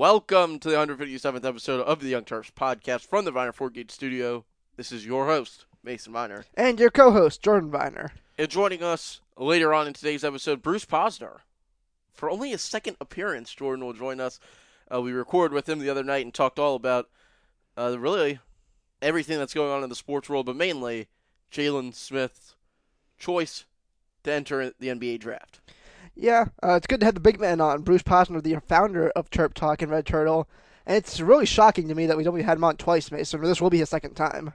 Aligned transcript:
Welcome 0.00 0.58
to 0.60 0.70
the 0.70 0.76
157th 0.76 1.44
episode 1.44 1.82
of 1.82 2.00
the 2.00 2.08
Young 2.08 2.24
Terps 2.24 2.50
podcast 2.50 3.04
from 3.06 3.26
the 3.26 3.30
Viner 3.30 3.52
Ford 3.52 3.74
Gate 3.74 3.90
Studio. 3.90 4.46
This 4.76 4.92
is 4.92 5.04
your 5.04 5.26
host, 5.26 5.66
Mason 5.82 6.14
Viner. 6.14 6.46
And 6.54 6.80
your 6.80 6.88
co 6.88 7.10
host, 7.10 7.42
Jordan 7.42 7.70
Viner. 7.70 8.10
And 8.38 8.48
joining 8.48 8.82
us 8.82 9.20
later 9.36 9.74
on 9.74 9.86
in 9.86 9.92
today's 9.92 10.24
episode, 10.24 10.62
Bruce 10.62 10.86
Posner. 10.86 11.40
For 12.14 12.30
only 12.30 12.54
a 12.54 12.56
second 12.56 12.96
appearance, 12.98 13.52
Jordan 13.52 13.84
will 13.84 13.92
join 13.92 14.20
us. 14.20 14.40
Uh, 14.90 15.02
we 15.02 15.12
recorded 15.12 15.54
with 15.54 15.68
him 15.68 15.80
the 15.80 15.90
other 15.90 16.02
night 16.02 16.24
and 16.24 16.32
talked 16.32 16.58
all 16.58 16.76
about 16.76 17.10
uh, 17.76 17.98
really 17.98 18.38
everything 19.02 19.38
that's 19.38 19.52
going 19.52 19.70
on 19.70 19.84
in 19.84 19.90
the 19.90 19.94
sports 19.94 20.30
world, 20.30 20.46
but 20.46 20.56
mainly 20.56 21.08
Jalen 21.52 21.94
Smith's 21.94 22.54
choice 23.18 23.66
to 24.24 24.32
enter 24.32 24.72
the 24.78 24.88
NBA 24.88 25.20
draft. 25.20 25.60
Yeah, 26.14 26.46
uh, 26.62 26.74
it's 26.74 26.86
good 26.86 27.00
to 27.00 27.06
have 27.06 27.14
the 27.14 27.20
big 27.20 27.40
man 27.40 27.60
on, 27.60 27.82
Bruce 27.82 28.02
Posner, 28.02 28.42
the 28.42 28.56
founder 28.68 29.10
of 29.10 29.30
Terp 29.30 29.54
Talk 29.54 29.80
and 29.82 29.90
Red 29.90 30.06
Turtle. 30.06 30.48
And 30.86 30.96
it's 30.96 31.20
really 31.20 31.46
shocking 31.46 31.88
to 31.88 31.94
me 31.94 32.06
that 32.06 32.16
we 32.16 32.26
only 32.26 32.42
had 32.42 32.58
him 32.58 32.64
on 32.64 32.76
twice, 32.76 33.10
Mason. 33.10 33.40
This 33.42 33.60
will 33.60 33.70
be 33.70 33.78
his 33.78 33.90
second 33.90 34.14
time. 34.14 34.52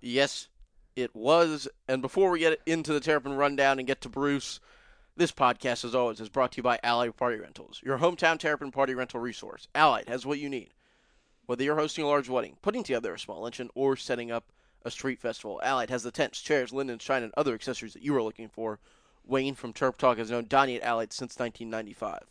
Yes, 0.00 0.48
it 0.94 1.14
was. 1.14 1.68
And 1.88 2.02
before 2.02 2.30
we 2.30 2.40
get 2.40 2.60
into 2.66 2.92
the 2.92 3.00
Terrapin 3.00 3.34
rundown 3.34 3.78
and 3.78 3.88
get 3.88 4.00
to 4.02 4.08
Bruce, 4.08 4.60
this 5.16 5.32
podcast, 5.32 5.84
as 5.84 5.94
always, 5.94 6.20
is 6.20 6.28
brought 6.28 6.52
to 6.52 6.56
you 6.58 6.62
by 6.62 6.78
Allied 6.82 7.16
Party 7.16 7.38
Rentals, 7.38 7.80
your 7.84 7.98
hometown 7.98 8.38
Terrapin 8.38 8.72
party 8.72 8.94
rental 8.94 9.20
resource. 9.20 9.68
Allied 9.74 10.08
has 10.08 10.26
what 10.26 10.38
you 10.38 10.48
need. 10.48 10.74
Whether 11.46 11.64
you're 11.64 11.76
hosting 11.76 12.04
a 12.04 12.08
large 12.08 12.28
wedding, 12.28 12.56
putting 12.62 12.82
together 12.82 13.14
a 13.14 13.18
small 13.18 13.42
luncheon, 13.42 13.70
or 13.74 13.96
setting 13.96 14.30
up 14.30 14.50
a 14.82 14.90
street 14.90 15.20
festival, 15.20 15.60
Allied 15.62 15.90
has 15.90 16.02
the 16.02 16.10
tents, 16.10 16.40
chairs, 16.40 16.72
linens, 16.72 17.02
shine, 17.02 17.22
and 17.22 17.32
other 17.36 17.54
accessories 17.54 17.92
that 17.94 18.02
you 18.02 18.14
are 18.16 18.22
looking 18.22 18.48
for. 18.48 18.80
Wayne 19.26 19.54
from 19.54 19.72
Terp 19.72 19.96
Talk 19.96 20.18
has 20.18 20.30
known 20.30 20.46
Donnie 20.48 20.76
at 20.76 20.82
Allied 20.82 21.12
since 21.12 21.38
1995. 21.38 22.24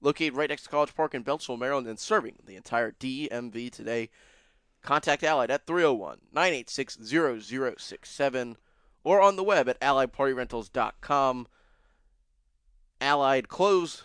Located 0.00 0.34
right 0.34 0.48
next 0.48 0.64
to 0.64 0.68
College 0.68 0.94
Park 0.94 1.14
in 1.14 1.22
Beltsville, 1.22 1.58
Maryland, 1.58 1.86
and 1.86 1.98
serving 1.98 2.38
the 2.44 2.56
entire 2.56 2.92
DMV 2.92 3.70
today. 3.70 4.10
Contact 4.82 5.22
Allied 5.22 5.50
at 5.50 5.66
301 5.66 6.18
986 6.32 6.98
0067 7.04 8.56
or 9.04 9.20
on 9.20 9.36
the 9.36 9.44
web 9.44 9.68
at 9.68 9.80
alliedpartyrentals.com. 9.80 11.46
Allied 13.00 13.48
closed 13.48 14.02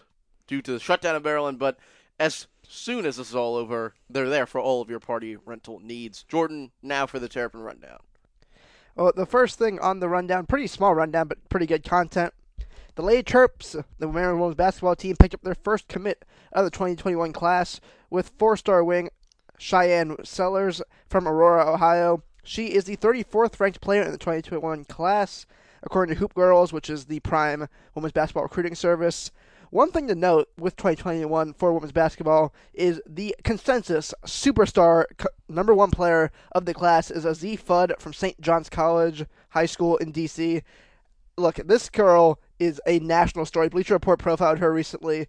due 0.48 0.62
to 0.62 0.72
the 0.72 0.80
shutdown 0.80 1.16
of 1.16 1.24
Maryland, 1.24 1.60
but 1.60 1.78
as 2.20 2.48
soon 2.68 3.06
as 3.06 3.18
this 3.18 3.30
is 3.30 3.36
all 3.36 3.56
over, 3.56 3.94
they're 4.10 4.30
there 4.30 4.46
for 4.46 4.60
all 4.60 4.82
of 4.82 4.90
your 4.90 5.00
party 5.00 5.36
rental 5.36 5.80
needs. 5.80 6.24
Jordan, 6.24 6.72
now 6.82 7.06
for 7.06 7.20
the 7.20 7.30
Terrapin 7.30 7.62
Rundown. 7.62 8.00
Well, 8.98 9.14
the 9.16 9.28
first 9.28 9.60
thing 9.60 9.78
on 9.80 10.00
the 10.00 10.10
rundown, 10.10 10.48
pretty 10.48 10.66
small 10.66 10.96
rundown, 10.96 11.28
but 11.28 11.50
pretty 11.50 11.68
good 11.68 11.84
content. 11.84 12.34
The 12.96 13.04
Lady 13.04 13.22
Terps, 13.22 13.84
the 14.00 14.08
Maryland 14.08 14.42
women's 14.42 14.56
basketball 14.56 14.96
team, 14.96 15.16
picked 15.16 15.36
up 15.36 15.44
their 15.44 15.54
first 15.54 15.88
commit 15.88 16.26
of 16.52 16.66
the 16.66 16.72
2021 16.72 17.32
class 17.32 17.80
with 18.10 18.32
four-star 18.40 18.84
wing 18.84 19.10
Shyanne 19.60 20.26
Sellers 20.26 20.82
from 21.08 21.28
Aurora, 21.28 21.72
Ohio. 21.72 22.24
She 22.44 22.74
is 22.74 22.86
the 22.86 22.98
34th 22.98 23.60
ranked 23.60 23.82
player 23.82 24.02
in 24.02 24.12
the 24.12 24.18
2021 24.18 24.86
class, 24.86 25.46
according 25.84 26.16
to 26.16 26.20
Hoop 26.20 26.34
Girls, 26.34 26.74
which 26.74 26.90
is 26.90 27.06
the 27.06 27.20
prime 27.20 27.68
women's 27.94 28.14
basketball 28.14 28.44
recruiting 28.44 28.74
service. 28.74 29.30
One 29.70 29.92
thing 29.92 30.08
to 30.08 30.16
note 30.16 30.50
with 30.58 30.78
2021 30.78 31.54
for 31.54 31.74
women's 31.74 31.92
basketball 31.92 32.54
is 32.74 33.02
the 33.06 33.36
consensus 33.44 34.14
superstar 34.26 35.06
number 35.50 35.74
one 35.74 35.92
player 35.92 36.32
of 36.54 36.66
the 36.66 36.74
class 36.74 37.12
is 37.12 37.26
Azzi 37.26 37.60
Fudd 37.60 38.00
from 38.00 38.14
St. 38.14 38.40
John's 38.40 38.70
College 38.70 39.26
High 39.50 39.66
School 39.66 39.98
in 39.98 40.12
D.C. 40.12 40.62
Look, 41.36 41.56
this 41.56 41.90
girl 41.90 42.40
is 42.60 42.80
a 42.88 43.00
national 43.00 43.46
story. 43.46 43.68
Bleacher 43.68 43.94
Report 43.94 44.20
profiled 44.20 44.60
her 44.60 44.72
recently, 44.72 45.28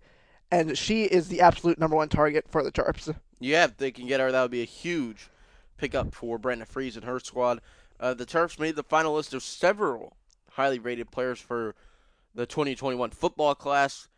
and 0.52 0.78
she 0.78 1.04
is 1.04 1.26
the 1.28 1.40
absolute 1.40 1.78
number 1.78 1.96
one 1.96 2.08
target 2.08 2.44
for 2.48 2.62
the 2.62 2.70
Terps. 2.70 3.12
Yeah, 3.40 3.64
if 3.64 3.76
they 3.76 3.90
can 3.90 4.06
get 4.06 4.20
her, 4.20 4.30
that 4.30 4.42
would 4.42 4.52
be 4.52 4.62
a 4.62 4.66
huge 4.66 5.30
pickup 5.76 6.14
for 6.14 6.38
Brenda 6.38 6.64
Frese 6.64 6.94
and 6.94 7.04
her 7.04 7.18
squad. 7.18 7.60
Uh, 7.98 8.14
the 8.14 8.24
Terps 8.24 8.58
made 8.60 8.76
the 8.76 8.84
final 8.84 9.14
list 9.14 9.34
of 9.34 9.42
several 9.42 10.16
highly 10.52 10.78
rated 10.78 11.10
players 11.10 11.40
for 11.40 11.74
the 12.36 12.46
2021 12.46 13.10
football 13.10 13.56
class. 13.56 14.08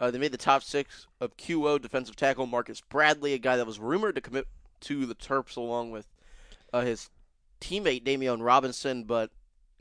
Uh, 0.00 0.10
they 0.10 0.18
made 0.18 0.32
the 0.32 0.38
top 0.38 0.62
six 0.62 1.06
of 1.20 1.36
QO 1.36 1.80
defensive 1.80 2.16
tackle 2.16 2.46
Marcus 2.46 2.80
Bradley, 2.80 3.34
a 3.34 3.38
guy 3.38 3.56
that 3.56 3.66
was 3.66 3.80
rumored 3.80 4.14
to 4.14 4.20
commit 4.20 4.46
to 4.80 5.06
the 5.06 5.14
Terps 5.14 5.56
along 5.56 5.90
with 5.90 6.06
uh, 6.72 6.82
his 6.82 7.10
teammate 7.60 8.04
Demeioun 8.04 8.44
Robinson, 8.44 9.04
but 9.04 9.30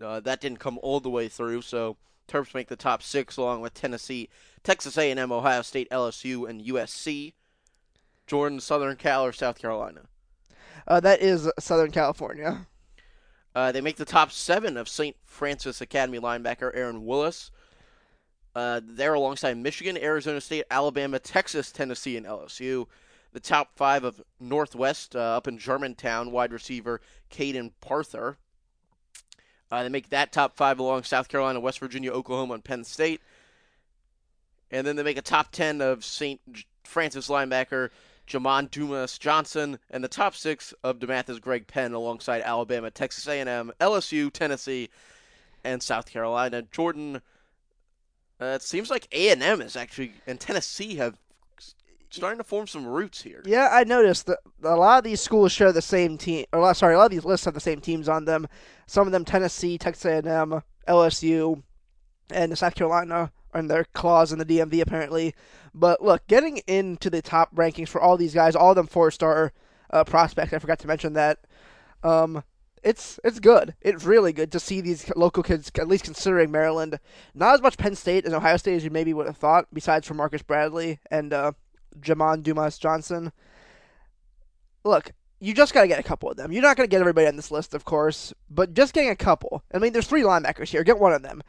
uh, 0.02 0.20
that 0.22 0.42
didn't 0.42 0.60
come 0.60 0.80
all 0.82 1.00
the 1.00 1.10
way 1.10 1.28
through. 1.28 1.62
So 1.62 1.98
Terps 2.28 2.56
make 2.56 2.68
the 2.68 2.76
top 2.76 3.04
six 3.04 3.38
along 3.38 3.62
with 3.62 3.74
Tennessee, 3.74 4.30
Texas 4.64 4.98
A&M, 4.98 5.32
Ohio 5.32 5.62
State, 5.62 5.90
LSU, 5.92 6.50
and 6.50 6.64
USC. 6.64 7.34
Jordan, 8.26 8.60
Southern 8.60 8.98
Cal, 8.98 9.26
or 9.26 9.32
South 9.32 9.58
Carolina? 9.58 10.02
Uh, 10.86 11.00
that 11.00 11.22
is 11.22 11.50
Southern 11.60 11.92
California. 11.92 12.68
Uh, 13.56 13.72
they 13.72 13.82
make 13.82 13.96
the 13.96 14.06
top 14.06 14.32
seven 14.32 14.78
of 14.78 14.90
St. 14.90 15.16
Francis 15.26 15.82
Academy 15.82 16.20
linebacker 16.20 16.70
Aaron 16.76 17.06
Willis. 17.06 17.52
Uh, 18.58 18.82
they're 18.84 19.14
alongside 19.14 19.56
Michigan, 19.56 19.96
Arizona 20.00 20.42
State, 20.42 20.64
Alabama, 20.72 21.20
Texas, 21.20 21.72
Tennessee, 21.72 22.18
and 22.18 22.26
LSU. 22.26 22.88
The 23.32 23.40
top 23.40 23.70
five 23.76 24.04
of 24.04 24.20
Northwest 24.40 25.16
uh, 25.16 25.20
up 25.20 25.48
in 25.48 25.60
Germantown, 25.60 26.32
wide 26.32 26.52
receiver 26.52 27.00
Kaden 27.30 27.74
Prather. 27.82 28.38
Uh, 29.70 29.84
they 29.84 29.90
make 29.90 30.10
that 30.10 30.32
top 30.32 30.58
five 30.58 30.80
along 30.80 31.04
South 31.04 31.28
Carolina, 31.28 31.60
West 31.60 31.78
Virginia, 31.78 32.12
Oklahoma, 32.12 32.56
and 32.56 32.64
Penn 32.64 32.84
State. 32.84 33.22
And 34.72 34.88
then 34.88 34.96
they 34.96 35.04
make 35.04 35.18
a 35.18 35.22
top 35.22 35.52
10 35.52 35.80
of 35.80 36.04
St. 36.04 36.42
Francis 36.84 37.28
linebacker 37.28 37.92
Jamon 38.28 38.72
Dumas 38.72 39.20
Johnson, 39.20 39.78
and 39.92 40.04
the 40.04 40.08
top 40.08 40.34
six 40.34 40.74
of 40.84 40.98
DeMatha's 40.98 41.40
Greg 41.40 41.68
Penn 41.68 41.94
alongside 41.94 42.42
Alabama, 42.42 42.90
Texas 42.90 43.28
A&M, 43.28 43.72
LSU, 43.80 44.34
Tennessee, 44.34 44.90
and 45.64 45.84
South 45.84 46.10
Carolina. 46.10 46.64
Jordan 46.64 47.22
uh, 48.42 48.46
it 48.46 48.62
seems 48.62 48.90
like 48.90 49.08
A 49.12 49.30
and 49.30 49.42
M 49.42 49.62
is 49.62 49.76
actually 49.76 50.14
and 50.26 50.40
Tennessee 50.40 50.96
have 50.96 51.18
starting 52.10 52.38
to 52.38 52.44
form 52.44 52.68
some 52.68 52.86
roots 52.86 53.22
here. 53.22 53.42
Yeah, 53.46 53.70
I 53.72 53.84
noticed 53.84 54.28
that 54.28 54.40
a 54.64 54.76
lot 54.76 55.00
of 55.00 55.04
these 55.04 55.22
schools 55.22 55.52
share 55.52 55.72
the 55.72 55.82
same 55.82 56.18
team. 56.18 56.46
Or 56.54 56.74
sorry, 56.74 56.96
a 56.96 56.98
lot 56.98 57.06
of 57.06 57.12
these 57.12 57.26
lists 57.26 57.46
have 57.46 57.54
the 57.54 57.60
same 57.60 57.82
teams 57.82 58.08
on 58.08 58.26
them. 58.26 58.48
Some 58.86 59.08
of 59.08 59.12
them 59.12 59.26
Tennessee, 59.26 59.78
Texas 59.78 60.06
A&M, 60.06 60.62
LSU, 60.88 61.64
and 62.32 62.58
South 62.58 62.76
Carolina 62.76 63.32
are 63.54 63.60
in 63.60 63.68
their 63.68 63.86
claws 63.94 64.32
in 64.32 64.40
the 64.40 64.46
DMV 64.46 64.82
apparently. 64.82 65.34
But 65.74 66.02
look, 66.02 66.26
getting 66.28 66.58
into 66.68 67.10
the 67.10 67.22
top 67.22 67.54
rankings 67.56 67.90
for 67.90 68.02
all 68.02 68.18
these 68.18 68.34
guys, 68.34 68.56
all 68.56 68.72
of 68.72 68.76
them 68.76 68.88
four 68.88 69.12
star 69.12 69.54
uh, 69.90 70.04
prospects. 70.04 70.54
I 70.54 70.60
forgot 70.60 70.80
to 70.80 70.88
mention 70.88 71.14
that. 71.14 71.40
Um, 72.04 72.44
it's 72.84 73.20
it's 73.24 73.40
good. 73.40 73.76
It's 73.82 74.04
really 74.04 74.34
good 74.34 74.52
to 74.52 74.60
see 74.60 74.82
these 74.82 75.10
local 75.16 75.44
kids 75.44 75.72
at 75.78 75.88
least 75.88 76.06
considering 76.06 76.52
Maryland. 76.52 77.00
Not 77.34 77.56
as 77.56 77.62
much 77.62 77.78
Penn 77.78 77.96
State 77.96 78.26
and 78.26 78.34
Ohio 78.34 78.58
State 78.58 78.76
as 78.76 78.84
you 78.84 78.90
maybe 78.90 79.14
would 79.14 79.28
have 79.28 79.38
thought, 79.38 79.68
besides 79.74 80.08
for 80.08 80.14
Marcus 80.14 80.42
Bradley 80.42 81.00
and 81.12 81.34
uh, 81.34 81.52
Jamon 82.00 82.44
Dumas 82.44 82.78
Johnson. 82.78 83.32
Look, 84.84 85.12
you 85.40 85.54
just 85.54 85.74
got 85.74 85.82
to 85.82 85.88
get 85.88 86.00
a 86.00 86.04
couple 86.04 86.30
of 86.30 86.38
them. 86.38 86.52
You're 86.52 86.62
not 86.62 86.78
going 86.78 86.88
to 86.88 86.92
get 86.92 87.02
everybody 87.02 87.28
on 87.28 87.36
this 87.36 87.52
list, 87.52 87.74
of 87.74 87.86
course, 87.86 88.34
but 88.50 88.74
just 88.74 88.94
getting 88.94 89.10
a 89.10 89.16
couple. 89.16 89.64
I 89.74 89.80
mean, 89.80 89.94
there's 89.94 90.08
three 90.08 90.24
linebackers 90.24 90.70
here. 90.70 90.84
Get 90.84 91.00
one 91.00 91.14
of 91.14 91.22
them. 91.24 91.44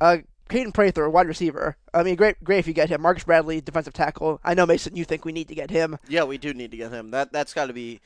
Uh, 0.00 0.18
Kaden 0.48 0.72
Prather, 0.72 1.10
wide 1.10 1.26
receiver. 1.26 1.76
I 1.92 2.02
mean, 2.02 2.14
great, 2.14 2.42
great 2.44 2.60
if 2.60 2.68
you 2.68 2.72
get 2.72 2.88
him. 2.88 3.02
Marcus 3.02 3.24
Bradley, 3.24 3.60
defensive 3.60 3.94
tackle. 3.94 4.40
I 4.44 4.54
know 4.54 4.66
Mason, 4.66 4.94
you 4.94 5.04
think 5.04 5.24
we 5.24 5.32
need 5.32 5.48
to 5.48 5.54
get 5.54 5.70
him. 5.70 5.98
Yeah, 6.08 6.24
we 6.24 6.38
do 6.38 6.54
need 6.54 6.70
to 6.70 6.76
get 6.76 6.92
him. 6.92 7.10
That 7.10 7.32
that's 7.32 7.52
got 7.52 7.66
to 7.66 7.72
be 7.72 8.00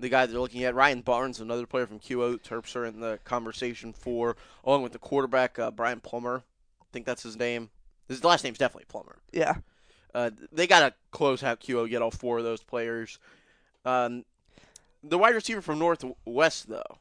the 0.00 0.08
guy 0.08 0.26
they're 0.26 0.40
looking 0.40 0.64
at. 0.64 0.74
Ryan 0.74 1.00
Barnes, 1.00 1.40
another 1.40 1.66
player 1.66 1.86
from 1.86 1.98
QO. 1.98 2.40
Terps 2.40 2.76
are 2.76 2.84
in 2.84 3.00
the 3.00 3.18
conversation 3.24 3.92
for, 3.92 4.36
along 4.64 4.82
with 4.82 4.92
the 4.92 4.98
quarterback, 4.98 5.58
uh, 5.58 5.70
Brian 5.70 6.00
Plummer. 6.00 6.42
I 6.80 6.86
think 6.92 7.06
that's 7.06 7.22
his 7.22 7.36
name. 7.36 7.70
His 8.08 8.24
last 8.24 8.44
name's 8.44 8.58
definitely 8.58 8.86
Plummer. 8.88 9.18
Yeah. 9.32 9.56
Uh, 10.14 10.30
they 10.52 10.66
got 10.66 10.80
to 10.80 10.94
close 11.10 11.42
out 11.42 11.60
QO, 11.60 11.88
get 11.88 12.02
all 12.02 12.10
four 12.10 12.38
of 12.38 12.44
those 12.44 12.62
players. 12.62 13.18
Um, 13.84 14.24
the 15.02 15.18
wide 15.18 15.34
receiver 15.34 15.60
from 15.60 15.78
Northwest, 15.78 16.68
though, 16.68 16.98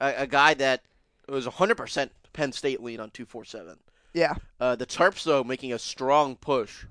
a, 0.00 0.14
a 0.18 0.26
guy 0.26 0.54
that 0.54 0.82
was 1.28 1.46
100% 1.46 2.10
Penn 2.32 2.52
State 2.52 2.82
lean 2.82 3.00
on 3.00 3.10
247. 3.10 3.78
Yeah. 4.14 4.34
Uh, 4.60 4.76
the 4.76 4.86
Terps, 4.86 5.24
though, 5.24 5.42
making 5.42 5.72
a 5.72 5.78
strong 5.78 6.36
push 6.36 6.84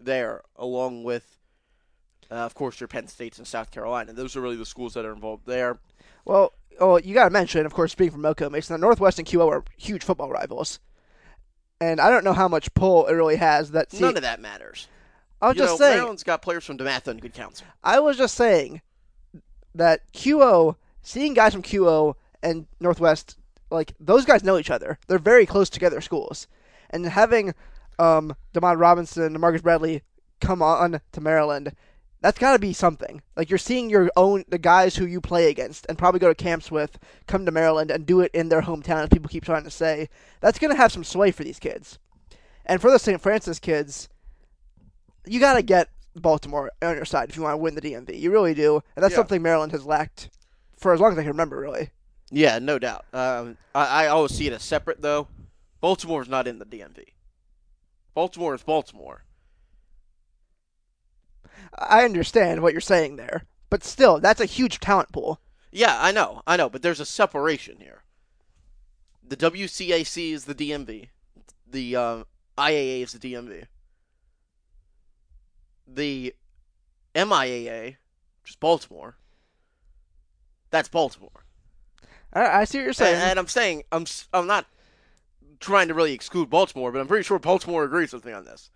there, 0.00 0.42
along 0.56 1.02
with 1.04 1.37
uh, 2.30 2.34
of 2.34 2.54
course, 2.54 2.80
your 2.80 2.88
Penn 2.88 3.08
States 3.08 3.38
and 3.38 3.46
South 3.46 3.70
Carolina. 3.70 4.12
Those 4.12 4.36
are 4.36 4.40
really 4.40 4.56
the 4.56 4.66
schools 4.66 4.94
that 4.94 5.04
are 5.04 5.12
involved 5.12 5.46
there. 5.46 5.78
Well, 6.24 6.52
oh, 6.78 6.98
you 6.98 7.14
got 7.14 7.24
to 7.24 7.30
mention, 7.30 7.64
of 7.66 7.72
course, 7.72 7.92
speaking 7.92 8.12
from 8.12 8.22
Moco 8.22 8.50
Mason, 8.50 8.74
the 8.74 8.78
Northwest 8.78 9.18
and 9.18 9.26
QO 9.26 9.48
are 9.48 9.64
huge 9.76 10.04
football 10.04 10.30
rivals, 10.30 10.78
and 11.80 12.00
I 12.00 12.10
don't 12.10 12.24
know 12.24 12.32
how 12.32 12.48
much 12.48 12.72
pull 12.74 13.06
it 13.06 13.14
really 13.14 13.36
has. 13.36 13.70
That 13.70 13.92
none 13.98 14.16
of 14.16 14.22
that 14.22 14.40
matters. 14.40 14.88
I 15.40 15.48
was 15.48 15.56
you 15.56 15.62
just 15.62 15.72
know, 15.72 15.86
saying. 15.86 15.96
Maryland's 15.98 16.24
got 16.24 16.42
players 16.42 16.64
from 16.64 16.78
DeMatha 16.78 17.08
and 17.08 17.22
good 17.22 17.34
counsel. 17.34 17.66
I 17.82 18.00
was 18.00 18.16
just 18.16 18.34
saying 18.34 18.82
that 19.74 20.00
QO, 20.12 20.76
seeing 21.02 21.34
guys 21.34 21.52
from 21.52 21.62
QO 21.62 22.14
and 22.42 22.66
Northwest, 22.80 23.36
like 23.70 23.94
those 24.00 24.24
guys 24.24 24.44
know 24.44 24.58
each 24.58 24.70
other. 24.70 24.98
They're 25.06 25.18
very 25.18 25.46
close 25.46 25.70
together 25.70 26.00
schools, 26.00 26.46
and 26.90 27.06
having 27.06 27.54
um, 27.98 28.34
Demeioun 28.52 28.78
Robinson 28.78 29.22
and 29.22 29.40
Marcus 29.40 29.62
Bradley 29.62 30.02
come 30.40 30.62
on 30.62 31.00
to 31.12 31.20
Maryland 31.20 31.72
That's 32.20 32.38
got 32.38 32.52
to 32.54 32.58
be 32.58 32.72
something. 32.72 33.22
Like 33.36 33.48
you're 33.48 33.58
seeing 33.58 33.88
your 33.90 34.10
own 34.16 34.44
the 34.48 34.58
guys 34.58 34.96
who 34.96 35.06
you 35.06 35.20
play 35.20 35.48
against 35.50 35.86
and 35.88 35.96
probably 35.96 36.18
go 36.20 36.28
to 36.28 36.34
camps 36.34 36.70
with 36.70 36.98
come 37.26 37.46
to 37.46 37.52
Maryland 37.52 37.90
and 37.92 38.04
do 38.04 38.20
it 38.20 38.32
in 38.34 38.48
their 38.48 38.62
hometown. 38.62 39.04
As 39.04 39.08
people 39.08 39.28
keep 39.28 39.44
trying 39.44 39.64
to 39.64 39.70
say, 39.70 40.08
that's 40.40 40.58
going 40.58 40.72
to 40.72 40.76
have 40.76 40.90
some 40.92 41.04
sway 41.04 41.30
for 41.30 41.44
these 41.44 41.60
kids. 41.60 41.98
And 42.66 42.80
for 42.80 42.90
the 42.90 42.98
St. 42.98 43.20
Francis 43.20 43.58
kids, 43.60 44.08
you 45.26 45.38
got 45.40 45.54
to 45.54 45.62
get 45.62 45.88
Baltimore 46.16 46.72
on 46.82 46.96
your 46.96 47.04
side 47.04 47.28
if 47.30 47.36
you 47.36 47.42
want 47.42 47.52
to 47.54 47.58
win 47.58 47.74
the 47.76 47.80
DMV. 47.80 48.18
You 48.18 48.30
really 48.32 48.54
do, 48.54 48.82
and 48.96 49.02
that's 49.02 49.12
Yeah. 49.12 49.18
something 49.18 49.40
Maryland 49.40 49.72
has 49.72 49.86
lacked 49.86 50.28
for 50.76 50.92
as 50.92 51.00
long 51.00 51.12
as 51.12 51.18
I 51.18 51.22
can 51.22 51.30
remember. 51.30 51.58
Really, 51.60 51.90
Yeah, 52.30 52.58
no 52.58 52.78
doubt. 52.78 53.04
Um, 53.12 53.56
I, 53.74 54.04
I 54.04 54.06
always 54.08 54.32
see 54.32 54.46
it 54.48 54.52
as 54.52 54.62
separate, 54.64 55.00
though. 55.02 55.28
Baltimore's 55.80 56.28
not 56.28 56.48
in 56.48 56.58
the 56.58 56.64
DMV. 56.66 57.04
Baltimore 58.14 58.54
is 58.54 58.62
Baltimore. 58.64 59.22
I 61.76 62.04
understand 62.04 62.62
what 62.62 62.72
you're 62.72 62.80
saying 62.80 63.16
there, 63.16 63.44
but 63.70 63.84
still, 63.84 64.20
that's 64.20 64.40
a 64.40 64.46
huge 64.46 64.80
talent 64.80 65.12
pool. 65.12 65.40
Yeah, 65.70 65.96
I 66.00 66.12
know, 66.12 66.42
I 66.46 66.56
know, 66.56 66.68
but 66.68 66.82
there's 66.82 67.00
a 67.00 67.06
separation 67.06 67.78
here. 67.80 68.02
The 69.26 69.36
WCAC 69.36 70.32
is 70.32 70.44
the 70.46 70.54
DMV. 70.54 71.08
The 71.70 71.96
uh, 71.96 72.24
IAA 72.56 73.02
is 73.02 73.12
the 73.12 73.18
DMV. 73.18 73.64
The 75.86 76.34
MIAA, 77.14 77.96
which 78.42 78.50
is 78.50 78.56
Baltimore, 78.56 79.16
that's 80.70 80.88
Baltimore. 80.88 81.44
I, 82.32 82.60
I 82.60 82.64
see 82.64 82.78
what 82.78 82.84
you're 82.84 82.92
saying. 82.92 83.16
And, 83.16 83.30
and 83.30 83.38
I'm 83.38 83.48
saying 83.48 83.84
I'm 83.92 84.06
I'm 84.32 84.46
not 84.46 84.66
trying 85.60 85.88
to 85.88 85.94
really 85.94 86.12
exclude 86.12 86.50
Baltimore, 86.50 86.92
but 86.92 87.00
I'm 87.00 87.08
pretty 87.08 87.24
sure 87.24 87.38
Baltimore 87.38 87.84
agrees 87.84 88.12
with 88.12 88.24
me 88.24 88.32
on 88.32 88.44
this. 88.44 88.70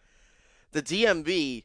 The 0.72 0.82
DMV 0.82 1.64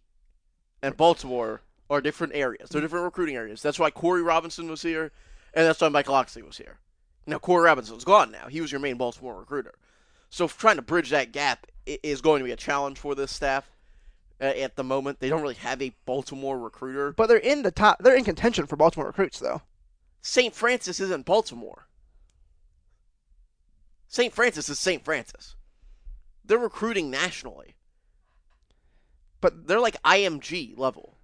and 0.81 0.97
Baltimore 0.97 1.62
are 1.89 2.01
different 2.01 2.33
areas. 2.35 2.69
They're 2.69 2.81
different 2.81 3.06
recruiting 3.06 3.35
areas. 3.35 3.62
That's 3.62 3.79
why 3.79 3.91
Corey 3.91 4.21
Robinson 4.21 4.69
was 4.69 4.81
here, 4.81 5.12
and 5.53 5.65
that's 5.65 5.81
why 5.81 5.89
Michael 5.89 6.13
Locksley 6.13 6.41
was 6.41 6.57
here. 6.57 6.79
Now 7.25 7.39
Corey 7.39 7.63
Robinson's 7.63 8.03
gone 8.03 8.31
now. 8.31 8.47
He 8.47 8.62
was 8.62 8.71
your 8.71 8.79
main 8.79 8.97
Baltimore 8.97 9.38
recruiter. 9.38 9.75
So 10.29 10.47
trying 10.47 10.75
to 10.77 10.81
bridge 10.81 11.09
that 11.09 11.31
gap 11.31 11.68
is 11.85 12.21
going 12.21 12.39
to 12.39 12.45
be 12.45 12.51
a 12.51 12.57
challenge 12.57 13.00
for 13.00 13.15
this 13.15 13.31
staff. 13.31 13.69
At 14.39 14.75
the 14.75 14.83
moment, 14.83 15.19
they 15.19 15.29
don't 15.29 15.41
really 15.41 15.56
have 15.56 15.81
a 15.81 15.95
Baltimore 16.06 16.59
recruiter. 16.59 17.12
but 17.12 17.27
they're 17.27 17.38
in 17.38 17.63
the 17.63 17.71
top. 17.71 18.03
They're 18.03 18.15
in 18.15 18.23
contention 18.23 18.68
for 18.68 18.75
Baltimore 18.75 19.07
recruits, 19.07 19.39
though. 19.39 19.63
St. 20.21 20.53
Francis 20.53 21.00
isn't 21.00 21.25
Baltimore. 21.25 21.88
St. 24.07 24.31
Francis 24.31 24.69
is 24.69 24.77
St. 24.77 25.03
Francis. 25.03 25.56
They're 26.45 26.59
recruiting 26.59 27.09
nationally. 27.09 27.76
But 29.41 29.67
They're 29.67 29.79
like 29.79 30.01
IMG 30.03 30.77
level. 30.77 31.15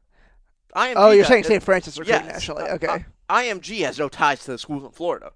IMG 0.75 0.93
oh, 0.95 1.11
you're 1.11 1.25
saying 1.25 1.43
St. 1.43 1.61
Francis 1.61 1.97
recruiting 1.99 2.25
yes. 2.25 2.33
nationally? 2.35 2.63
Uh, 2.63 2.75
Okay, 2.75 2.87
uh, 2.87 2.99
IMG 3.29 3.85
has 3.85 3.99
no 3.99 4.09
ties 4.09 4.43
to 4.45 4.51
the 4.51 4.57
schools 4.57 4.83
in 4.83 4.91
Florida. 4.91 5.31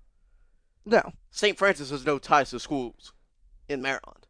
no. 0.85 1.01
St. 1.31 1.57
Francis 1.57 1.91
has 1.91 2.05
no 2.05 2.17
ties 2.17 2.49
to 2.49 2.59
schools 2.59 3.13
in 3.69 3.81
Maryland. 3.81 4.25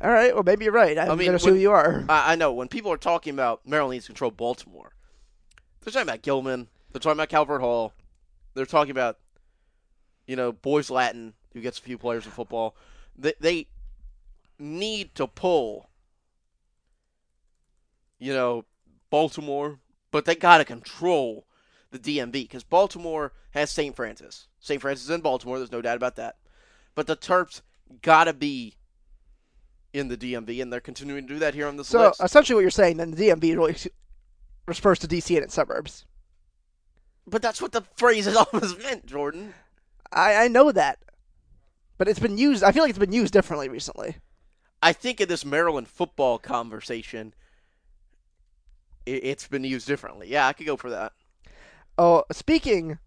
All 0.00 0.10
right. 0.10 0.34
Well, 0.34 0.42
maybe 0.42 0.64
you're 0.64 0.74
right. 0.74 0.98
I'm 0.98 1.16
mean, 1.16 1.26
gonna 1.26 1.36
assume 1.36 1.58
you 1.58 1.70
are. 1.70 2.04
I, 2.08 2.32
I 2.32 2.34
know 2.34 2.52
when 2.52 2.66
people 2.66 2.90
are 2.92 2.96
talking 2.96 3.32
about 3.32 3.64
Maryland 3.64 3.92
needs 3.92 4.06
to 4.06 4.12
control 4.12 4.32
Baltimore, 4.32 4.94
they're 5.80 5.92
talking 5.92 6.08
about 6.08 6.22
Gilman. 6.22 6.68
They're 6.90 7.00
talking 7.00 7.16
about 7.16 7.28
Calvert 7.28 7.60
Hall. 7.60 7.92
They're 8.54 8.66
talking 8.66 8.90
about, 8.90 9.18
you 10.26 10.34
know, 10.36 10.52
Boys 10.52 10.90
Latin, 10.90 11.34
who 11.52 11.60
gets 11.60 11.78
a 11.78 11.82
few 11.82 11.96
players 11.98 12.26
in 12.26 12.32
football. 12.32 12.76
They, 13.16 13.34
they 13.40 13.66
need 14.58 15.14
to 15.14 15.26
pull, 15.26 15.88
you 18.22 18.32
know, 18.32 18.64
Baltimore, 19.10 19.80
but 20.12 20.24
they 20.26 20.36
got 20.36 20.58
to 20.58 20.64
control 20.64 21.44
the 21.90 21.98
DMV 21.98 22.32
because 22.32 22.62
Baltimore 22.62 23.32
has 23.50 23.70
St. 23.70 23.96
Francis. 23.96 24.46
St. 24.60 24.80
Francis 24.80 25.04
is 25.06 25.10
in 25.10 25.20
Baltimore. 25.22 25.58
There's 25.58 25.72
no 25.72 25.82
doubt 25.82 25.96
about 25.96 26.14
that. 26.16 26.36
But 26.94 27.08
the 27.08 27.16
Terps 27.16 27.62
got 28.00 28.24
to 28.24 28.32
be 28.32 28.76
in 29.92 30.06
the 30.06 30.16
DMV, 30.16 30.62
and 30.62 30.72
they're 30.72 30.80
continuing 30.80 31.26
to 31.26 31.34
do 31.34 31.38
that 31.40 31.54
here 31.54 31.66
on 31.66 31.76
this 31.76 31.88
So 31.88 32.06
list. 32.08 32.22
essentially, 32.22 32.54
what 32.54 32.60
you're 32.60 32.70
saying 32.70 32.96
then 32.96 33.10
the 33.10 33.28
DMV 33.28 33.56
really 33.56 33.76
refers 34.66 35.00
to 35.00 35.08
DC 35.08 35.34
and 35.34 35.44
its 35.44 35.54
suburbs. 35.54 36.06
But 37.26 37.42
that's 37.42 37.60
what 37.60 37.72
the 37.72 37.82
phrase 37.96 38.26
has 38.26 38.36
always 38.52 38.78
meant, 38.78 39.04
Jordan. 39.06 39.52
I 40.12 40.44
I 40.44 40.48
know 40.48 40.70
that, 40.70 41.00
but 41.98 42.06
it's 42.06 42.20
been 42.20 42.38
used. 42.38 42.62
I 42.62 42.70
feel 42.70 42.84
like 42.84 42.90
it's 42.90 42.98
been 42.98 43.12
used 43.12 43.32
differently 43.32 43.68
recently. 43.68 44.16
I 44.80 44.92
think 44.92 45.20
in 45.20 45.28
this 45.28 45.44
Maryland 45.44 45.88
football 45.88 46.38
conversation, 46.38 47.34
it's 49.06 49.48
been 49.48 49.64
used 49.64 49.86
differently. 49.86 50.28
Yeah, 50.28 50.46
I 50.46 50.52
could 50.52 50.66
go 50.66 50.76
for 50.76 50.90
that. 50.90 51.12
Oh, 51.98 52.24
speaking, 52.32 52.98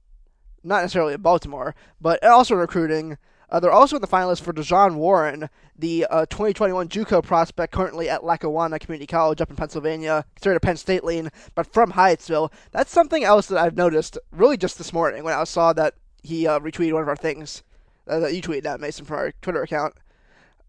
not 0.64 0.82
necessarily 0.82 1.14
of 1.14 1.24
Baltimore, 1.24 1.76
but 2.00 2.24
also 2.24 2.56
recruiting. 2.56 3.18
Uh, 3.50 3.60
they're 3.60 3.72
also 3.72 3.96
in 3.96 4.02
the 4.02 4.08
finalists 4.08 4.42
for 4.42 4.54
Dejon 4.54 4.96
Warren, 4.96 5.50
the 5.78 6.08
uh, 6.10 6.26
2021 6.26 6.90
JUCO 6.90 7.24
prospect 7.24 7.72
currently 7.72 8.10
at 8.10 8.24
Lackawanna 8.24 8.80
Community 8.80 9.06
College 9.06 9.40
up 9.40 9.50
in 9.50 9.56
Pennsylvania, 9.56 10.26
considered 10.36 10.58
a 10.58 10.60
Penn 10.60 10.78
State 10.78 11.04
lean, 11.04 11.30
but 11.54 11.72
from 11.72 11.92
Hyattsville. 11.92 12.52
That's 12.72 12.92
something 12.92 13.24
else 13.24 13.48
that 13.48 13.60
I've 13.60 13.78
noticed 13.78 14.18
really 14.32 14.58
just 14.58 14.78
this 14.78 14.92
morning 14.92 15.24
when 15.24 15.34
I 15.34 15.44
saw 15.44 15.74
that 15.74 15.94
he 16.24 16.48
uh, 16.48 16.60
retweeted 16.60 16.94
one 16.94 17.04
of 17.04 17.08
our 17.08 17.16
things 17.16 17.64
uh, 18.08 18.20
that 18.20 18.34
you 18.34 18.42
tweeted 18.42 18.66
out, 18.66 18.80
Mason, 18.80 19.06
from 19.06 19.18
our 19.18 19.32
Twitter 19.42 19.62
account. 19.62 19.94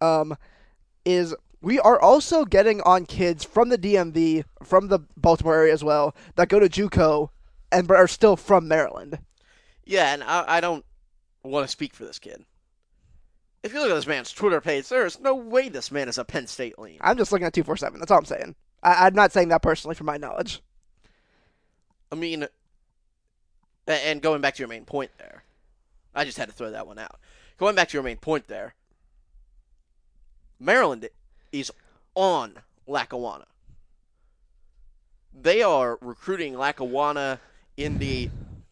Um, 0.01 0.37
is 1.07 1.35
we 1.67 1.81
are 1.81 2.01
also 2.01 2.45
getting 2.45 2.81
on 2.83 3.07
kids 3.07 3.43
from 3.43 3.71
the 3.71 3.77
DMV, 3.77 4.45
from 4.63 4.87
the 4.87 5.01
Baltimore 5.17 5.57
area 5.57 5.73
as 5.73 5.83
well, 5.83 6.15
that 6.37 6.49
go 6.49 6.61
to 6.61 6.69
JUCO 6.69 7.31
and 7.73 7.89
but 7.89 7.97
are 7.97 8.07
still 8.07 8.37
from 8.37 8.69
Maryland. 8.69 9.19
Yeah, 9.85 10.15
and 10.15 10.23
I, 10.23 10.45
I 10.47 10.61
don't 10.61 10.85
want 11.43 11.65
to 11.65 11.69
speak 11.69 11.93
for 11.93 12.05
this 12.05 12.21
kid. 12.21 12.45
If 13.65 13.75
you 13.75 13.81
look 13.81 13.91
at 13.91 13.97
this 13.97 14.07
man's 14.07 14.31
Twitter 14.31 14.61
page, 14.61 14.89
there 14.89 15.07
is 15.07 15.19
no 15.19 15.35
way 15.35 15.69
this 15.69 15.91
man 15.91 16.09
is 16.09 16.19
a 16.19 16.25
Penn 16.25 16.47
State 16.47 16.79
lean. 16.79 16.99
I'm 17.01 17.17
just 17.17 17.33
looking 17.33 17.49
at 17.49 17.53
two 17.53 17.65
four 17.65 17.77
seven. 17.77 17.99
That's 17.99 18.13
all 18.13 18.19
I'm 18.19 18.27
saying. 18.27 18.55
I, 18.85 19.09
I'm 19.09 19.15
not 19.15 19.33
saying 19.33 19.49
that 19.49 19.63
personally, 19.63 19.97
from 19.97 20.07
my 20.07 20.19
knowledge. 20.19 20.63
I 22.13 22.15
mean, 22.15 22.47
and 23.89 24.23
going 24.23 24.41
back 24.41 24.55
to 24.55 24.61
your 24.61 24.69
main 24.69 24.85
point 24.85 25.11
there, 25.19 25.43
I 26.15 26.25
just 26.25 26.39
had 26.39 26.49
to 26.49 26.55
throw 26.55 26.71
that 26.71 26.87
one 26.87 27.01
out. 27.01 27.19
Going 27.59 27.75
back 27.75 27.89
to 27.89 27.95
your 27.95 28.05
main 28.05 28.19
point 28.19 28.47
there, 28.47 28.77
Maryland 30.61 31.09
is 31.53 31.71
on 32.15 32.55
Lackawanna. 32.87 33.47
They 35.39 35.63
are 35.63 35.99
recruiting 36.01 36.57
Lackawanna 36.57 37.41
in 37.77 37.99
the, 37.99 38.31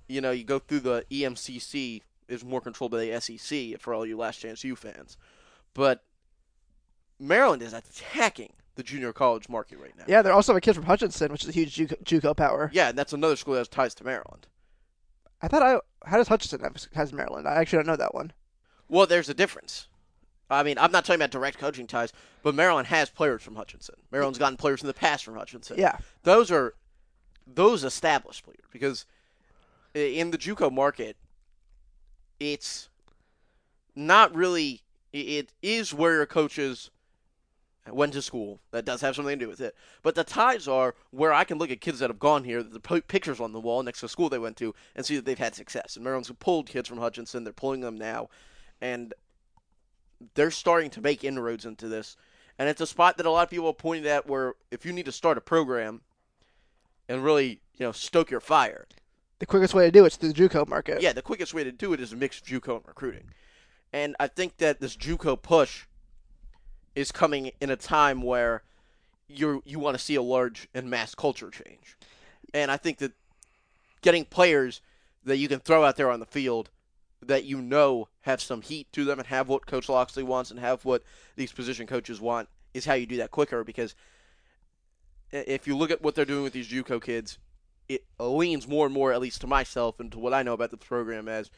you 0.08 0.20
know, 0.20 0.30
you 0.30 0.44
go 0.44 0.58
through 0.58 0.80
the 0.80 1.04
EMCC 1.10 2.02
is 2.28 2.44
more 2.44 2.60
controlled 2.60 2.92
by 2.92 3.04
the 3.04 3.20
SEC 3.20 3.78
for 3.80 3.92
all 3.92 4.06
you 4.06 4.16
Last 4.16 4.38
Chance 4.38 4.64
U 4.64 4.74
fans, 4.76 5.16
but 5.74 6.02
Maryland 7.18 7.62
is 7.62 7.74
attacking 7.74 8.52
the 8.76 8.82
junior 8.82 9.12
college 9.12 9.48
market 9.48 9.78
right 9.78 9.96
now. 9.96 10.04
Yeah, 10.06 10.22
they're 10.22 10.32
also 10.32 10.52
have 10.52 10.58
a 10.58 10.60
kid 10.60 10.74
from 10.74 10.84
Hutchinson, 10.84 11.30
which 11.30 11.42
is 11.42 11.50
a 11.50 11.52
huge 11.52 11.76
JUCO, 11.76 12.02
JUCO 12.02 12.36
power. 12.36 12.70
Yeah, 12.72 12.88
and 12.88 12.98
that's 12.98 13.12
another 13.12 13.36
school 13.36 13.54
that 13.54 13.60
has 13.60 13.68
ties 13.68 13.94
to 13.96 14.04
Maryland. 14.04 14.46
I 15.42 15.48
thought 15.48 15.62
I 15.62 15.78
how 16.08 16.16
does 16.16 16.28
Hutchinson 16.28 16.60
have 16.60 16.76
has 16.94 17.12
Maryland? 17.12 17.46
I 17.46 17.56
actually 17.56 17.78
don't 17.78 17.86
know 17.86 17.96
that 17.96 18.14
one. 18.14 18.32
Well, 18.88 19.06
there's 19.06 19.28
a 19.28 19.34
difference. 19.34 19.88
I 20.54 20.62
mean, 20.62 20.78
I'm 20.78 20.92
not 20.92 21.04
talking 21.04 21.20
about 21.20 21.30
direct 21.30 21.58
coaching 21.58 21.86
ties, 21.86 22.12
but 22.42 22.54
Maryland 22.54 22.88
has 22.88 23.10
players 23.10 23.42
from 23.42 23.56
Hutchinson. 23.56 23.96
Maryland's 24.10 24.38
gotten 24.38 24.56
players 24.56 24.82
in 24.82 24.86
the 24.86 24.94
past 24.94 25.24
from 25.24 25.36
Hutchinson. 25.36 25.78
Yeah, 25.78 25.98
Those 26.22 26.50
are 26.50 26.74
those 27.46 27.84
established 27.84 28.44
players 28.44 28.64
because 28.72 29.06
in 29.94 30.30
the 30.30 30.38
JUCO 30.38 30.72
market, 30.72 31.16
it's 32.40 32.88
not 33.94 34.34
really. 34.34 34.82
It 35.12 35.52
is 35.62 35.94
where 35.94 36.14
your 36.14 36.26
coaches 36.26 36.90
went 37.90 38.12
to 38.14 38.22
school. 38.22 38.60
That 38.72 38.84
does 38.84 39.00
have 39.02 39.14
something 39.14 39.38
to 39.38 39.44
do 39.44 39.48
with 39.48 39.60
it. 39.60 39.76
But 40.02 40.14
the 40.14 40.24
ties 40.24 40.66
are 40.66 40.94
where 41.10 41.32
I 41.32 41.44
can 41.44 41.58
look 41.58 41.70
at 41.70 41.80
kids 41.80 41.98
that 42.00 42.10
have 42.10 42.18
gone 42.18 42.44
here, 42.44 42.62
the 42.62 42.80
pictures 42.80 43.40
on 43.40 43.52
the 43.52 43.60
wall 43.60 43.82
next 43.82 44.00
to 44.00 44.06
the 44.06 44.10
school 44.10 44.28
they 44.28 44.38
went 44.38 44.56
to, 44.56 44.74
and 44.96 45.04
see 45.04 45.16
that 45.16 45.24
they've 45.24 45.38
had 45.38 45.54
success. 45.54 45.94
And 45.94 46.04
Maryland's 46.04 46.32
pulled 46.40 46.68
kids 46.68 46.88
from 46.88 46.98
Hutchinson. 46.98 47.44
They're 47.44 47.52
pulling 47.52 47.80
them 47.80 47.96
now, 47.96 48.28
and 48.80 49.14
they're 50.34 50.50
starting 50.50 50.90
to 50.90 51.00
make 51.00 51.24
inroads 51.24 51.64
into 51.64 51.88
this. 51.88 52.16
And 52.58 52.68
it's 52.68 52.80
a 52.80 52.86
spot 52.86 53.16
that 53.16 53.26
a 53.26 53.30
lot 53.30 53.42
of 53.42 53.50
people 53.50 53.66
have 53.66 53.78
pointed 53.78 54.06
at 54.06 54.28
where 54.28 54.54
if 54.70 54.86
you 54.86 54.92
need 54.92 55.06
to 55.06 55.12
start 55.12 55.38
a 55.38 55.40
program 55.40 56.02
and 57.08 57.24
really, 57.24 57.60
you 57.76 57.86
know, 57.86 57.92
stoke 57.92 58.30
your 58.30 58.40
fire, 58.40 58.86
the 59.40 59.46
quickest 59.46 59.74
way 59.74 59.84
to 59.84 59.90
do 59.90 60.04
it's 60.04 60.16
through 60.16 60.32
the 60.32 60.48
JUCO 60.48 60.68
market. 60.68 61.02
yeah, 61.02 61.12
the 61.12 61.22
quickest 61.22 61.52
way 61.52 61.64
to 61.64 61.72
do 61.72 61.92
it 61.92 62.00
is 62.00 62.12
a 62.12 62.16
mix 62.16 62.40
JUCO 62.40 62.76
and 62.76 62.86
recruiting. 62.86 63.24
And 63.92 64.16
I 64.18 64.28
think 64.28 64.58
that 64.58 64.80
this 64.80 64.96
JUCO 64.96 65.42
push 65.42 65.86
is 66.94 67.12
coming 67.12 67.50
in 67.60 67.70
a 67.70 67.76
time 67.76 68.22
where 68.22 68.62
you 69.28 69.62
you 69.64 69.78
want 69.78 69.96
to 69.98 70.02
see 70.02 70.14
a 70.14 70.22
large 70.22 70.68
and 70.74 70.88
mass 70.88 71.14
culture 71.14 71.50
change. 71.50 71.96
And 72.52 72.70
I 72.70 72.76
think 72.76 72.98
that 72.98 73.12
getting 74.00 74.24
players 74.24 74.80
that 75.24 75.38
you 75.38 75.48
can 75.48 75.60
throw 75.60 75.84
out 75.84 75.96
there 75.96 76.10
on 76.10 76.20
the 76.20 76.26
field 76.26 76.70
that 77.28 77.44
you 77.44 77.60
know 77.60 78.08
have 78.22 78.40
some 78.40 78.62
heat 78.62 78.92
to 78.92 79.04
them 79.04 79.18
and 79.18 79.28
have 79.28 79.48
what 79.48 79.66
Coach 79.66 79.88
Locksley 79.88 80.22
wants 80.22 80.50
and 80.50 80.60
have 80.60 80.84
what 80.84 81.02
these 81.36 81.52
position 81.52 81.86
coaches 81.86 82.20
want 82.20 82.48
is 82.72 82.84
how 82.84 82.94
you 82.94 83.06
do 83.06 83.16
that 83.18 83.30
quicker 83.30 83.64
because 83.64 83.94
if 85.34 85.66
you 85.66 85.76
look 85.76 85.90
at 85.90 86.02
what 86.02 86.14
they're 86.14 86.24
doing 86.24 86.44
with 86.44 86.52
these 86.52 86.68
JUCO 86.68 87.02
kids, 87.02 87.38
it 87.88 88.04
leans 88.18 88.68
more 88.68 88.86
and 88.86 88.94
more, 88.94 89.12
at 89.12 89.20
least 89.20 89.40
to 89.40 89.46
myself 89.46 90.00
and 90.00 90.10
to 90.12 90.18
what 90.18 90.32
I 90.32 90.42
know 90.42 90.52
about 90.52 90.70
the 90.70 90.76
program, 90.76 91.28
as 91.28 91.50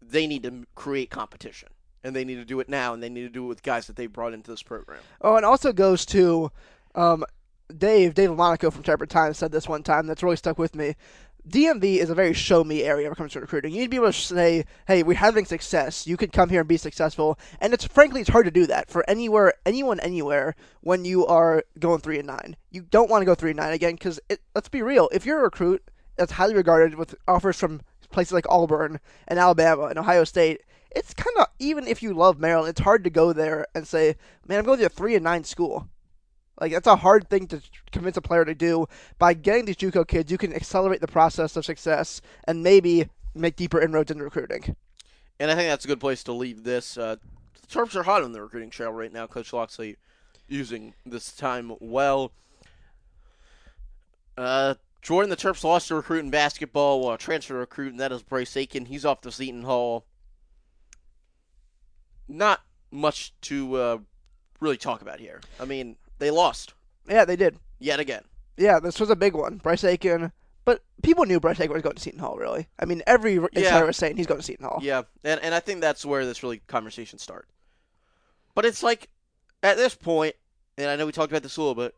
they 0.00 0.26
need 0.26 0.42
to 0.44 0.64
create 0.74 1.10
competition. 1.10 1.68
And 2.02 2.16
they 2.16 2.24
need 2.24 2.36
to 2.36 2.46
do 2.46 2.60
it 2.60 2.68
now, 2.68 2.94
and 2.94 3.02
they 3.02 3.10
need 3.10 3.22
to 3.22 3.28
do 3.28 3.44
it 3.44 3.48
with 3.48 3.62
guys 3.62 3.86
that 3.86 3.96
they 3.96 4.06
brought 4.06 4.32
into 4.32 4.50
this 4.50 4.62
program. 4.62 5.00
Oh, 5.20 5.36
and 5.36 5.44
also 5.44 5.72
goes 5.72 6.06
to 6.06 6.50
um, 6.94 7.24
Dave, 7.76 8.14
Dave 8.14 8.34
Monaco 8.34 8.70
from 8.70 8.82
Terrapin 8.82 9.08
Times 9.08 9.36
said 9.36 9.52
this 9.52 9.68
one 9.68 9.82
time 9.82 10.06
that's 10.06 10.22
really 10.22 10.36
stuck 10.36 10.58
with 10.58 10.74
me. 10.74 10.96
DMV 11.48 11.96
is 11.96 12.10
a 12.10 12.14
very 12.14 12.32
show 12.32 12.64
me 12.64 12.82
area 12.82 13.06
when 13.06 13.12
it 13.12 13.16
comes 13.16 13.32
to 13.32 13.40
recruiting. 13.40 13.72
You 13.72 13.78
need 13.80 13.86
to 13.86 13.90
be 13.90 13.96
able 13.96 14.06
to 14.06 14.12
say, 14.12 14.64
"Hey, 14.86 15.02
we're 15.02 15.16
having 15.16 15.44
success. 15.44 16.06
You 16.06 16.16
could 16.16 16.32
come 16.32 16.48
here 16.48 16.60
and 16.60 16.68
be 16.68 16.76
successful." 16.76 17.38
And 17.60 17.72
it's 17.72 17.84
frankly, 17.84 18.20
it's 18.20 18.30
hard 18.30 18.44
to 18.44 18.50
do 18.50 18.66
that 18.66 18.90
for 18.90 19.08
anywhere, 19.08 19.54
anyone, 19.64 20.00
anywhere 20.00 20.54
when 20.80 21.04
you 21.04 21.26
are 21.26 21.64
going 21.78 22.00
three 22.00 22.18
and 22.18 22.26
nine. 22.26 22.56
You 22.70 22.82
don't 22.82 23.10
want 23.10 23.22
to 23.22 23.26
go 23.26 23.34
three 23.34 23.50
and 23.50 23.58
nine 23.58 23.72
again 23.72 23.94
because 23.94 24.20
let's 24.54 24.68
be 24.68 24.82
real. 24.82 25.08
If 25.12 25.24
you're 25.24 25.40
a 25.40 25.44
recruit 25.44 25.82
that's 26.16 26.32
highly 26.32 26.54
regarded 26.54 26.96
with 26.96 27.14
offers 27.26 27.58
from 27.58 27.80
places 28.10 28.32
like 28.32 28.46
Auburn 28.48 29.00
and 29.26 29.38
Alabama 29.38 29.84
and 29.84 29.98
Ohio 29.98 30.24
State, 30.24 30.62
it's 30.90 31.14
kind 31.14 31.36
of 31.38 31.46
even 31.58 31.86
if 31.86 32.02
you 32.02 32.12
love 32.12 32.38
Maryland, 32.38 32.70
it's 32.70 32.80
hard 32.80 33.04
to 33.04 33.10
go 33.10 33.32
there 33.32 33.66
and 33.74 33.86
say, 33.86 34.16
"Man, 34.46 34.58
I'm 34.58 34.64
going 34.64 34.78
to 34.80 34.86
a 34.86 34.88
three 34.88 35.14
and 35.14 35.24
nine 35.24 35.44
school." 35.44 35.88
Like 36.60 36.72
that's 36.72 36.86
a 36.86 36.96
hard 36.96 37.28
thing 37.28 37.46
to 37.48 37.62
convince 37.90 38.16
a 38.16 38.22
player 38.22 38.44
to 38.44 38.54
do. 38.54 38.86
By 39.18 39.34
getting 39.34 39.64
these 39.64 39.76
JUCO 39.76 40.06
kids, 40.06 40.30
you 40.30 40.38
can 40.38 40.54
accelerate 40.54 41.00
the 41.00 41.08
process 41.08 41.56
of 41.56 41.64
success 41.64 42.20
and 42.44 42.62
maybe 42.62 43.08
make 43.34 43.56
deeper 43.56 43.80
inroads 43.80 44.10
in 44.10 44.20
recruiting. 44.20 44.76
And 45.38 45.50
I 45.50 45.54
think 45.54 45.70
that's 45.70 45.86
a 45.86 45.88
good 45.88 46.00
place 46.00 46.22
to 46.24 46.32
leave 46.32 46.64
this. 46.64 46.98
Uh, 46.98 47.16
the 47.60 47.66
Terps 47.66 47.96
are 47.96 48.02
hot 48.02 48.22
on 48.22 48.32
the 48.32 48.42
recruiting 48.42 48.70
trail 48.70 48.92
right 48.92 49.12
now. 49.12 49.26
Coach 49.26 49.52
Locksley 49.52 49.96
using 50.48 50.92
this 51.06 51.32
time 51.32 51.72
well. 51.80 52.32
Uh, 54.36 54.74
Jordan, 55.00 55.30
the 55.30 55.36
Terps 55.36 55.64
lost 55.64 55.90
a 55.90 55.94
recruit 55.94 56.20
in 56.20 56.30
basketball, 56.30 57.10
a 57.10 57.16
transfer 57.16 57.54
recruit, 57.54 57.92
and 57.92 58.00
that 58.00 58.12
is 58.12 58.22
Bryce 58.22 58.54
Aiken. 58.56 58.84
He's 58.84 59.06
off 59.06 59.22
to 59.22 59.32
Seton 59.32 59.62
Hall. 59.62 60.04
Not 62.28 62.60
much 62.90 63.32
to 63.42 63.76
uh, 63.76 63.98
really 64.60 64.76
talk 64.76 65.00
about 65.00 65.20
here. 65.20 65.40
I 65.58 65.64
mean, 65.64 65.96
they 66.20 66.30
lost. 66.30 66.74
Yeah, 67.08 67.24
they 67.24 67.34
did. 67.34 67.58
Yet 67.80 67.98
again. 67.98 68.22
Yeah, 68.56 68.78
this 68.78 69.00
was 69.00 69.10
a 69.10 69.16
big 69.16 69.34
one. 69.34 69.56
Bryce 69.56 69.82
Aiken. 69.82 70.30
But 70.64 70.82
people 71.02 71.24
knew 71.24 71.40
Bryce 71.40 71.58
Aiken 71.58 71.72
was 71.72 71.82
going 71.82 71.96
to 71.96 72.02
Seton 72.02 72.20
Hall, 72.20 72.36
really. 72.36 72.68
I 72.78 72.84
mean, 72.84 73.02
every 73.06 73.36
insider 73.36 73.56
yeah. 73.56 73.82
was 73.82 73.96
saying 73.96 74.16
he's 74.16 74.26
going 74.26 74.40
to 74.40 74.46
Seton 74.46 74.66
Hall. 74.66 74.78
Yeah, 74.82 75.02
and, 75.24 75.40
and 75.42 75.54
I 75.54 75.60
think 75.60 75.80
that's 75.80 76.04
where 76.04 76.24
this 76.24 76.42
really 76.42 76.58
conversation 76.66 77.18
starts. 77.18 77.50
But 78.54 78.66
it's 78.66 78.82
like, 78.82 79.08
at 79.62 79.78
this 79.78 79.94
point, 79.94 80.36
and 80.76 80.88
I 80.88 80.96
know 80.96 81.06
we 81.06 81.12
talked 81.12 81.32
about 81.32 81.42
this 81.42 81.56
a 81.56 81.62
little 81.62 81.74
bit, 81.74 81.94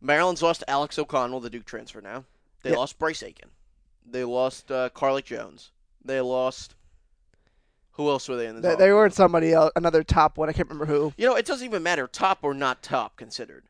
Maryland's 0.00 0.42
lost 0.42 0.62
Alex 0.68 0.98
O'Connell, 0.98 1.40
the 1.40 1.50
Duke 1.50 1.64
transfer 1.64 2.00
now. 2.02 2.24
They 2.62 2.70
yeah. 2.70 2.76
lost 2.76 2.98
Bryce 2.98 3.22
Aiken. 3.22 3.48
They 4.04 4.24
lost 4.24 4.70
uh, 4.70 4.90
Carlik 4.90 5.24
Jones. 5.24 5.70
They 6.04 6.20
lost 6.20 6.74
who 7.92 8.08
else 8.08 8.28
were 8.28 8.36
they 8.36 8.46
in 8.46 8.56
the? 8.56 8.60
They, 8.62 8.74
they 8.74 8.92
weren't 8.92 9.14
somebody 9.14 9.52
else, 9.52 9.70
another 9.76 10.02
top 10.02 10.38
one. 10.38 10.48
I 10.48 10.52
can't 10.52 10.68
remember 10.68 10.86
who. 10.86 11.12
You 11.16 11.26
know, 11.26 11.36
it 11.36 11.46
doesn't 11.46 11.66
even 11.66 11.82
matter 11.82 12.06
top 12.06 12.38
or 12.42 12.54
not 12.54 12.82
top 12.82 13.16
considered. 13.16 13.64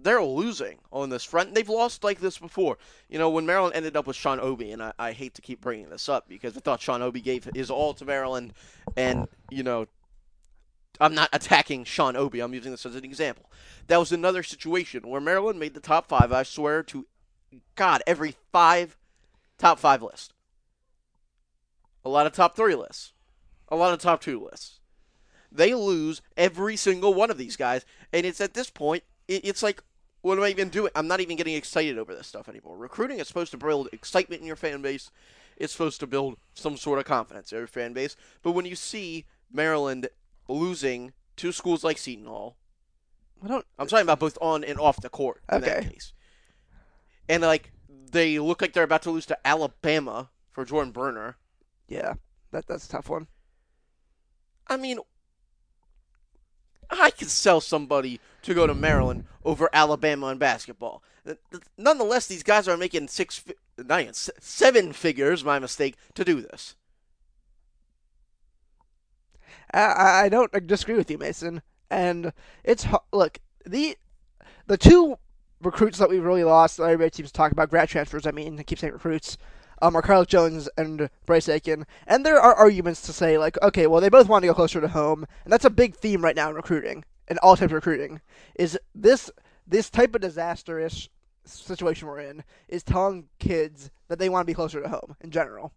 They're 0.00 0.22
losing 0.22 0.78
on 0.92 1.10
this 1.10 1.24
front. 1.24 1.54
They've 1.54 1.68
lost 1.68 2.04
like 2.04 2.20
this 2.20 2.38
before. 2.38 2.78
You 3.08 3.18
know, 3.18 3.30
when 3.30 3.46
Maryland 3.46 3.74
ended 3.74 3.96
up 3.96 4.06
with 4.06 4.16
Sean 4.16 4.38
Obi, 4.40 4.70
and 4.70 4.82
I, 4.82 4.92
I 4.98 5.12
hate 5.12 5.34
to 5.34 5.42
keep 5.42 5.60
bringing 5.60 5.90
this 5.90 6.08
up 6.08 6.28
because 6.28 6.56
I 6.56 6.60
thought 6.60 6.80
Sean 6.80 7.02
Obi 7.02 7.20
gave 7.20 7.44
his 7.54 7.70
all 7.70 7.94
to 7.94 8.04
Maryland, 8.04 8.54
and 8.96 9.28
you 9.50 9.62
know, 9.62 9.86
I'm 11.00 11.14
not 11.14 11.28
attacking 11.32 11.84
Sean 11.84 12.16
Obi. 12.16 12.40
I'm 12.40 12.54
using 12.54 12.70
this 12.70 12.86
as 12.86 12.94
an 12.94 13.04
example. 13.04 13.50
That 13.88 13.98
was 13.98 14.12
another 14.12 14.42
situation 14.42 15.06
where 15.06 15.20
Maryland 15.20 15.58
made 15.58 15.74
the 15.74 15.80
top 15.80 16.06
five. 16.06 16.32
I 16.32 16.44
swear 16.44 16.82
to 16.84 17.06
God, 17.74 18.02
every 18.06 18.36
five 18.52 18.96
top 19.58 19.78
five 19.78 20.02
list. 20.02 20.32
A 22.04 22.08
lot 22.08 22.26
of 22.26 22.32
top 22.32 22.56
three 22.56 22.74
lists 22.74 23.12
a 23.68 23.76
lot 23.76 23.92
of 23.92 24.00
top 24.00 24.20
two 24.20 24.42
lists. 24.42 24.80
They 25.50 25.74
lose 25.74 26.20
every 26.36 26.76
single 26.76 27.14
one 27.14 27.30
of 27.30 27.38
these 27.38 27.56
guys, 27.56 27.84
and 28.12 28.26
it's 28.26 28.40
at 28.40 28.54
this 28.54 28.70
point, 28.70 29.02
it's 29.28 29.62
like, 29.62 29.82
what 30.20 30.36
am 30.36 30.44
I 30.44 30.48
even 30.48 30.68
doing? 30.68 30.90
I'm 30.94 31.08
not 31.08 31.20
even 31.20 31.36
getting 31.36 31.54
excited 31.54 31.96
over 31.96 32.14
this 32.14 32.26
stuff 32.26 32.48
anymore. 32.48 32.76
Recruiting 32.76 33.18
is 33.18 33.28
supposed 33.28 33.52
to 33.52 33.56
build 33.56 33.88
excitement 33.92 34.40
in 34.40 34.46
your 34.46 34.56
fan 34.56 34.82
base. 34.82 35.10
It's 35.56 35.72
supposed 35.72 36.00
to 36.00 36.06
build 36.06 36.36
some 36.54 36.76
sort 36.76 36.98
of 36.98 37.04
confidence 37.04 37.52
in 37.52 37.58
your 37.58 37.66
fan 37.66 37.92
base. 37.92 38.16
But 38.42 38.52
when 38.52 38.66
you 38.66 38.76
see 38.76 39.26
Maryland 39.50 40.08
losing 40.48 41.12
to 41.36 41.52
schools 41.52 41.84
like 41.84 41.98
Seton 41.98 42.26
Hall, 42.26 42.56
I 43.42 43.48
don't. 43.48 43.64
I'm 43.78 43.86
talking 43.86 44.02
about 44.02 44.18
both 44.18 44.36
on 44.40 44.64
and 44.64 44.78
off 44.78 45.00
the 45.00 45.08
court 45.08 45.42
in 45.50 45.58
okay. 45.58 45.66
that 45.66 45.90
case. 45.90 46.12
And 47.28 47.42
like 47.42 47.72
they 48.10 48.38
look 48.38 48.60
like 48.60 48.72
they're 48.72 48.82
about 48.82 49.02
to 49.02 49.10
lose 49.10 49.26
to 49.26 49.46
Alabama 49.46 50.30
for 50.50 50.64
Jordan 50.64 50.92
Bruner. 50.92 51.36
Yeah, 51.88 52.14
that 52.50 52.66
that's 52.66 52.86
a 52.86 52.88
tough 52.88 53.08
one. 53.08 53.28
I 54.68 54.76
mean, 54.76 54.98
I 56.90 57.10
could 57.10 57.30
sell 57.30 57.60
somebody 57.60 58.20
to 58.42 58.54
go 58.54 58.66
to 58.66 58.74
Maryland 58.74 59.24
over 59.44 59.68
Alabama 59.72 60.28
in 60.28 60.38
basketball. 60.38 61.02
Nonetheless, 61.76 62.26
these 62.26 62.42
guys 62.42 62.68
are 62.68 62.76
making 62.76 63.08
six, 63.08 63.44
seven 64.40 64.92
figures. 64.92 65.44
My 65.44 65.58
mistake 65.58 65.96
to 66.14 66.24
do 66.24 66.40
this. 66.40 66.74
I, 69.72 70.24
I 70.24 70.28
don't 70.28 70.66
disagree 70.66 70.96
with 70.96 71.10
you, 71.10 71.18
Mason. 71.18 71.62
And 71.90 72.32
it's 72.64 72.86
look 73.12 73.38
the 73.64 73.96
the 74.66 74.78
two 74.78 75.18
recruits 75.60 75.98
that 75.98 76.08
we 76.08 76.18
really 76.18 76.44
lost. 76.44 76.78
That 76.78 76.84
everybody 76.84 77.14
seems 77.14 77.30
to 77.30 77.36
talk 77.36 77.52
about 77.52 77.70
grad 77.70 77.88
transfers. 77.88 78.26
I 78.26 78.30
mean, 78.30 78.58
I 78.58 78.62
keep 78.62 78.78
saying 78.78 78.92
recruits 78.92 79.36
um, 79.82 79.96
are 79.96 80.02
Carlik 80.02 80.26
Jones 80.26 80.68
and 80.76 81.10
Bryce 81.26 81.48
Aiken. 81.48 81.86
And 82.06 82.24
there 82.24 82.40
are 82.40 82.54
arguments 82.54 83.02
to 83.02 83.12
say, 83.12 83.38
like, 83.38 83.60
okay, 83.62 83.86
well, 83.86 84.00
they 84.00 84.08
both 84.08 84.28
want 84.28 84.42
to 84.42 84.48
go 84.48 84.54
closer 84.54 84.80
to 84.80 84.88
home. 84.88 85.26
And 85.44 85.52
that's 85.52 85.64
a 85.64 85.70
big 85.70 85.94
theme 85.94 86.22
right 86.22 86.36
now 86.36 86.50
in 86.50 86.56
recruiting, 86.56 87.04
in 87.28 87.38
all 87.38 87.56
types 87.56 87.70
of 87.70 87.72
recruiting, 87.72 88.20
is 88.56 88.78
this 88.94 89.30
this 89.66 89.90
type 89.90 90.14
of 90.14 90.22
disastrous 90.22 91.08
situation 91.44 92.08
we're 92.08 92.20
in 92.20 92.42
is 92.68 92.82
telling 92.82 93.28
kids 93.38 93.90
that 94.08 94.18
they 94.18 94.28
want 94.28 94.42
to 94.46 94.50
be 94.50 94.54
closer 94.54 94.82
to 94.82 94.88
home 94.88 95.14
in 95.20 95.30
general. 95.30 95.72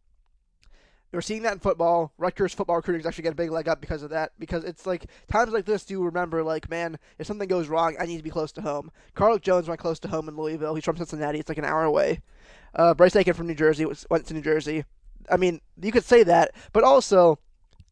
We're 1.11 1.19
seeing 1.19 1.41
that 1.43 1.53
in 1.53 1.59
football. 1.59 2.13
Rutgers 2.17 2.53
football 2.53 2.77
recruiting 2.77 3.01
is 3.01 3.05
actually 3.05 3.23
getting 3.23 3.35
a 3.35 3.43
big 3.43 3.51
leg 3.51 3.67
up 3.67 3.81
because 3.81 4.01
of 4.01 4.11
that. 4.11 4.31
Because 4.39 4.63
it's 4.63 4.85
like 4.85 5.07
times 5.29 5.51
like 5.51 5.65
this, 5.65 5.83
do 5.83 5.95
you 5.95 6.03
remember, 6.05 6.41
like, 6.41 6.69
man, 6.69 6.97
if 7.19 7.27
something 7.27 7.49
goes 7.49 7.67
wrong, 7.67 7.97
I 7.99 8.05
need 8.05 8.15
to 8.15 8.23
be 8.23 8.29
close 8.29 8.53
to 8.53 8.61
home. 8.61 8.91
Carl 9.13 9.37
Jones 9.37 9.67
went 9.67 9.81
close 9.81 9.99
to 9.99 10.07
home 10.07 10.29
in 10.29 10.37
Louisville. 10.37 10.73
He's 10.73 10.85
from 10.85 10.95
Cincinnati. 10.95 11.39
It's 11.39 11.49
like 11.49 11.57
an 11.57 11.65
hour 11.65 11.83
away. 11.83 12.21
Uh, 12.73 12.93
Bryce 12.93 13.15
Aiken 13.15 13.33
from 13.33 13.47
New 13.47 13.55
Jersey 13.55 13.85
went 14.09 14.25
to 14.27 14.33
New 14.33 14.41
Jersey. 14.41 14.85
I 15.29 15.37
mean, 15.37 15.61
you 15.81 15.91
could 15.91 16.05
say 16.05 16.23
that, 16.23 16.51
but 16.73 16.83
also 16.83 17.39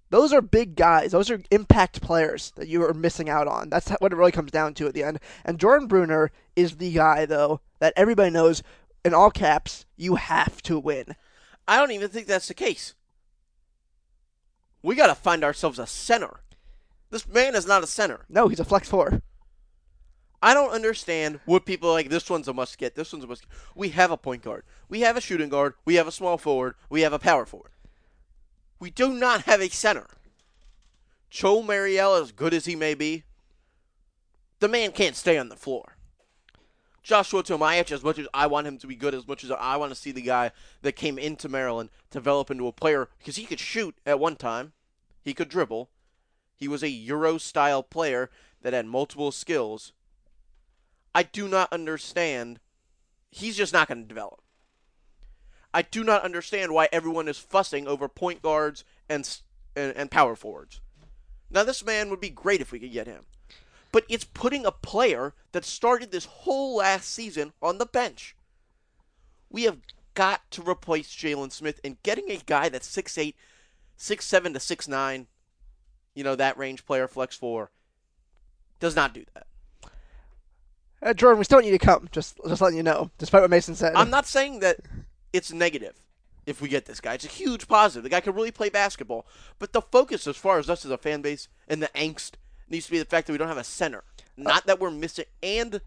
those 0.09 0.33
are 0.33 0.41
big 0.41 0.75
guys. 0.75 1.11
Those 1.11 1.29
are 1.29 1.41
impact 1.51 2.01
players 2.01 2.51
that 2.55 2.67
you 2.67 2.83
are 2.83 2.93
missing 2.93 3.29
out 3.29 3.47
on. 3.47 3.69
That's 3.69 3.89
what 3.91 4.11
it 4.11 4.15
really 4.15 4.31
comes 4.31 4.51
down 4.51 4.73
to 4.75 4.87
at 4.87 4.93
the 4.93 5.03
end. 5.03 5.19
And 5.45 5.59
Jordan 5.59 5.87
Bruner 5.87 6.31
is 6.55 6.77
the 6.77 6.91
guy, 6.91 7.25
though, 7.25 7.61
that 7.79 7.93
everybody 7.95 8.31
knows 8.31 8.63
in 9.05 9.13
all 9.13 9.31
caps 9.31 9.85
you 9.95 10.15
have 10.15 10.61
to 10.63 10.79
win. 10.79 11.15
I 11.67 11.77
don't 11.77 11.91
even 11.91 12.09
think 12.09 12.27
that's 12.27 12.47
the 12.47 12.53
case. 12.53 12.95
We 14.81 14.95
got 14.95 15.07
to 15.07 15.15
find 15.15 15.43
ourselves 15.43 15.77
a 15.77 15.85
center. 15.85 16.39
This 17.11 17.27
man 17.27 17.55
is 17.55 17.67
not 17.67 17.83
a 17.83 17.87
center. 17.87 18.25
No, 18.29 18.47
he's 18.47 18.59
a 18.59 18.65
flex 18.65 18.89
four. 18.89 19.21
I 20.41 20.53
don't 20.53 20.71
understand 20.71 21.39
what 21.45 21.65
people 21.65 21.91
like. 21.91 22.09
This 22.09 22.29
one's 22.29 22.47
a 22.47 22.53
must 22.53 22.77
get. 22.77 22.95
This 22.95 23.11
one's 23.11 23.25
a 23.25 23.27
must. 23.27 23.41
Get. 23.41 23.51
We 23.75 23.89
have 23.89 24.11
a 24.11 24.17
point 24.17 24.41
guard. 24.41 24.63
We 24.87 25.01
have 25.01 25.17
a 25.17 25.21
shooting 25.21 25.49
guard. 25.49 25.73
We 25.85 25.95
have 25.95 26.07
a 26.07 26.11
small 26.11 26.37
forward. 26.37 26.75
We 26.89 27.01
have 27.01 27.13
a 27.13 27.19
power 27.19 27.45
forward. 27.45 27.71
We 28.79 28.89
do 28.89 29.09
not 29.09 29.41
have 29.43 29.61
a 29.61 29.69
center. 29.69 30.07
Chol 31.31 31.65
Marial, 31.65 32.15
as 32.15 32.31
good 32.31 32.53
as 32.53 32.65
he 32.65 32.75
may 32.75 32.93
be, 32.93 33.23
the 34.59 34.67
man 34.67 34.91
can't 34.91 35.15
stay 35.15 35.37
on 35.37 35.49
the 35.49 35.55
floor. 35.55 35.95
Joshua 37.03 37.43
Tomaic, 37.43 37.91
as 37.91 38.03
much 38.03 38.19
as 38.19 38.27
I 38.33 38.47
want 38.47 38.67
him 38.67 38.77
to 38.77 38.87
be 38.87 38.95
good, 38.95 39.15
as 39.15 39.27
much 39.27 39.43
as 39.43 39.51
I 39.51 39.77
want 39.77 39.91
to 39.91 39.95
see 39.95 40.11
the 40.11 40.21
guy 40.21 40.51
that 40.81 40.95
came 40.95 41.17
into 41.17 41.49
Maryland 41.49 41.89
develop 42.11 42.51
into 42.51 42.67
a 42.67 42.71
player, 42.71 43.09
because 43.17 43.35
he 43.35 43.45
could 43.45 43.59
shoot 43.59 43.95
at 44.05 44.19
one 44.19 44.35
time, 44.35 44.73
he 45.21 45.33
could 45.33 45.49
dribble. 45.49 45.89
He 46.55 46.67
was 46.67 46.83
a 46.83 46.89
Euro 46.89 47.37
style 47.37 47.83
player 47.83 48.29
that 48.61 48.73
had 48.73 48.85
multiple 48.85 49.31
skills 49.31 49.93
I 51.13 51.23
do 51.23 51.47
not 51.47 51.71
understand. 51.73 52.59
He's 53.31 53.57
just 53.57 53.73
not 53.73 53.87
going 53.87 54.01
to 54.01 54.07
develop. 54.07 54.41
I 55.73 55.83
do 55.83 56.03
not 56.03 56.23
understand 56.23 56.73
why 56.73 56.89
everyone 56.91 57.27
is 57.27 57.37
fussing 57.37 57.87
over 57.87 58.07
point 58.07 58.41
guards 58.41 58.83
and, 59.07 59.27
and, 59.75 59.95
and 59.95 60.11
power 60.11 60.35
forwards. 60.35 60.81
Now, 61.51 61.63
this 61.63 61.85
man 61.85 62.09
would 62.09 62.21
be 62.21 62.29
great 62.29 62.61
if 62.61 62.71
we 62.71 62.79
could 62.79 62.91
get 62.91 63.07
him. 63.07 63.25
But 63.91 64.05
it's 64.07 64.23
putting 64.23 64.65
a 64.65 64.71
player 64.71 65.33
that 65.51 65.65
started 65.65 66.11
this 66.11 66.25
whole 66.25 66.77
last 66.77 67.09
season 67.09 67.53
on 67.61 67.79
the 67.79 67.85
bench. 67.85 68.35
We 69.49 69.63
have 69.63 69.79
got 70.13 70.49
to 70.51 70.61
replace 70.61 71.15
Jalen 71.15 71.51
Smith 71.51 71.79
and 71.83 72.01
getting 72.03 72.29
a 72.29 72.37
guy 72.37 72.69
that's 72.69 72.95
6'8, 72.95 73.33
6'7 73.97 74.43
to 74.53 74.59
6'9, 74.59 75.25
you 76.13 76.23
know, 76.23 76.35
that 76.35 76.57
range 76.57 76.85
player, 76.85 77.07
flex 77.07 77.35
4, 77.35 77.71
does 78.79 78.95
not 78.95 79.13
do 79.13 79.25
that. 79.33 79.47
Uh, 81.01 81.13
Jordan, 81.13 81.39
we 81.39 81.45
still 81.45 81.57
want 81.57 81.65
you 81.65 81.71
to 81.71 81.83
come. 81.85 82.09
Just 82.11 82.39
just 82.47 82.61
letting 82.61 82.77
you 82.77 82.83
know, 82.83 83.09
despite 83.17 83.41
what 83.41 83.49
Mason 83.49 83.75
said. 83.75 83.93
I'm 83.95 84.09
not 84.09 84.25
saying 84.25 84.59
that 84.59 84.79
it's 85.31 85.51
negative 85.51 85.95
if 86.45 86.61
we 86.61 86.67
get 86.67 86.85
this 86.85 86.99
guy. 86.99 87.13
It's 87.13 87.25
a 87.25 87.29
huge 87.29 87.67
positive. 87.67 88.03
The 88.03 88.09
guy 88.09 88.19
can 88.19 88.33
really 88.33 88.51
play 88.51 88.69
basketball. 88.69 89.25
But 89.59 89.71
the 89.73 89.81
focus, 89.81 90.27
as 90.27 90.35
far 90.35 90.59
as 90.59 90.69
us 90.69 90.83
as 90.83 90.91
a 90.91 90.97
fan 90.97 91.21
base 91.21 91.47
and 91.67 91.81
the 91.81 91.87
angst, 91.89 92.31
needs 92.69 92.85
to 92.85 92.91
be 92.91 92.99
the 92.99 93.05
fact 93.05 93.27
that 93.27 93.33
we 93.33 93.37
don't 93.37 93.47
have 93.47 93.57
a 93.57 93.63
center. 93.63 94.03
Not 94.35 94.65
that 94.67 94.79
we're 94.79 94.91
missing. 94.91 95.25
And 95.41 95.81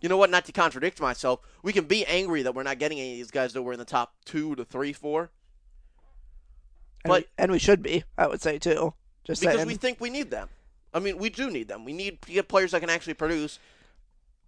you 0.00 0.08
know 0.08 0.16
what? 0.16 0.30
Not 0.30 0.46
to 0.46 0.52
contradict 0.52 1.00
myself, 1.00 1.40
we 1.62 1.72
can 1.72 1.84
be 1.84 2.06
angry 2.06 2.42
that 2.42 2.54
we're 2.54 2.62
not 2.62 2.78
getting 2.78 2.98
any 2.98 3.12
of 3.12 3.16
these 3.18 3.30
guys 3.30 3.52
that 3.52 3.62
were 3.62 3.72
in 3.72 3.78
the 3.78 3.84
top 3.84 4.14
two 4.24 4.54
to 4.56 4.64
three, 4.64 4.92
four. 4.92 5.30
and, 7.04 7.10
but- 7.10 7.22
we, 7.22 7.28
and 7.36 7.52
we 7.52 7.58
should 7.58 7.82
be, 7.82 8.04
I 8.16 8.26
would 8.26 8.40
say 8.40 8.58
too. 8.58 8.94
Just 9.24 9.42
because 9.42 9.56
saying. 9.56 9.66
we 9.66 9.74
think 9.74 10.00
we 10.00 10.08
need 10.10 10.30
them. 10.30 10.48
I 10.94 10.98
mean, 10.98 11.18
we 11.18 11.28
do 11.28 11.50
need 11.50 11.68
them. 11.68 11.84
We 11.84 11.92
need 11.92 12.22
to 12.22 12.32
get 12.32 12.48
players 12.48 12.72
that 12.72 12.80
can 12.80 12.90
actually 12.90 13.14
produce. 13.14 13.58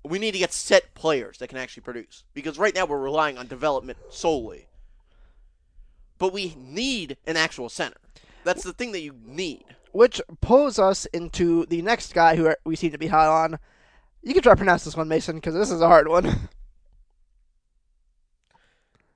We 0.04 0.18
need 0.18 0.32
to 0.32 0.38
get 0.38 0.52
set 0.52 0.94
players 0.94 1.38
that 1.38 1.48
can 1.48 1.58
actually 1.58 1.82
produce 1.82 2.24
because 2.34 2.58
right 2.58 2.74
now 2.74 2.86
we're 2.86 2.98
relying 2.98 3.38
on 3.38 3.46
development 3.46 3.98
solely. 4.10 4.66
But 6.18 6.32
we 6.32 6.56
need 6.58 7.16
an 7.26 7.36
actual 7.36 7.68
center. 7.68 7.96
That's 8.44 8.64
the 8.64 8.72
thing 8.72 8.92
that 8.92 9.00
you 9.00 9.14
need. 9.24 9.64
which 9.92 10.20
pulls 10.40 10.78
us 10.78 11.06
into 11.06 11.66
the 11.66 11.82
next 11.82 12.14
guy 12.14 12.34
who 12.36 12.52
we 12.64 12.74
seem 12.76 12.90
to 12.92 12.98
be 12.98 13.08
high 13.08 13.26
on. 13.26 13.58
You 14.22 14.32
can 14.34 14.42
try 14.42 14.52
to 14.52 14.56
pronounce 14.56 14.84
this 14.84 14.96
one, 14.96 15.08
Mason, 15.08 15.36
because 15.36 15.54
this 15.54 15.70
is 15.70 15.80
a 15.80 15.86
hard 15.88 16.08
one. 16.08 16.48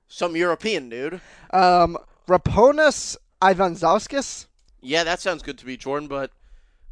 Some 0.07 0.35
European 0.35 0.89
dude. 0.89 1.19
Um, 1.51 1.97
Rapolas 2.27 3.17
Ivanauskas. 3.41 4.45
Yeah, 4.81 5.03
that 5.03 5.19
sounds 5.19 5.43
good 5.43 5.57
to 5.57 5.65
me, 5.67 5.75
Jordan. 5.77 6.07
But 6.07 6.31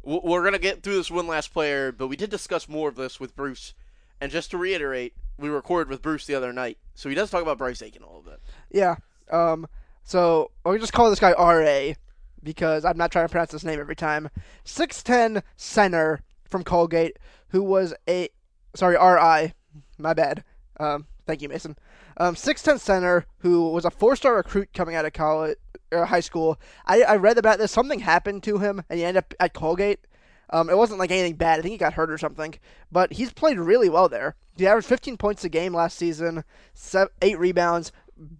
we're 0.02 0.44
gonna 0.44 0.58
get 0.58 0.82
through 0.82 0.96
this 0.96 1.10
one 1.10 1.26
last 1.26 1.52
player. 1.52 1.92
But 1.92 2.08
we 2.08 2.16
did 2.16 2.30
discuss 2.30 2.68
more 2.68 2.88
of 2.88 2.96
this 2.96 3.18
with 3.18 3.34
Bruce. 3.36 3.74
And 4.20 4.32
just 4.32 4.50
to 4.52 4.58
reiterate, 4.58 5.14
we 5.38 5.48
recorded 5.48 5.90
with 5.90 6.02
Bruce 6.02 6.26
the 6.26 6.34
other 6.34 6.52
night, 6.52 6.78
so 6.94 7.08
he 7.08 7.14
does 7.14 7.30
talk 7.30 7.42
about 7.42 7.58
Bryce 7.58 7.82
Aiken 7.82 8.02
a 8.02 8.06
little 8.06 8.22
bit. 8.22 8.40
Yeah. 8.70 8.96
Um. 9.30 9.66
So 10.02 10.50
I'll 10.64 10.78
just 10.78 10.92
call 10.92 11.10
this 11.10 11.20
guy 11.20 11.32
RA 11.32 11.94
because 12.42 12.84
I'm 12.84 12.96
not 12.96 13.10
trying 13.10 13.26
to 13.26 13.30
pronounce 13.30 13.52
his 13.52 13.64
name 13.64 13.80
every 13.80 13.96
time. 13.96 14.30
Six 14.64 15.02
ten 15.02 15.42
center 15.56 16.22
from 16.48 16.64
Colgate, 16.64 17.18
who 17.48 17.62
was 17.62 17.92
a 18.08 18.28
sorry 18.74 18.96
RI, 18.96 19.52
my 19.98 20.14
bad. 20.14 20.44
Um. 20.80 21.06
Thank 21.26 21.42
you, 21.42 21.48
Mason. 21.48 21.76
Um. 22.16 22.36
Six 22.36 22.62
ten 22.62 22.78
center 22.78 23.26
who 23.38 23.70
was 23.70 23.84
a 23.84 23.90
four 23.90 24.16
star 24.16 24.36
recruit 24.36 24.70
coming 24.72 24.94
out 24.94 25.04
of 25.04 25.12
college 25.12 25.58
or 25.92 26.06
high 26.06 26.20
school. 26.20 26.58
I 26.86 27.02
I 27.02 27.16
read 27.16 27.36
about 27.36 27.58
this. 27.58 27.72
Something 27.72 28.00
happened 28.00 28.42
to 28.44 28.58
him, 28.58 28.82
and 28.88 28.98
he 28.98 29.04
ended 29.04 29.24
up 29.24 29.34
at 29.40 29.52
Colgate. 29.52 30.06
Um, 30.50 30.70
it 30.70 30.76
wasn't 30.76 31.00
like 31.00 31.10
anything 31.10 31.34
bad. 31.34 31.58
I 31.58 31.62
think 31.62 31.72
he 31.72 31.78
got 31.78 31.94
hurt 31.94 32.10
or 32.10 32.18
something. 32.18 32.54
But 32.90 33.14
he's 33.14 33.32
played 33.32 33.58
really 33.58 33.88
well 33.88 34.08
there. 34.08 34.36
He 34.56 34.66
averaged 34.66 34.88
15 34.88 35.16
points 35.16 35.44
a 35.44 35.48
game 35.48 35.74
last 35.74 35.98
season, 35.98 36.44
seven, 36.72 37.12
eight 37.22 37.38
rebounds. 37.38 37.92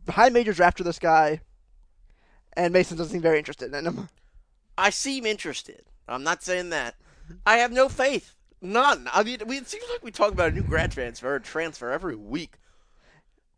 High 0.09 0.31
major 0.31 0.53
draft 0.53 0.77
after 0.77 0.85
this 0.85 0.99
guy, 0.99 1.41
and 2.57 2.73
Mason 2.73 2.97
doesn't 2.97 3.13
seem 3.13 3.21
very 3.21 3.39
interested 3.39 3.75
in 3.75 3.87
him. 3.87 4.09
I 4.79 4.91
seem 4.91 5.27
interested. 5.27 5.85
I'm 6.09 6.23
not 6.23 6.43
saying 6.43 6.71
that. 6.71 6.95
I 7.45 7.59
have 7.59 7.73
no 7.73 7.89
faith. 7.89 8.35
None. 8.63 9.09
I 9.13 9.23
mean, 9.23 9.39
it 9.41 9.69
seems 9.69 9.85
like 9.93 10.03
we 10.03 10.11
talk 10.11 10.33
about 10.33 10.53
a 10.53 10.55
new 10.55 10.63
grad 10.63 10.93
transfer 10.93 11.39
transfer 11.39 11.91
every 11.91 12.17
week, 12.17 12.57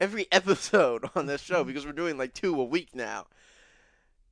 every 0.00 0.26
episode 0.32 1.08
on 1.14 1.26
this 1.26 1.40
show 1.40 1.64
because 1.64 1.86
we're 1.86 1.92
doing 1.92 2.18
like 2.18 2.34
two 2.34 2.60
a 2.60 2.64
week 2.64 2.94
now. 2.94 3.26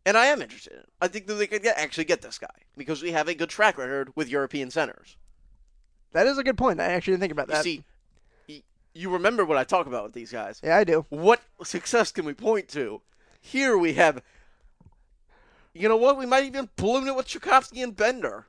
And 0.06 0.16
I 0.16 0.26
am 0.26 0.40
interested. 0.40 0.72
in. 0.72 0.84
I 1.02 1.08
think 1.08 1.26
that 1.26 1.34
they 1.34 1.48
could 1.48 1.62
get, 1.64 1.76
actually 1.76 2.04
get 2.04 2.22
this 2.22 2.38
guy 2.38 2.46
because 2.76 3.02
we 3.02 3.10
have 3.10 3.26
a 3.26 3.34
good 3.34 3.50
track 3.50 3.76
record 3.76 4.12
with 4.14 4.28
European 4.28 4.70
centers. 4.70 5.16
That 6.12 6.28
is 6.28 6.38
a 6.38 6.44
good 6.44 6.56
point. 6.56 6.80
I 6.80 6.84
actually 6.84 7.14
didn't 7.14 7.22
think 7.22 7.32
about 7.32 7.48
You 7.48 7.54
that. 7.54 7.64
see, 7.64 7.84
you 8.94 9.10
remember 9.10 9.44
what 9.44 9.58
I 9.58 9.64
talk 9.64 9.86
about 9.86 10.04
with 10.04 10.12
these 10.12 10.30
guys. 10.30 10.60
yeah, 10.64 10.76
I 10.76 10.84
do. 10.84 11.04
What 11.10 11.42
success 11.64 12.12
can 12.12 12.24
we 12.24 12.32
point 12.34 12.68
to? 12.68 13.02
Here 13.40 13.76
we 13.76 13.94
have. 13.94 14.22
You 15.74 15.88
know 15.88 15.96
what? 15.96 16.16
We 16.16 16.24
might 16.24 16.44
even 16.44 16.70
balloon 16.76 17.08
it 17.08 17.16
with 17.16 17.26
Cekovsky 17.26 17.82
and 17.82 17.94
Bender. 17.94 18.46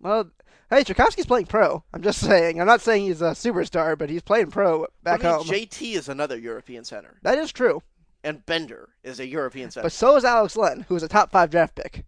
Well, 0.00 0.30
hey, 0.68 0.82
Cekovsky's 0.84 1.26
playing 1.26 1.46
pro. 1.46 1.84
I'm 1.94 2.02
just 2.02 2.20
saying. 2.20 2.60
I'm 2.60 2.66
not 2.66 2.82
saying 2.82 3.04
he's 3.06 3.22
a 3.22 3.30
superstar, 3.30 3.96
but 3.96 4.10
he's 4.10 4.20
playing 4.22 4.50
pro 4.50 4.86
back 5.02 5.24
I 5.24 5.28
mean, 5.28 5.36
home. 5.38 5.46
JT 5.46 5.94
is 5.94 6.08
another 6.08 6.36
European 6.36 6.84
center, 6.84 7.18
that 7.22 7.38
is 7.38 7.52
true. 7.52 7.82
And 8.24 8.44
Bender 8.44 8.88
is 9.04 9.20
a 9.20 9.26
European 9.26 9.70
center. 9.70 9.84
But 9.84 9.92
so 9.92 10.16
is 10.16 10.24
Alex 10.24 10.56
Len, 10.56 10.84
who 10.88 10.94
was 10.94 11.02
a 11.02 11.08
top 11.08 11.30
five 11.30 11.50
draft 11.50 11.76
pick. 11.76 12.04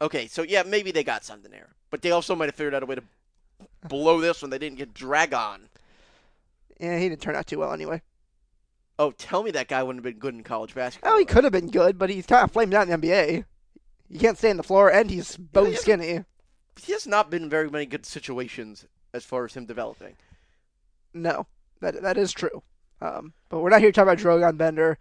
okay, 0.00 0.26
so 0.26 0.42
yeah, 0.42 0.62
maybe 0.62 0.92
they 0.92 1.02
got 1.02 1.24
something 1.24 1.50
there, 1.50 1.70
but 1.90 2.02
they 2.02 2.10
also 2.10 2.36
might 2.36 2.46
have 2.46 2.54
figured 2.54 2.74
out 2.74 2.82
a 2.82 2.86
way 2.86 2.94
to 2.94 3.02
blow 3.88 4.20
this 4.20 4.42
when 4.42 4.50
they 4.50 4.58
didn't 4.58 4.78
get 4.78 4.94
Dragan. 4.94 5.60
Yeah, 6.78 6.98
he 6.98 7.08
didn't 7.08 7.22
turn 7.22 7.36
out 7.36 7.46
too 7.46 7.58
well 7.58 7.72
anyway. 7.72 8.02
Oh, 8.98 9.10
tell 9.10 9.42
me 9.42 9.50
that 9.50 9.68
guy 9.68 9.82
wouldn't 9.82 10.04
have 10.04 10.12
been 10.12 10.20
good 10.20 10.34
in 10.34 10.42
college 10.42 10.74
basketball. 10.74 11.14
Oh, 11.14 11.18
he 11.18 11.24
could 11.24 11.44
have 11.44 11.52
been 11.52 11.70
good, 11.70 11.98
but 11.98 12.10
he's 12.10 12.26
kind 12.26 12.44
of 12.44 12.52
flamed 12.52 12.74
out 12.74 12.88
in 12.88 13.00
the 13.00 13.06
NBA. 13.06 13.44
He 14.10 14.18
can't 14.18 14.38
stay 14.38 14.50
on 14.50 14.56
the 14.56 14.62
floor, 14.62 14.90
and 14.90 15.10
he's 15.10 15.36
bone 15.36 15.72
yeah. 15.72 15.78
skinny. 15.78 16.24
He 16.80 16.92
has 16.92 17.06
not 17.06 17.30
been 17.30 17.44
in 17.44 17.50
very 17.50 17.68
many 17.68 17.86
good 17.86 18.06
situations 18.06 18.86
as 19.12 19.24
far 19.24 19.44
as 19.44 19.54
him 19.54 19.66
developing. 19.66 20.16
No, 21.12 21.46
that 21.80 22.00
that 22.02 22.18
is 22.18 22.32
true. 22.32 22.62
Um, 23.00 23.32
but 23.48 23.60
we're 23.60 23.70
not 23.70 23.80
here 23.80 23.90
to 23.90 23.92
talk 23.92 24.02
about 24.04 24.18
Dragan 24.18 24.56
Bender. 24.56 24.98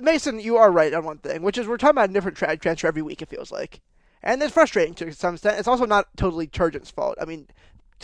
Mason, 0.00 0.40
you 0.40 0.56
are 0.56 0.70
right 0.72 0.92
on 0.94 1.04
one 1.04 1.18
thing, 1.18 1.42
which 1.42 1.58
is 1.58 1.66
we're 1.66 1.76
talking 1.76 1.92
about 1.92 2.10
a 2.10 2.12
different 2.12 2.36
tra- 2.36 2.56
transfer 2.56 2.86
every 2.88 3.02
week. 3.02 3.22
It 3.22 3.28
feels 3.28 3.52
like, 3.52 3.80
and 4.22 4.42
it's 4.42 4.52
frustrating 4.54 4.94
to 4.94 5.12
some 5.12 5.34
extent. 5.34 5.58
It's 5.58 5.68
also 5.68 5.86
not 5.86 6.08
totally 6.16 6.46
Turgeon's 6.46 6.90
fault. 6.90 7.16
I 7.20 7.24
mean, 7.24 7.46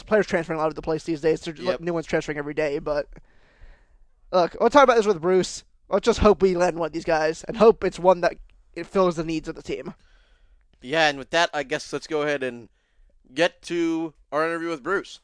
players 0.06 0.26
transferring 0.26 0.60
all 0.60 0.66
over 0.66 0.74
the 0.74 0.82
place 0.82 1.04
these 1.04 1.20
days. 1.20 1.40
There's 1.40 1.58
Yep. 1.58 1.80
new 1.80 1.92
ones 1.94 2.06
transferring 2.06 2.38
every 2.38 2.54
day. 2.54 2.78
But 2.78 3.08
look, 4.32 4.56
we'll 4.60 4.70
talk 4.70 4.84
about 4.84 4.96
this 4.96 5.06
with 5.06 5.20
Bruce. 5.20 5.64
Let's 5.88 6.04
just 6.04 6.20
hope 6.20 6.42
we 6.42 6.54
land 6.54 6.78
one 6.78 6.86
of 6.86 6.92
these 6.92 7.04
guys, 7.04 7.42
and 7.44 7.56
hope 7.56 7.82
it's 7.82 7.98
one 7.98 8.20
that 8.20 8.36
it 8.74 8.86
fills 8.86 9.16
the 9.16 9.24
needs 9.24 9.48
of 9.48 9.56
the 9.56 9.62
team. 9.62 9.94
Yeah, 10.80 11.08
and 11.08 11.18
with 11.18 11.30
that, 11.30 11.50
I 11.52 11.64
guess 11.64 11.92
let's 11.92 12.06
go 12.06 12.22
ahead 12.22 12.42
and 12.42 12.68
get 13.34 13.60
to 13.62 14.14
our 14.30 14.46
interview 14.46 14.68
with 14.68 14.82
Bruce. 14.82 15.20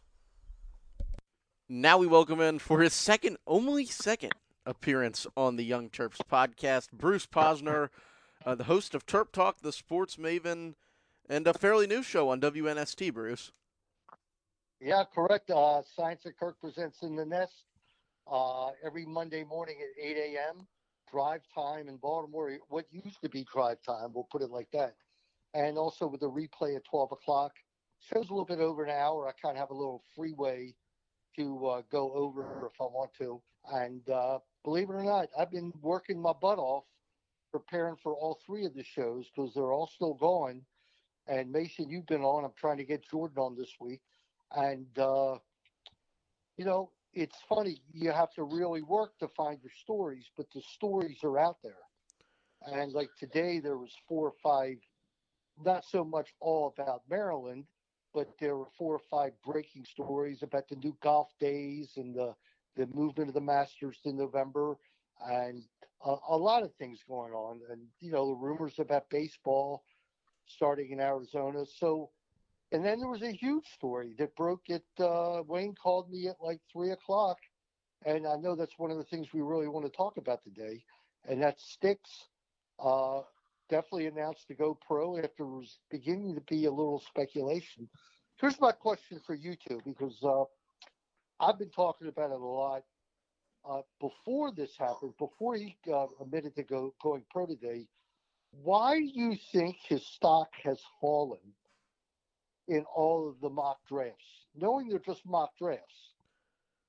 Now 1.68 1.98
we 1.98 2.06
welcome 2.06 2.40
in 2.40 2.58
for 2.58 2.80
his 2.80 2.92
second, 2.92 3.38
only 3.46 3.86
second 3.86 4.32
appearance 4.66 5.26
on 5.36 5.56
the 5.56 5.64
Young 5.64 5.88
Terps 5.88 6.20
podcast, 6.30 6.92
Bruce 6.92 7.26
Posner, 7.26 7.88
uh, 8.44 8.54
the 8.54 8.64
host 8.64 8.94
of 8.94 9.06
Terp 9.06 9.32
Talk, 9.32 9.60
the 9.62 9.72
sports 9.72 10.16
maven, 10.16 10.74
and 11.28 11.46
a 11.46 11.54
fairly 11.54 11.86
new 11.86 12.02
show 12.02 12.28
on 12.28 12.40
WNST. 12.40 13.14
Bruce. 13.14 13.52
Yeah, 14.80 15.04
correct. 15.14 15.50
Uh, 15.50 15.82
Science 15.96 16.26
at 16.26 16.38
Kirk 16.38 16.60
presents 16.60 17.02
in 17.02 17.16
the 17.16 17.24
Nest 17.24 17.64
uh, 18.30 18.70
every 18.84 19.06
Monday 19.06 19.44
morning 19.44 19.76
at 19.80 20.04
8 20.04 20.16
a.m. 20.16 20.66
Drive 21.10 21.42
time 21.54 21.88
in 21.88 21.96
Baltimore. 21.96 22.58
What 22.68 22.84
used 22.90 23.22
to 23.22 23.28
be 23.28 23.46
drive 23.50 23.78
time, 23.82 24.12
we'll 24.12 24.28
put 24.30 24.42
it 24.42 24.50
like 24.50 24.68
that. 24.72 24.94
And 25.54 25.78
also 25.78 26.06
with 26.06 26.20
the 26.20 26.30
replay 26.30 26.76
at 26.76 26.84
12 26.84 27.12
o'clock. 27.12 27.52
Show's 28.00 28.28
a 28.28 28.32
little 28.32 28.44
bit 28.44 28.60
over 28.60 28.84
an 28.84 28.90
hour. 28.90 29.26
I 29.26 29.32
kind 29.40 29.56
of 29.56 29.60
have 29.60 29.70
a 29.70 29.74
little 29.74 30.02
freeway 30.14 30.74
to 31.36 31.66
uh, 31.66 31.82
go 31.90 32.12
over 32.12 32.66
if 32.66 32.80
I 32.80 32.84
want 32.84 33.10
to. 33.18 33.40
And 33.72 34.08
uh, 34.08 34.38
believe 34.64 34.90
it 34.90 34.94
or 34.94 35.04
not, 35.04 35.28
I've 35.38 35.50
been 35.50 35.72
working 35.82 36.20
my 36.20 36.32
butt 36.32 36.58
off 36.58 36.84
preparing 37.50 37.96
for 38.02 38.14
all 38.14 38.38
three 38.44 38.66
of 38.66 38.74
the 38.74 38.84
shows 38.84 39.26
because 39.34 39.54
they're 39.54 39.72
all 39.72 39.86
still 39.86 40.14
going. 40.14 40.62
And 41.28 41.50
Mason, 41.50 41.88
you've 41.88 42.06
been 42.06 42.22
on. 42.22 42.44
I'm 42.44 42.52
trying 42.56 42.76
to 42.78 42.84
get 42.84 43.08
Jordan 43.08 43.38
on 43.38 43.56
this 43.56 43.74
week. 43.80 44.00
And, 44.54 44.86
uh, 44.98 45.38
you 46.56 46.64
know, 46.64 46.90
it's 47.12 47.38
funny. 47.48 47.78
You 47.92 48.12
have 48.12 48.32
to 48.34 48.44
really 48.44 48.82
work 48.82 49.18
to 49.18 49.28
find 49.28 49.58
your 49.62 49.72
stories, 49.82 50.26
but 50.36 50.46
the 50.54 50.60
stories 50.60 51.18
are 51.24 51.38
out 51.38 51.56
there. 51.62 51.72
And 52.66 52.92
like 52.92 53.10
today, 53.18 53.58
there 53.58 53.78
was 53.78 53.92
four 54.08 54.28
or 54.28 54.34
five, 54.42 54.76
not 55.64 55.84
so 55.84 56.04
much 56.04 56.34
all 56.40 56.74
about 56.76 57.02
Maryland, 57.08 57.64
but 58.16 58.38
there 58.40 58.56
were 58.56 58.70
four 58.78 58.96
or 58.96 59.02
five 59.10 59.34
breaking 59.44 59.84
stories 59.84 60.42
about 60.42 60.68
the 60.70 60.76
new 60.76 60.96
golf 61.02 61.28
days 61.38 61.98
and 61.98 62.16
the, 62.16 62.34
the 62.76 62.86
movement 62.88 63.28
of 63.28 63.34
the 63.34 63.42
Masters 63.42 64.00
to 64.02 64.12
November 64.14 64.78
and 65.28 65.62
a, 66.06 66.16
a 66.30 66.36
lot 66.36 66.62
of 66.64 66.74
things 66.76 67.04
going 67.06 67.34
on. 67.34 67.60
And, 67.70 67.88
you 68.00 68.10
know, 68.12 68.28
the 68.28 68.34
rumors 68.34 68.78
about 68.78 69.10
baseball 69.10 69.84
starting 70.46 70.92
in 70.92 71.00
Arizona. 71.00 71.66
So, 71.66 72.10
and 72.72 72.84
then 72.84 73.00
there 73.00 73.10
was 73.10 73.22
a 73.22 73.32
huge 73.32 73.66
story 73.74 74.14
that 74.18 74.34
broke 74.36 74.70
It 74.70 74.84
uh, 74.98 75.42
Wayne 75.46 75.74
called 75.74 76.10
me 76.10 76.28
at 76.28 76.36
like 76.42 76.60
three 76.72 76.92
o'clock, 76.92 77.38
and 78.06 78.26
I 78.26 78.36
know 78.36 78.56
that's 78.56 78.78
one 78.78 78.90
of 78.90 78.96
the 78.98 79.04
things 79.04 79.32
we 79.34 79.42
really 79.42 79.68
want 79.68 79.86
to 79.86 79.92
talk 79.96 80.16
about 80.16 80.42
today, 80.42 80.84
and 81.28 81.42
that's 81.42 81.76
Stix. 81.76 81.98
Uh, 82.78 83.22
definitely 83.68 84.06
announced 84.06 84.48
to 84.48 84.54
go 84.54 84.78
pro 84.86 85.16
after 85.16 85.30
there 85.38 85.46
was 85.46 85.78
beginning 85.90 86.34
to 86.34 86.40
be 86.42 86.64
a 86.66 86.70
little 86.70 87.00
speculation. 87.00 87.88
Here's 88.40 88.60
my 88.60 88.72
question 88.72 89.20
for 89.26 89.34
you 89.34 89.54
two 89.68 89.80
because 89.84 90.18
uh, 90.22 90.44
I've 91.40 91.58
been 91.58 91.70
talking 91.70 92.08
about 92.08 92.30
it 92.30 92.40
a 92.40 92.44
lot. 92.44 92.82
Uh, 93.68 93.80
before 94.00 94.52
this 94.52 94.76
happened, 94.78 95.12
before 95.18 95.56
he 95.56 95.76
uh, 95.92 96.06
admitted 96.20 96.54
to 96.54 96.62
go 96.62 96.94
going 97.02 97.24
pro 97.30 97.46
today, 97.46 97.88
why 98.62 98.98
do 98.98 99.04
you 99.04 99.36
think 99.52 99.76
his 99.88 100.06
stock 100.06 100.48
has 100.62 100.80
fallen 101.00 101.38
in 102.68 102.84
all 102.94 103.28
of 103.28 103.40
the 103.40 103.50
mock 103.50 103.78
drafts? 103.88 104.46
knowing 104.56 104.88
they're 104.88 104.98
just 104.98 105.26
mock 105.26 105.56
drafts, 105.58 106.12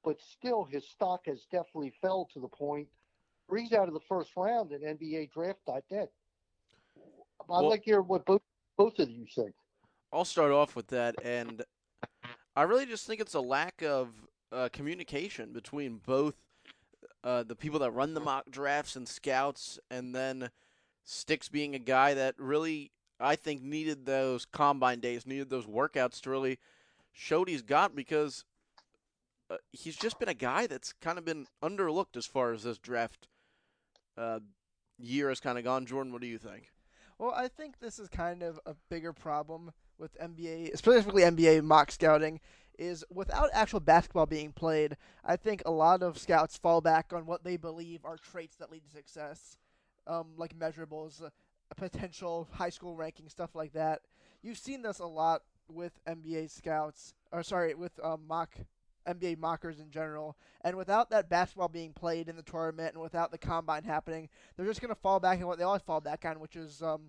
but 0.03 0.17
still 0.21 0.63
his 0.63 0.87
stock 0.87 1.21
has 1.25 1.45
definitely 1.51 1.93
fell 2.01 2.27
to 2.33 2.39
the 2.39 2.47
point 2.47 2.87
where 3.47 3.61
he's 3.61 3.73
out 3.73 3.87
of 3.87 3.93
the 3.93 3.99
first 4.07 4.31
round 4.35 4.71
in 4.71 4.81
NBA 4.81 5.31
draft.net. 5.31 6.11
I'd 7.49 7.61
Well- 7.61 7.69
like 7.69 7.83
to 7.83 7.85
hear 7.85 8.01
what 8.01 8.25
both 8.25 8.41
both 8.77 8.99
of 8.99 9.09
you 9.09 9.25
think. 9.33 9.55
I'll 10.13 10.25
start 10.25 10.51
off 10.51 10.75
with 10.75 10.87
that, 10.87 11.15
and 11.23 11.63
I 12.55 12.61
really 12.63 12.85
just 12.85 13.07
think 13.07 13.19
it's 13.19 13.33
a 13.33 13.41
lack 13.41 13.81
of 13.81 14.27
uh, 14.51 14.69
communication 14.71 15.51
between 15.51 15.97
both 15.97 16.35
uh, 17.23 17.43
the 17.43 17.55
people 17.55 17.79
that 17.79 17.91
run 17.91 18.13
the 18.13 18.19
mock 18.19 18.49
drafts 18.49 18.95
and 18.95 19.07
scouts, 19.07 19.79
and 19.89 20.13
then 20.15 20.49
Stix 21.05 21.49
being 21.51 21.73
a 21.75 21.79
guy 21.79 22.13
that 22.13 22.35
really, 22.37 22.91
I 23.19 23.35
think, 23.35 23.63
needed 23.63 24.05
those 24.05 24.45
combine 24.45 24.99
days, 24.99 25.25
needed 25.25 25.49
those 25.49 25.65
workouts 25.65 26.21
to 26.21 26.29
really 26.29 26.59
show 27.11 27.39
what 27.39 27.49
he's 27.49 27.63
got 27.63 27.95
because 27.95 28.45
uh, 29.49 29.57
he's 29.71 29.95
just 29.97 30.19
been 30.19 30.29
a 30.29 30.33
guy 30.33 30.67
that's 30.67 30.93
kind 30.93 31.17
of 31.17 31.25
been 31.25 31.47
underlooked 31.63 32.15
as 32.15 32.25
far 32.25 32.53
as 32.53 32.63
this 32.63 32.77
draft 32.77 33.27
uh, 34.17 34.39
year 34.99 35.29
has 35.29 35.39
kind 35.39 35.57
of 35.57 35.63
gone. 35.63 35.85
Jordan, 35.85 36.13
what 36.13 36.21
do 36.21 36.27
you 36.27 36.37
think? 36.37 36.69
Well, 37.19 37.33
I 37.35 37.47
think 37.47 37.79
this 37.79 37.97
is 37.97 38.09
kind 38.09 38.43
of 38.43 38.59
a 38.65 38.75
bigger 38.89 39.11
problem 39.11 39.71
with 39.97 40.17
NBA, 40.19 40.77
specifically 40.77 41.23
NBA 41.23 41.63
mock 41.63 41.91
scouting, 41.91 42.39
is 42.77 43.03
without 43.11 43.49
actual 43.53 43.79
basketball 43.79 44.27
being 44.27 44.51
played, 44.51 44.95
I 45.25 45.35
think 45.35 45.63
a 45.65 45.71
lot 45.71 46.03
of 46.03 46.19
scouts 46.19 46.57
fall 46.57 46.79
back 46.79 47.11
on 47.11 47.25
what 47.25 47.43
they 47.43 47.57
believe 47.57 48.05
are 48.05 48.17
traits 48.17 48.57
that 48.57 48.71
lead 48.71 48.83
to 48.85 48.91
success, 48.91 49.57
um, 50.05 50.27
like 50.37 50.57
measurables, 50.57 51.23
uh, 51.23 51.29
potential 51.75 52.47
high 52.51 52.69
school 52.69 52.95
ranking, 52.95 53.29
stuff 53.29 53.55
like 53.55 53.73
that. 53.73 54.01
You've 54.43 54.59
seen 54.59 54.83
this 54.83 54.99
a 54.99 55.07
lot 55.07 55.41
with 55.67 55.99
NBA 56.07 56.51
scouts, 56.51 57.15
or 57.31 57.41
sorry, 57.41 57.73
with 57.73 57.99
um, 58.03 58.21
mock 58.27 58.53
NBA 59.07 59.37
mockers 59.37 59.79
in 59.79 59.89
general. 59.89 60.37
And 60.61 60.75
without 60.75 61.09
that 61.11 61.29
basketball 61.29 61.69
being 61.69 61.93
played 61.93 62.29
in 62.29 62.35
the 62.35 62.43
tournament 62.43 62.93
and 62.93 63.01
without 63.01 63.31
the 63.31 63.37
combine 63.37 63.83
happening, 63.83 64.29
they're 64.55 64.65
just 64.65 64.81
going 64.81 64.93
to 64.93 64.99
fall 64.99 65.19
back 65.19 65.39
on 65.39 65.47
what 65.47 65.57
they 65.57 65.63
always 65.63 65.81
fall 65.81 66.01
back 66.01 66.25
on, 66.25 66.39
which 66.39 66.55
is 66.55 66.81
um, 66.81 67.01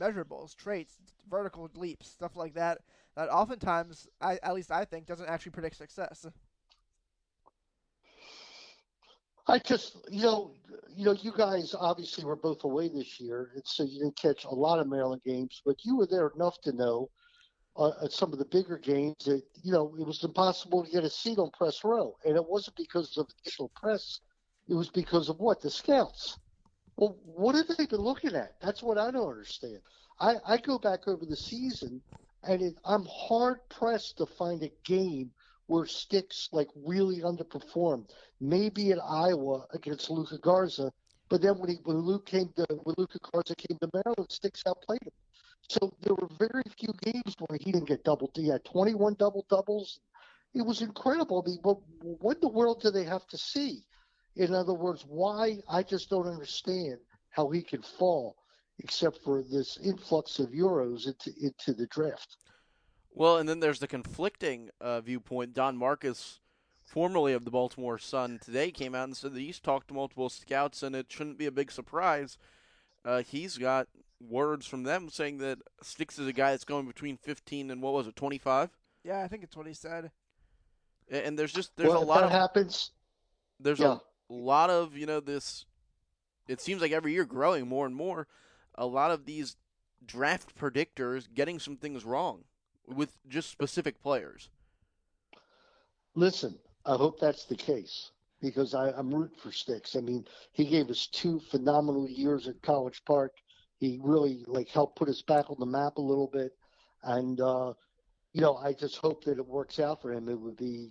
measurables, 0.00 0.54
traits, 0.54 0.98
vertical 1.28 1.70
leaps, 1.74 2.08
stuff 2.08 2.36
like 2.36 2.54
that. 2.54 2.78
That 3.16 3.30
oftentimes, 3.30 4.06
I, 4.20 4.38
at 4.42 4.54
least 4.54 4.70
I 4.70 4.84
think, 4.84 5.06
doesn't 5.06 5.28
actually 5.28 5.52
predict 5.52 5.76
success. 5.76 6.26
I 9.48 9.58
just, 9.60 9.98
you 10.10 10.22
know, 10.22 10.50
you 10.88 11.04
know, 11.04 11.12
you 11.12 11.32
guys 11.36 11.74
obviously 11.78 12.24
were 12.24 12.36
both 12.36 12.64
away 12.64 12.88
this 12.88 13.20
year, 13.20 13.52
and 13.54 13.62
so 13.64 13.84
you 13.84 14.00
didn't 14.00 14.18
catch 14.18 14.44
a 14.44 14.54
lot 14.54 14.80
of 14.80 14.88
Maryland 14.88 15.22
games, 15.24 15.62
but 15.64 15.76
you 15.84 15.96
were 15.96 16.06
there 16.06 16.32
enough 16.34 16.60
to 16.62 16.72
know 16.72 17.08
uh, 17.78 18.08
some 18.08 18.32
of 18.32 18.38
the 18.38 18.44
bigger 18.46 18.78
games 18.78 19.16
that 19.24 19.42
you 19.62 19.72
know 19.72 19.94
it 19.98 20.06
was 20.06 20.22
impossible 20.24 20.84
to 20.84 20.90
get 20.90 21.04
a 21.04 21.10
seat 21.10 21.38
on 21.38 21.50
press 21.50 21.84
row, 21.84 22.16
and 22.24 22.36
it 22.36 22.48
wasn't 22.48 22.76
because 22.76 23.16
of 23.16 23.28
additional 23.40 23.70
press; 23.74 24.20
it 24.68 24.74
was 24.74 24.88
because 24.88 25.28
of 25.28 25.38
what 25.38 25.60
the 25.60 25.70
scouts. 25.70 26.38
Well, 26.96 27.18
what 27.24 27.54
have 27.54 27.68
they 27.76 27.86
been 27.86 28.00
looking 28.00 28.34
at? 28.34 28.58
That's 28.60 28.82
what 28.82 28.98
I 28.98 29.10
don't 29.10 29.28
understand. 29.28 29.80
I, 30.18 30.36
I 30.46 30.56
go 30.56 30.78
back 30.78 31.06
over 31.06 31.26
the 31.26 31.36
season, 31.36 32.00
and 32.42 32.62
it, 32.62 32.74
I'm 32.84 33.06
hard 33.10 33.58
pressed 33.68 34.16
to 34.18 34.26
find 34.26 34.62
a 34.62 34.72
game 34.84 35.30
where 35.66 35.84
Stix 35.84 36.48
like 36.52 36.68
really 36.74 37.20
underperformed. 37.20 38.08
Maybe 38.40 38.92
in 38.92 39.00
Iowa 39.00 39.66
against 39.74 40.10
Luka 40.10 40.38
Garza, 40.38 40.90
but 41.28 41.42
then 41.42 41.58
when 41.58 41.70
he 41.70 41.76
when 41.84 41.98
Luke 41.98 42.24
came 42.26 42.48
to 42.56 42.66
when 42.84 42.94
Luka 42.96 43.18
Garza 43.30 43.54
came 43.54 43.76
to 43.78 43.90
Maryland, 43.92 44.28
Stix 44.30 44.62
outplayed 44.66 45.02
him. 45.02 45.12
So 45.68 45.92
there 46.00 46.14
were 46.14 46.28
very 46.38 46.62
few 46.78 46.92
games 47.02 47.34
where 47.38 47.58
he 47.60 47.72
didn't 47.72 47.88
get 47.88 48.04
double. 48.04 48.30
He 48.34 48.48
had 48.48 48.64
21 48.64 49.14
double 49.18 49.44
doubles. 49.48 50.00
It 50.54 50.62
was 50.62 50.80
incredible. 50.80 51.42
I 51.44 51.50
mean, 51.50 51.58
what, 51.62 51.78
what 52.00 52.36
in 52.36 52.40
the 52.40 52.48
world 52.48 52.80
do 52.82 52.90
they 52.90 53.04
have 53.04 53.26
to 53.28 53.38
see? 53.38 53.84
In 54.36 54.54
other 54.54 54.74
words, 54.74 55.04
why? 55.08 55.58
I 55.68 55.82
just 55.82 56.10
don't 56.10 56.28
understand 56.28 56.98
how 57.30 57.50
he 57.50 57.62
can 57.62 57.82
fall, 57.82 58.36
except 58.78 59.22
for 59.22 59.42
this 59.42 59.78
influx 59.82 60.38
of 60.38 60.50
euros 60.50 61.06
into 61.06 61.32
into 61.40 61.72
the 61.72 61.86
draft. 61.86 62.36
Well, 63.10 63.38
and 63.38 63.48
then 63.48 63.60
there's 63.60 63.80
the 63.80 63.88
conflicting 63.88 64.70
uh, 64.80 65.00
viewpoint. 65.00 65.54
Don 65.54 65.76
Markus, 65.76 66.40
formerly 66.84 67.32
of 67.32 67.46
the 67.46 67.50
Baltimore 67.50 67.98
Sun, 67.98 68.40
today 68.44 68.70
came 68.70 68.94
out 68.94 69.04
and 69.04 69.16
said 69.16 69.32
that 69.32 69.40
he's 69.40 69.58
talked 69.58 69.88
to 69.88 69.94
multiple 69.94 70.28
scouts, 70.28 70.82
and 70.82 70.94
it 70.94 71.06
shouldn't 71.08 71.38
be 71.38 71.46
a 71.46 71.50
big 71.52 71.72
surprise. 71.72 72.36
Uh, 73.06 73.22
he's 73.22 73.56
got 73.56 73.88
words 74.20 74.66
from 74.66 74.82
them 74.84 75.08
saying 75.10 75.38
that 75.38 75.58
Stix 75.84 76.18
is 76.18 76.26
a 76.26 76.32
guy 76.32 76.50
that's 76.52 76.64
going 76.64 76.86
between 76.86 77.16
15 77.16 77.70
and 77.70 77.82
what 77.82 77.92
was 77.92 78.06
it, 78.06 78.16
25? 78.16 78.70
Yeah, 79.04 79.22
I 79.22 79.28
think 79.28 79.42
it's 79.44 79.56
what 79.56 79.66
he 79.66 79.74
said. 79.74 80.10
A- 81.10 81.26
And 81.26 81.38
there's 81.38 81.52
just 81.52 81.76
there's 81.76 81.90
well, 81.90 82.02
a 82.02 82.04
lot 82.04 82.20
that 82.20 82.24
of 82.26 82.30
happens. 82.32 82.90
there's 83.60 83.78
Yeah. 83.78 83.98
a 84.30 84.32
lot 84.32 84.70
of 84.70 84.96
you 84.96 85.06
know 85.06 85.20
this. 85.20 85.66
It 86.48 86.60
seems 86.60 86.80
like 86.80 86.92
every 86.92 87.12
year 87.12 87.24
growing 87.24 87.66
more 87.68 87.86
and 87.86 87.94
more. 87.94 88.26
A 88.74 88.86
lot 88.86 89.10
of 89.10 89.24
these 89.26 89.56
draft 90.04 90.56
predictors 90.56 91.26
getting 91.32 91.58
some 91.58 91.76
things 91.76 92.04
wrong 92.04 92.44
with 92.86 93.16
just 93.28 93.50
specific 93.50 94.00
players. 94.02 94.48
Listen, 96.14 96.58
I 96.84 96.96
hope 96.96 97.20
that's 97.20 97.44
the 97.44 97.56
case 97.56 98.10
because 98.40 98.74
I, 98.74 98.90
I'm 98.90 99.12
rooting 99.14 99.36
for 99.38 99.50
Stix. 99.50 99.96
I 99.96 100.00
mean, 100.00 100.26
he 100.52 100.64
gave 100.66 100.88
us 100.90 101.06
two 101.06 101.40
phenomenal 101.40 102.08
years 102.08 102.48
at 102.48 102.60
College 102.62 103.02
Park. 103.04 103.32
He 103.78 104.00
really 104.02 104.44
like 104.46 104.68
helped 104.68 104.96
put 104.96 105.08
us 105.08 105.22
back 105.22 105.50
on 105.50 105.56
the 105.58 105.66
map 105.66 105.96
a 105.98 106.02
little 106.02 106.28
bit, 106.28 106.52
and 107.02 107.40
uh, 107.40 107.74
you 108.32 108.40
know, 108.40 108.56
I 108.56 108.72
just 108.72 108.96
hope 108.96 109.24
that 109.24 109.38
it 109.38 109.46
works 109.46 109.78
out 109.78 110.02
for 110.02 110.12
him. 110.12 110.28
It 110.28 110.38
would 110.38 110.56
be, 110.56 110.90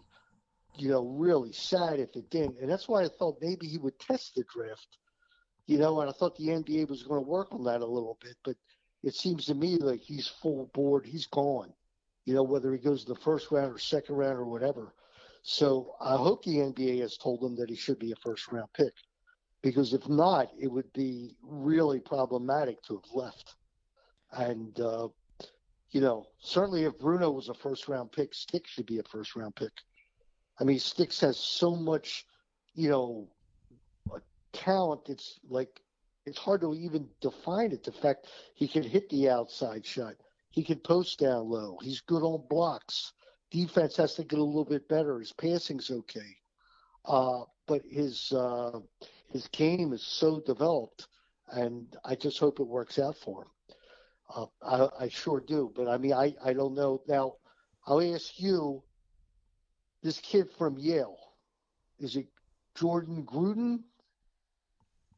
you 0.77 0.89
know, 0.89 1.05
really 1.05 1.51
sad 1.51 1.99
if 1.99 2.15
it 2.15 2.29
didn't, 2.29 2.59
and 2.59 2.69
that's 2.69 2.87
why 2.87 3.03
I 3.03 3.07
thought 3.07 3.37
maybe 3.41 3.67
he 3.67 3.77
would 3.77 3.99
test 3.99 4.35
the 4.35 4.43
draft. 4.53 4.97
You 5.67 5.79
know, 5.79 6.01
and 6.01 6.09
I 6.09 6.13
thought 6.13 6.35
the 6.35 6.49
NBA 6.49 6.89
was 6.89 7.03
going 7.03 7.23
to 7.23 7.27
work 7.27 7.51
on 7.51 7.63
that 7.63 7.81
a 7.81 7.85
little 7.85 8.17
bit, 8.21 8.35
but 8.43 8.55
it 9.03 9.15
seems 9.15 9.45
to 9.45 9.55
me 9.55 9.77
like 9.77 10.01
he's 10.01 10.27
full 10.27 10.69
board. 10.73 11.05
He's 11.05 11.25
gone. 11.27 11.73
You 12.25 12.33
know, 12.33 12.43
whether 12.43 12.71
he 12.71 12.79
goes 12.79 13.05
the 13.05 13.15
first 13.15 13.51
round 13.51 13.73
or 13.73 13.77
second 13.77 14.15
round 14.15 14.37
or 14.37 14.45
whatever. 14.45 14.93
So 15.43 15.95
I 16.01 16.15
hope 16.15 16.43
the 16.43 16.57
NBA 16.57 17.01
has 17.01 17.17
told 17.17 17.43
him 17.43 17.55
that 17.57 17.69
he 17.69 17.75
should 17.75 17.99
be 17.99 18.11
a 18.11 18.15
first 18.15 18.51
round 18.51 18.73
pick, 18.73 18.93
because 19.65 19.95
if 19.95 20.07
not, 20.07 20.51
it 20.59 20.71
would 20.71 20.93
be 20.93 21.35
really 21.41 21.99
problematic 21.99 22.83
to 22.83 23.01
have 23.01 23.15
left. 23.15 23.55
And 24.31 24.79
uh, 24.79 25.07
you 25.89 26.01
know, 26.01 26.27
certainly 26.39 26.83
if 26.83 26.99
Bruno 26.99 27.31
was 27.31 27.49
a 27.49 27.55
first 27.55 27.87
round 27.87 28.11
pick, 28.11 28.33
Stix 28.33 28.67
should 28.67 28.85
be 28.85 28.99
a 28.99 29.03
first 29.03 29.35
round 29.35 29.55
pick. 29.55 29.71
I 30.59 30.65
mean, 30.65 30.77
Stix 30.77 31.19
has 31.21 31.37
so 31.37 31.75
much, 31.75 32.27
you 32.75 32.89
know, 32.89 33.27
talent. 34.53 35.01
It's 35.09 35.39
like 35.49 35.81
it's 36.27 36.37
hard 36.37 36.61
to 36.61 36.75
even 36.75 37.09
define 37.19 37.71
it. 37.71 37.83
The 37.83 37.91
fact 37.91 38.27
he 38.53 38.67
can 38.67 38.83
hit 38.83 39.09
the 39.09 39.31
outside 39.31 39.83
shot, 39.83 40.13
he 40.51 40.63
can 40.63 40.77
post 40.77 41.17
down 41.17 41.49
low. 41.49 41.79
He's 41.81 42.01
good 42.01 42.21
on 42.21 42.43
blocks 42.51 43.13
defense 43.55 43.95
has 43.95 44.15
to 44.15 44.23
get 44.23 44.39
a 44.39 44.43
little 44.43 44.65
bit 44.65 44.87
better. 44.89 45.19
His 45.19 45.31
passing's 45.31 45.89
okay, 45.89 46.37
uh, 47.05 47.43
but 47.67 47.81
his 47.89 48.31
uh, 48.31 48.79
his 49.31 49.47
game 49.49 49.93
is 49.93 50.03
so 50.03 50.39
developed, 50.39 51.07
and 51.51 51.95
I 52.03 52.15
just 52.15 52.39
hope 52.39 52.59
it 52.59 52.67
works 52.67 52.99
out 52.99 53.17
for 53.17 53.43
him. 53.43 53.49
Uh, 54.33 54.45
I, 54.61 55.05
I 55.05 55.09
sure 55.09 55.39
do, 55.39 55.71
but 55.75 55.87
I 55.87 55.97
mean, 55.97 56.13
I, 56.13 56.35
I 56.43 56.53
don't 56.53 56.75
know. 56.75 57.01
Now, 57.07 57.33
I'll 57.85 58.01
ask 58.13 58.39
you. 58.39 58.83
This 60.03 60.19
kid 60.19 60.51
from 60.59 60.77
Yale, 60.77 61.17
is 61.97 62.15
it 62.15 62.27
Jordan 62.75 63.25
Gruden? 63.25 63.79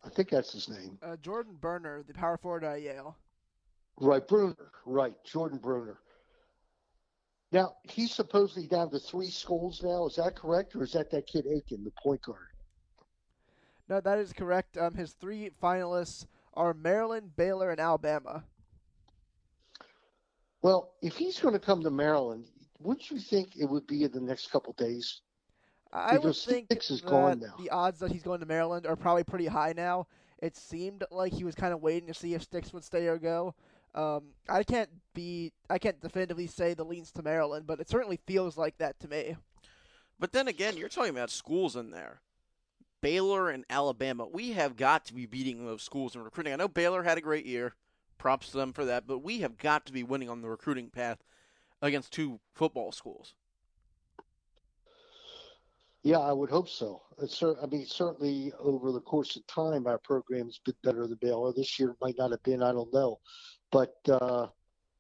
I 0.06 0.08
think 0.08 0.30
that's 0.30 0.54
his 0.54 0.70
name. 0.70 0.98
Uh, 1.04 1.18
Jordan 1.18 1.58
Berner, 1.60 2.04
the 2.08 2.14
power 2.14 2.38
forward 2.38 2.64
at 2.64 2.82
Yale. 2.82 3.18
Right, 4.00 4.26
Bruner. 4.26 4.56
Right, 4.86 5.14
Jordan 5.26 5.58
Bruner. 5.58 6.00
Now 7.52 7.76
he's 7.84 8.14
supposedly 8.14 8.68
down 8.68 8.92
to 8.92 9.00
three 9.00 9.30
schools 9.30 9.82
now. 9.84 10.06
Is 10.08 10.16
that 10.16 10.36
correct, 10.36 10.76
or 10.76 10.84
is 10.84 10.92
that 10.94 11.10
that 11.12 11.28
kid 11.28 11.46
Aiken, 11.48 11.84
the 11.84 11.92
point 11.92 12.22
guard? 12.22 12.40
No, 13.90 14.02
that 14.02 14.20
is 14.20 14.34
correct. 14.34 14.78
Um, 14.78 14.94
his 14.94 15.14
three 15.14 15.50
finalists 15.62 16.26
are 16.54 16.74
Maryland, 16.74 17.36
Baylor, 17.38 17.72
and 17.72 17.80
Alabama. 17.80 18.44
Well, 20.62 20.94
if 21.02 21.16
he's 21.16 21.40
going 21.40 21.54
to 21.54 21.60
come 21.60 21.84
to 21.84 21.90
Maryland, 21.90 22.46
wouldn't 22.80 23.10
you 23.10 23.20
think 23.20 23.56
it 23.56 23.66
would 23.66 23.88
be 23.88 24.04
in 24.04 24.12
the 24.12 24.20
next 24.20 24.52
couple 24.52 24.74
days? 24.74 25.22
I 25.94 26.18
would 26.18 26.36
think 26.36 26.68
Stix 26.68 26.92
is 26.92 27.02
that 27.02 27.10
gone 27.10 27.40
now. 27.40 27.54
the 27.58 27.70
odds 27.70 28.00
that 28.00 28.12
he's 28.12 28.24
going 28.24 28.42
to 28.42 28.46
Maryland 28.46 28.86
are 28.86 28.98
probably 28.98 29.24
pretty 29.24 29.46
high 29.46 29.74
now. 29.76 30.08
It 30.40 30.58
seemed 30.58 31.04
like 31.10 31.32
he 31.34 31.46
was 31.46 31.56
kind 31.56 31.74
of 31.74 31.82
waiting 31.82 32.08
to 32.08 32.14
see 32.14 32.34
if 32.34 32.48
Stix 32.48 32.74
would 32.74 32.84
stay 32.84 33.08
or 33.08 33.18
go. 33.18 33.56
Um, 33.96 34.34
I 34.48 34.64
can't 34.64 34.90
be, 35.14 35.54
I 35.70 35.80
can't 35.80 36.00
definitively 36.00 36.48
say 36.48 36.74
the 36.74 36.86
leans 36.86 37.12
to 37.14 37.24
Maryland, 37.24 37.66
but 37.66 37.80
it 37.80 37.90
certainly 37.90 38.20
feels 38.28 38.58
like 38.58 38.78
that 38.78 39.00
to 39.00 39.08
me. 39.08 39.36
But 40.20 40.32
then 40.32 40.48
again, 40.48 40.78
you're 40.78 40.90
talking 40.90 41.12
about 41.12 41.30
schools 41.30 41.76
in 41.76 41.92
there. 41.92 42.22
Baylor 43.02 43.50
and 43.50 43.66
Alabama. 43.70 44.28
We 44.28 44.52
have 44.54 44.76
got 44.76 45.06
to 45.06 45.14
be 45.14 45.26
beating 45.26 45.66
those 45.66 45.84
schools 45.84 46.16
in 46.16 46.24
recruiting. 46.24 46.54
I 46.54 46.58
know 46.58 46.68
Baylor 46.68 47.04
had 47.04 47.18
a 47.18 47.22
great 47.22 47.46
year. 47.46 47.76
Props 48.18 48.50
to 48.50 48.58
them 48.58 48.74
for 48.74 48.86
that. 48.86 49.06
But 49.06 49.20
we 49.20 49.40
have 49.40 49.58
got 49.58 49.86
to 49.86 49.94
be 49.94 50.04
winning 50.04 50.30
on 50.30 50.42
the 50.42 50.50
recruiting 50.50 50.90
path 50.90 51.24
against 51.82 52.12
two 52.12 52.40
football 52.54 52.92
schools. 52.92 53.36
Yeah, 56.04 56.20
I 56.20 56.32
would 56.32 56.50
hope 56.50 56.70
so. 56.70 57.02
Cer- 57.28 57.62
I 57.62 57.66
mean, 57.68 57.86
certainly 57.86 58.54
over 58.60 58.92
the 58.92 59.02
course 59.02 59.36
of 59.36 59.46
time, 59.46 59.88
our 59.88 59.98
program's 59.98 60.60
been 60.60 60.76
better 60.84 61.06
than 61.06 61.18
Baylor. 61.22 61.52
This 61.54 61.78
year 61.80 61.96
might 62.02 62.18
not 62.18 62.32
have 62.32 62.42
been, 62.44 62.64
I 62.64 62.72
don't 62.72 62.94
know. 62.94 63.20
But, 63.72 63.96
uh, 64.10 64.48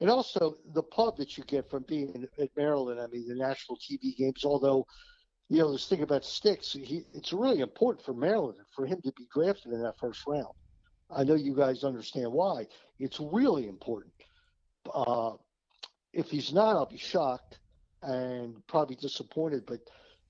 and 0.01 0.09
also 0.09 0.57
the 0.73 0.83
pub 0.83 1.17
that 1.17 1.37
you 1.37 1.43
get 1.45 1.69
from 1.69 1.83
being 1.87 2.27
at 2.39 2.49
Maryland, 2.55 2.99
I 2.99 3.07
mean, 3.07 3.27
the 3.27 3.35
national 3.35 3.77
TV 3.77 4.15
games, 4.15 4.43
although, 4.45 4.85
you 5.49 5.59
know, 5.59 5.71
this 5.71 5.87
thing 5.87 6.03
about 6.03 6.23
Stix, 6.23 6.71
he, 6.71 7.03
it's 7.13 7.33
really 7.33 7.61
important 7.61 8.05
for 8.05 8.13
Maryland 8.13 8.57
for 8.75 8.85
him 8.85 9.01
to 9.03 9.11
be 9.13 9.27
drafted 9.33 9.71
in 9.71 9.81
that 9.81 9.97
first 9.97 10.21
round. 10.27 10.53
I 11.09 11.23
know 11.23 11.35
you 11.35 11.55
guys 11.55 11.83
understand 11.83 12.31
why. 12.31 12.67
It's 12.99 13.19
really 13.19 13.67
important. 13.67 14.13
Uh, 14.93 15.33
if 16.13 16.29
he's 16.29 16.51
not, 16.53 16.75
I'll 16.75 16.85
be 16.85 16.97
shocked 16.97 17.59
and 18.03 18.55
probably 18.67 18.95
disappointed. 18.95 19.65
But 19.65 19.79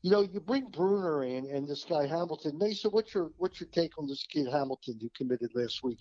you 0.02 0.12
know, 0.12 0.21
you 0.21 0.39
bring 0.39 0.69
Bruner 0.69 1.23
in 1.23 1.50
and 1.50 1.67
this 1.67 1.84
guy 1.84 2.06
Hamilton. 2.06 2.58
Mason, 2.58 2.91
what's 2.91 3.13
your 3.13 3.32
what's 3.38 3.60
your 3.60 3.69
take 3.71 3.97
on 3.97 4.08
this 4.08 4.26
kid 4.32 4.47
Hamilton 4.47 5.00
who 5.02 5.10
committed 5.15 5.52
last 5.56 5.84
week? 5.84 6.00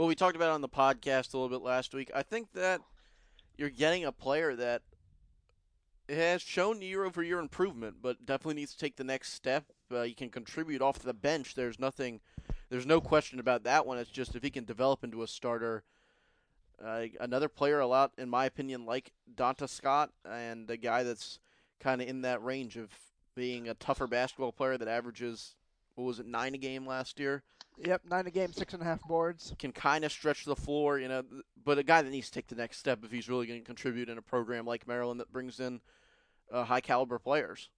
Well, 0.00 0.08
we 0.08 0.14
talked 0.14 0.34
about 0.34 0.52
on 0.52 0.62
the 0.62 0.66
podcast 0.70 1.34
a 1.34 1.36
little 1.36 1.50
bit 1.50 1.62
last 1.62 1.92
week. 1.92 2.10
I 2.14 2.22
think 2.22 2.54
that 2.54 2.80
you're 3.58 3.68
getting 3.68 4.06
a 4.06 4.10
player 4.12 4.56
that 4.56 4.80
has 6.08 6.40
shown 6.40 6.80
year 6.80 7.04
over 7.04 7.22
year 7.22 7.38
improvement, 7.38 7.96
but 8.00 8.24
definitely 8.24 8.54
needs 8.54 8.72
to 8.72 8.78
take 8.78 8.96
the 8.96 9.04
next 9.04 9.34
step. 9.34 9.66
Uh, 9.94 10.04
he 10.04 10.14
can 10.14 10.30
contribute 10.30 10.80
off 10.80 11.00
the 11.00 11.12
bench. 11.12 11.54
There's 11.54 11.78
nothing, 11.78 12.20
there's 12.70 12.86
no 12.86 13.02
question 13.02 13.38
about 13.40 13.64
that 13.64 13.84
one. 13.84 13.98
It's 13.98 14.08
just 14.08 14.34
if 14.34 14.42
he 14.42 14.48
can 14.48 14.64
develop 14.64 15.04
into 15.04 15.22
a 15.22 15.26
starter. 15.26 15.82
Uh, 16.82 17.08
another 17.20 17.50
player, 17.50 17.80
a 17.80 17.86
lot, 17.86 18.12
in 18.16 18.30
my 18.30 18.46
opinion, 18.46 18.86
like 18.86 19.12
Donta 19.34 19.68
Scott, 19.68 20.12
and 20.24 20.70
a 20.70 20.78
guy 20.78 21.02
that's 21.02 21.40
kind 21.78 22.00
of 22.00 22.08
in 22.08 22.22
that 22.22 22.42
range 22.42 22.78
of 22.78 22.88
being 23.34 23.68
a 23.68 23.74
tougher 23.74 24.06
basketball 24.06 24.50
player 24.50 24.78
that 24.78 24.88
averages, 24.88 25.56
what 25.94 26.04
was 26.04 26.18
it, 26.18 26.24
nine 26.24 26.54
a 26.54 26.58
game 26.58 26.86
last 26.86 27.20
year? 27.20 27.42
Yep, 27.82 28.02
nine 28.10 28.26
a 28.26 28.30
game, 28.30 28.52
six 28.52 28.74
and 28.74 28.82
a 28.82 28.84
half 28.84 29.00
boards. 29.02 29.54
Can 29.58 29.72
kind 29.72 30.04
of 30.04 30.12
stretch 30.12 30.44
the 30.44 30.56
floor, 30.56 30.98
you 30.98 31.08
know, 31.08 31.22
but 31.64 31.78
a 31.78 31.82
guy 31.82 32.02
that 32.02 32.10
needs 32.10 32.28
to 32.28 32.32
take 32.32 32.46
the 32.46 32.54
next 32.54 32.78
step 32.78 33.02
if 33.04 33.10
he's 33.10 33.28
really 33.28 33.46
going 33.46 33.60
to 33.60 33.64
contribute 33.64 34.10
in 34.10 34.18
a 34.18 34.22
program 34.22 34.66
like 34.66 34.86
Maryland 34.86 35.20
that 35.20 35.32
brings 35.32 35.60
in 35.60 35.80
uh, 36.52 36.64
high 36.64 36.80
caliber 36.80 37.18
players. 37.18 37.70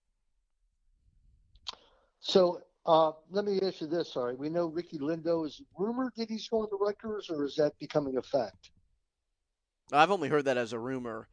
So 2.18 2.62
uh, 2.84 3.12
let 3.30 3.44
me 3.44 3.60
ask 3.62 3.80
you 3.80 3.86
this. 3.86 4.16
All 4.16 4.26
right, 4.26 4.38
we 4.38 4.48
know 4.48 4.66
Ricky 4.66 4.98
Lindo 4.98 5.46
is 5.46 5.62
rumored 5.78 6.12
that 6.16 6.28
he's 6.28 6.48
going 6.48 6.68
to 6.70 6.76
Rutgers, 6.76 7.30
or 7.30 7.44
is 7.44 7.54
that 7.56 7.78
becoming 7.78 8.16
a 8.16 8.22
fact? 8.22 8.70
I've 9.92 10.10
only 10.10 10.28
heard 10.28 10.46
that 10.46 10.56
as 10.56 10.72
a 10.72 10.78
rumor. 10.78 11.28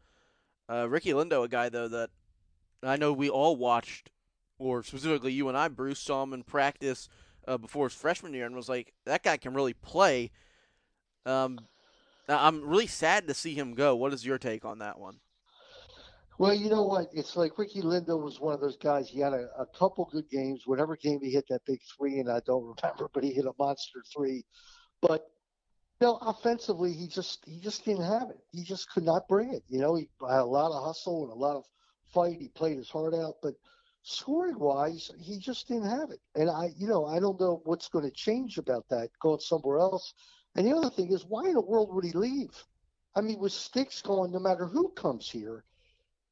Uh, 0.70 0.88
Ricky 0.88 1.12
Lindo, 1.12 1.44
a 1.44 1.48
guy 1.48 1.70
though 1.70 1.88
that 1.88 2.12
I 2.84 2.98
know 2.98 3.14
we 3.14 3.30
all 3.30 3.56
watched, 3.56 4.12
or 4.60 4.84
specifically 4.84 5.32
you 5.32 5.48
and 5.50 5.58
I, 5.58 5.70
Bruce 5.70 6.00
saw 6.00 6.22
him 6.22 6.34
in 6.34 6.44
practice 6.44 7.10
uh, 7.50 7.58
before 7.58 7.88
his 7.88 7.98
freshman 7.98 8.34
year, 8.34 8.46
and 8.46 8.56
was 8.56 8.70
like, 8.70 8.94
that 9.06 9.24
guy 9.24 9.36
can 9.36 9.54
really 9.54 9.74
play. 9.74 10.32
Um, 11.26 11.60
I'm 12.28 12.66
really 12.66 12.88
sad 12.88 13.28
to 13.28 13.34
see 13.34 13.56
him 13.56 13.74
go. 13.74 13.96
What 13.96 14.14
is 14.14 14.26
your 14.26 14.38
take 14.38 14.64
on 14.64 14.80
that 14.80 15.00
one? 15.00 15.20
Well, 16.38 16.54
you 16.54 16.70
know 16.70 16.84
what? 16.84 17.10
It's 17.12 17.36
like 17.36 17.58
Ricky 17.58 17.82
Lindo 17.82 18.22
was 18.22 18.40
one 18.40 18.54
of 18.54 18.62
those 18.62 18.78
guys. 18.78 19.10
He 19.10 19.20
had 19.20 19.34
a, 19.34 19.50
a 19.58 19.66
couple 19.78 20.08
good 20.12 20.30
games. 20.30 20.62
Whatever 20.66 20.96
game 20.96 21.20
he 21.22 21.32
hit 21.32 21.46
that 21.50 21.66
big 21.66 21.82
three, 21.98 22.20
and 22.20 22.30
I 22.32 22.40
don't 22.46 22.64
remember, 22.84 23.10
but 23.14 23.24
he 23.24 23.34
hit 23.34 23.46
a 23.46 23.54
monster 23.58 24.04
three. 24.16 24.46
But 25.02 25.26
you 26.00 26.08
know, 26.08 26.18
offensively, 26.22 26.94
he 26.94 27.08
just 27.08 27.44
he 27.46 27.60
just 27.60 27.84
didn't 27.84 28.06
have 28.06 28.30
it. 28.30 28.40
He 28.52 28.64
just 28.64 28.90
could 28.92 29.04
not 29.04 29.28
bring 29.28 29.54
it. 29.54 29.64
You 29.68 29.80
know, 29.80 29.96
he 29.96 30.08
had 30.30 30.42
a 30.42 30.46
lot 30.46 30.72
of 30.72 30.84
hustle 30.84 31.24
and 31.24 31.32
a 31.34 31.36
lot 31.36 31.58
of 31.58 31.66
fight. 32.14 32.38
He 32.40 32.48
played 32.50 32.78
his 32.78 32.90
heart 32.90 33.16
out, 33.16 33.36
but 33.42 33.56
scoring 34.10 34.60
wise, 34.60 35.12
he 35.20 35.38
just 35.38 35.68
didn't 35.68 35.90
have 35.90 36.12
it. 36.12 36.20
And 36.36 36.50
I, 36.50 36.72
you 36.78 36.88
know, 36.88 37.06
I 37.06 37.20
don't 37.20 37.40
know 37.40 37.62
what's 37.66 37.90
going 37.90 38.06
to 38.06 38.12
change 38.12 38.58
about 38.58 38.88
that 38.90 39.10
going 39.22 39.40
somewhere 39.40 39.80
else. 39.80 40.14
And 40.56 40.66
the 40.66 40.76
other 40.76 40.90
thing 40.90 41.12
is, 41.12 41.26
why 41.26 41.48
in 41.48 41.54
the 41.54 41.62
world 41.62 41.94
would 41.94 42.04
he 42.04 42.12
leave? 42.12 42.52
I 43.16 43.22
mean, 43.22 43.40
with 43.40 43.52
Stix 43.52 44.02
going, 44.04 44.32
no 44.32 44.40
matter 44.40 44.66
who 44.66 44.90
comes 44.90 45.30
here, 45.30 45.64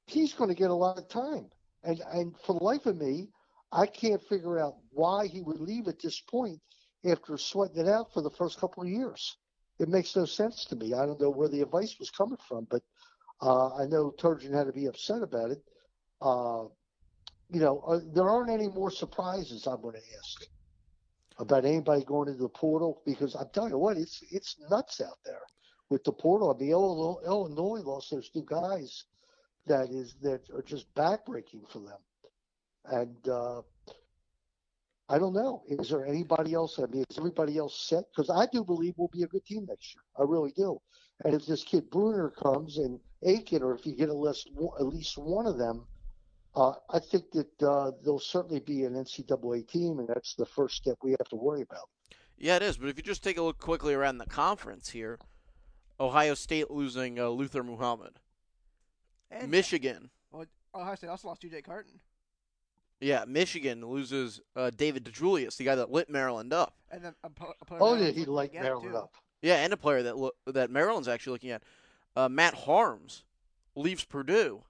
he's 0.08 0.34
going 0.34 0.50
to 0.50 0.56
get 0.56 0.72
a 0.72 0.74
lot 0.74 0.98
of 0.98 1.08
time. 1.08 1.50
And 1.84 2.02
and 2.12 2.36
for 2.46 2.58
the 2.58 2.64
life 2.64 2.86
of 2.86 2.98
me, 2.98 3.30
I 3.72 3.86
can't 3.86 4.22
figure 4.24 4.60
out 4.60 4.76
why 4.92 5.28
he 5.28 5.42
would 5.42 5.60
leave 5.60 5.88
at 5.88 6.02
this 6.02 6.20
point 6.20 6.60
after 7.06 7.38
sweating 7.38 7.78
it 7.78 7.88
out 7.88 8.14
for 8.14 8.22
the 8.22 8.32
first 8.32 8.60
couple 8.60 8.84
of 8.84 8.90
years. 8.90 9.38
It 9.80 9.90
makes 9.90 10.16
no 10.16 10.26
sense 10.26 10.66
to 10.66 10.76
me. 10.76 10.94
I 10.94 11.06
don't 11.06 11.22
know 11.22 11.30
where 11.30 11.50
the 11.50 11.62
advice 11.62 12.00
was 12.00 12.10
coming 12.10 12.40
from, 12.48 12.66
but 12.70 12.82
uh, 13.42 13.76
I 13.76 13.86
know 13.86 14.12
Turgeon 14.18 14.54
had 14.54 14.66
to 14.66 14.74
be 14.74 14.88
upset 14.88 15.22
about 15.22 15.52
it. 15.52 15.64
Uh, 16.22 16.66
you 17.50 17.60
know, 17.60 17.80
uh, 17.88 18.00
there 18.14 18.30
aren't 18.30 18.50
any 18.50 18.68
more 18.68 18.92
surprises. 18.92 19.68
I'm 19.68 19.82
going 19.82 19.96
to 19.96 20.18
ask 20.18 20.46
about 21.40 21.66
anybody 21.66 22.04
going 22.04 22.30
into 22.30 22.44
the 22.44 22.50
portal 22.50 23.02
because 23.06 23.36
I'm 23.36 23.50
telling 23.54 23.72
you 23.72 23.78
what, 23.78 23.98
it's 23.98 24.24
it's 24.32 24.56
nuts 24.70 25.02
out 25.02 25.18
there 25.26 25.42
with 25.90 26.04
the 26.04 26.12
portal. 26.12 26.54
I 26.54 26.60
mean, 26.60 26.72
Illinois 26.72 27.82
lost 27.82 28.12
those 28.12 28.30
two 28.30 28.44
guys 28.46 29.06
that 29.68 29.90
is 29.90 30.16
that 30.22 30.42
are 30.54 30.64
just 30.64 30.94
backbreaking 30.96 31.70
for 31.72 31.80
them. 31.80 32.00
And 32.86 33.30
uh, 33.30 33.62
I 35.10 35.18
don't 35.20 35.34
know. 35.34 35.64
Is 35.68 35.90
there 35.90 36.06
anybody 36.06 36.54
else? 36.54 36.80
I 36.80 36.86
mean, 36.88 37.06
is 37.10 37.18
everybody 37.18 37.58
else 37.58 37.88
set? 37.88 38.06
Because 38.14 38.30
I 38.30 38.46
do 38.52 38.64
believe 38.64 38.94
we'll 38.98 39.10
be 39.10 39.24
a 39.24 39.28
good 39.28 39.46
team 39.46 39.66
next 39.68 39.96
year. 39.96 40.04
I 40.20 40.30
really 40.30 40.52
do. 40.56 40.80
And 41.24 41.34
if 41.34 41.46
this 41.46 41.64
kid 41.64 41.90
Bruner 41.90 42.30
comes 42.30 42.78
and 42.78 43.00
Aiken, 43.24 43.64
or 43.64 43.74
if 43.74 43.86
you 43.86 43.96
get 43.96 44.10
at 44.10 44.16
least 44.16 44.50
at 44.80 44.86
least 44.86 45.18
one 45.18 45.48
of 45.48 45.58
them, 45.58 45.88
uh, 46.58 46.74
I 46.90 47.00
think 47.00 47.32
that 47.32 47.64
uh, 47.64 47.92
there'll 48.04 48.20
certainly 48.20 48.60
be 48.60 48.84
an 48.84 48.94
NCAA 48.94 49.68
team, 49.68 50.00
and 50.00 50.08
that's 50.08 50.34
the 50.34 50.46
first 50.46 50.76
step 50.76 50.98
we 51.04 51.12
have 51.12 51.30
to 51.30 51.36
worry 51.36 51.62
about. 51.62 51.88
Yeah, 52.38 52.56
it 52.56 52.64
is. 52.64 52.78
But 52.78 52.90
if 52.90 52.98
you 52.98 53.04
just 53.04 53.24
take 53.24 53.38
a 53.38 53.42
look 53.44 53.60
quickly 53.60 53.94
around 53.94 54.18
the 54.18 54.26
conference 54.26 54.90
here, 54.90 55.20
Ohio 56.00 56.34
State 56.34 56.72
losing 56.72 57.20
uh, 57.20 57.30
Luther 57.30 57.64
Muhammad. 57.64 58.14
And 59.30 59.52
Michigan. 59.52 60.10
Well, 60.32 60.46
Ohio 60.74 60.96
State 60.96 61.10
also 61.10 61.28
lost 61.28 61.42
D.J. 61.42 61.62
Carton. 61.62 62.00
Yeah, 63.00 63.26
Michigan 63.28 63.86
loses 63.86 64.42
uh, 64.56 64.72
David 64.76 65.06
DeJulius, 65.06 65.58
the 65.58 65.64
guy 65.64 65.76
that 65.76 65.92
lit 65.92 66.10
Maryland 66.10 66.54
up. 66.54 66.74
And 66.90 67.04
then 67.04 67.14
a, 67.24 67.28
a 67.28 67.54
oh, 67.80 67.96
yeah, 67.96 68.10
he 68.10 68.26
lit 68.26 68.54
Maryland 68.54 68.92
too. 68.92 68.98
up. 68.98 69.14
Yeah, 69.44 69.58
and 69.58 69.72
a 69.72 69.78
player 69.78 70.02
that 70.02 70.18
lo- 70.18 70.32
that 70.48 70.72
Maryland's 70.72 71.08
actually 71.08 71.34
looking 71.34 71.52
at. 71.52 71.62
Uh, 72.16 72.28
Matt 72.28 72.56
Haarms, 72.56 73.22
leaves 73.76 74.04
Purdue. 74.04 74.64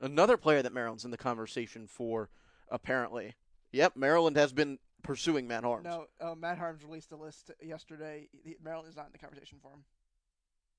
Another 0.00 0.36
player 0.36 0.62
that 0.62 0.72
Maryland's 0.72 1.04
in 1.04 1.10
the 1.10 1.16
conversation 1.16 1.86
for, 1.86 2.30
apparently. 2.70 3.34
Yep, 3.72 3.96
Maryland 3.96 4.36
has 4.36 4.52
been 4.52 4.78
pursuing 5.02 5.46
Matt 5.48 5.64
Haarms. 5.64 5.84
No, 5.84 6.06
uh, 6.20 6.34
Matt 6.34 6.58
Haarms 6.58 6.82
released 6.84 7.12
a 7.12 7.16
list 7.16 7.50
yesterday. 7.62 8.28
Maryland 8.62 8.88
is 8.88 8.96
not 8.96 9.06
in 9.06 9.12
the 9.12 9.18
conversation 9.18 9.58
for 9.60 9.72
him. 9.72 9.84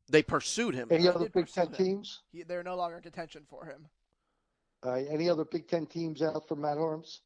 They 0.10 0.24
pursued 0.24 0.74
him. 0.74 0.88
Any 0.90 1.08
other 1.08 1.30
Big 1.30 1.48
Ten 1.48 1.68
him. 1.68 1.74
teams? 1.74 2.22
He, 2.32 2.44
they're 2.44 2.64
no 2.64 2.76
longer 2.76 2.98
in 2.98 3.04
contention 3.04 3.44
for 3.48 3.66
him. 3.66 3.88
Uh, 4.84 4.94
any 5.10 5.30
other 5.30 5.46
Big 5.46 5.68
Ten 5.68 5.86
teams 5.86 6.22
out 6.22 6.48
for 6.48 6.56
Matt 6.56 6.78
Haarms? 6.78 7.20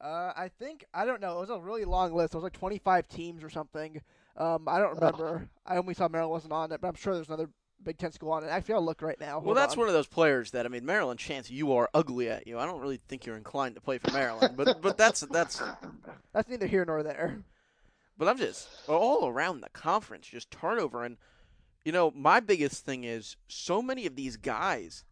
Uh, 0.00 0.32
I 0.36 0.48
think 0.60 0.84
I 0.94 1.04
don't 1.04 1.20
know. 1.20 1.38
It 1.38 1.48
was 1.48 1.50
a 1.50 1.58
really 1.58 1.84
long 1.84 2.12
list. 2.12 2.34
It 2.34 2.36
was 2.36 2.44
like 2.44 2.52
25 2.52 3.08
teams 3.08 3.42
or 3.42 3.50
something. 3.50 4.00
Um, 4.36 4.68
I 4.68 4.78
don't 4.78 4.94
remember. 4.94 5.48
I 5.66 5.76
only 5.76 5.94
saw 5.94 6.08
Maryland 6.08 6.30
wasn't 6.30 6.52
on 6.52 6.70
it, 6.70 6.80
but 6.80 6.86
I'm 6.86 6.94
sure 6.94 7.14
there's 7.14 7.26
another 7.26 7.50
Big 7.82 7.98
Ten 7.98 8.12
school 8.12 8.32
on 8.32 8.44
it. 8.44 8.48
Actually, 8.48 8.74
I'll 8.74 8.84
look 8.84 9.02
right 9.02 9.18
now. 9.20 9.34
Hold 9.34 9.46
well, 9.46 9.54
that's 9.54 9.74
on. 9.74 9.80
one 9.80 9.88
of 9.88 9.94
those 9.94 10.06
players 10.06 10.50
that 10.52 10.66
I 10.66 10.68
mean, 10.68 10.84
Maryland. 10.84 11.20
Chance 11.20 11.50
you 11.50 11.72
are 11.72 11.88
ugly 11.94 12.28
at 12.28 12.46
you. 12.46 12.58
I 12.58 12.66
don't 12.66 12.80
really 12.80 13.00
think 13.08 13.26
you're 13.26 13.36
inclined 13.36 13.74
to 13.76 13.80
play 13.80 13.98
for 13.98 14.12
Maryland, 14.12 14.56
but 14.56 14.82
but 14.82 14.98
that's 14.98 15.20
that's 15.20 15.62
that's 16.32 16.48
neither 16.48 16.66
here 16.66 16.84
nor 16.84 17.02
there. 17.02 17.38
But 18.16 18.28
I'm 18.28 18.38
just 18.38 18.68
all 18.88 19.28
around 19.28 19.60
the 19.60 19.68
conference, 19.70 20.26
just 20.26 20.50
turnover 20.50 21.04
and 21.04 21.16
you 21.84 21.92
know, 21.92 22.12
my 22.14 22.40
biggest 22.40 22.84
thing 22.84 23.04
is 23.04 23.36
so 23.46 23.80
many 23.80 24.04
of 24.04 24.14
these 24.14 24.36
guys 24.36 25.04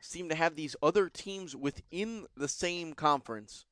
seem 0.00 0.28
to 0.28 0.34
have 0.34 0.56
these 0.56 0.76
other 0.82 1.08
teams 1.08 1.56
within 1.56 2.26
the 2.36 2.48
same 2.48 2.92
conference 2.92 3.64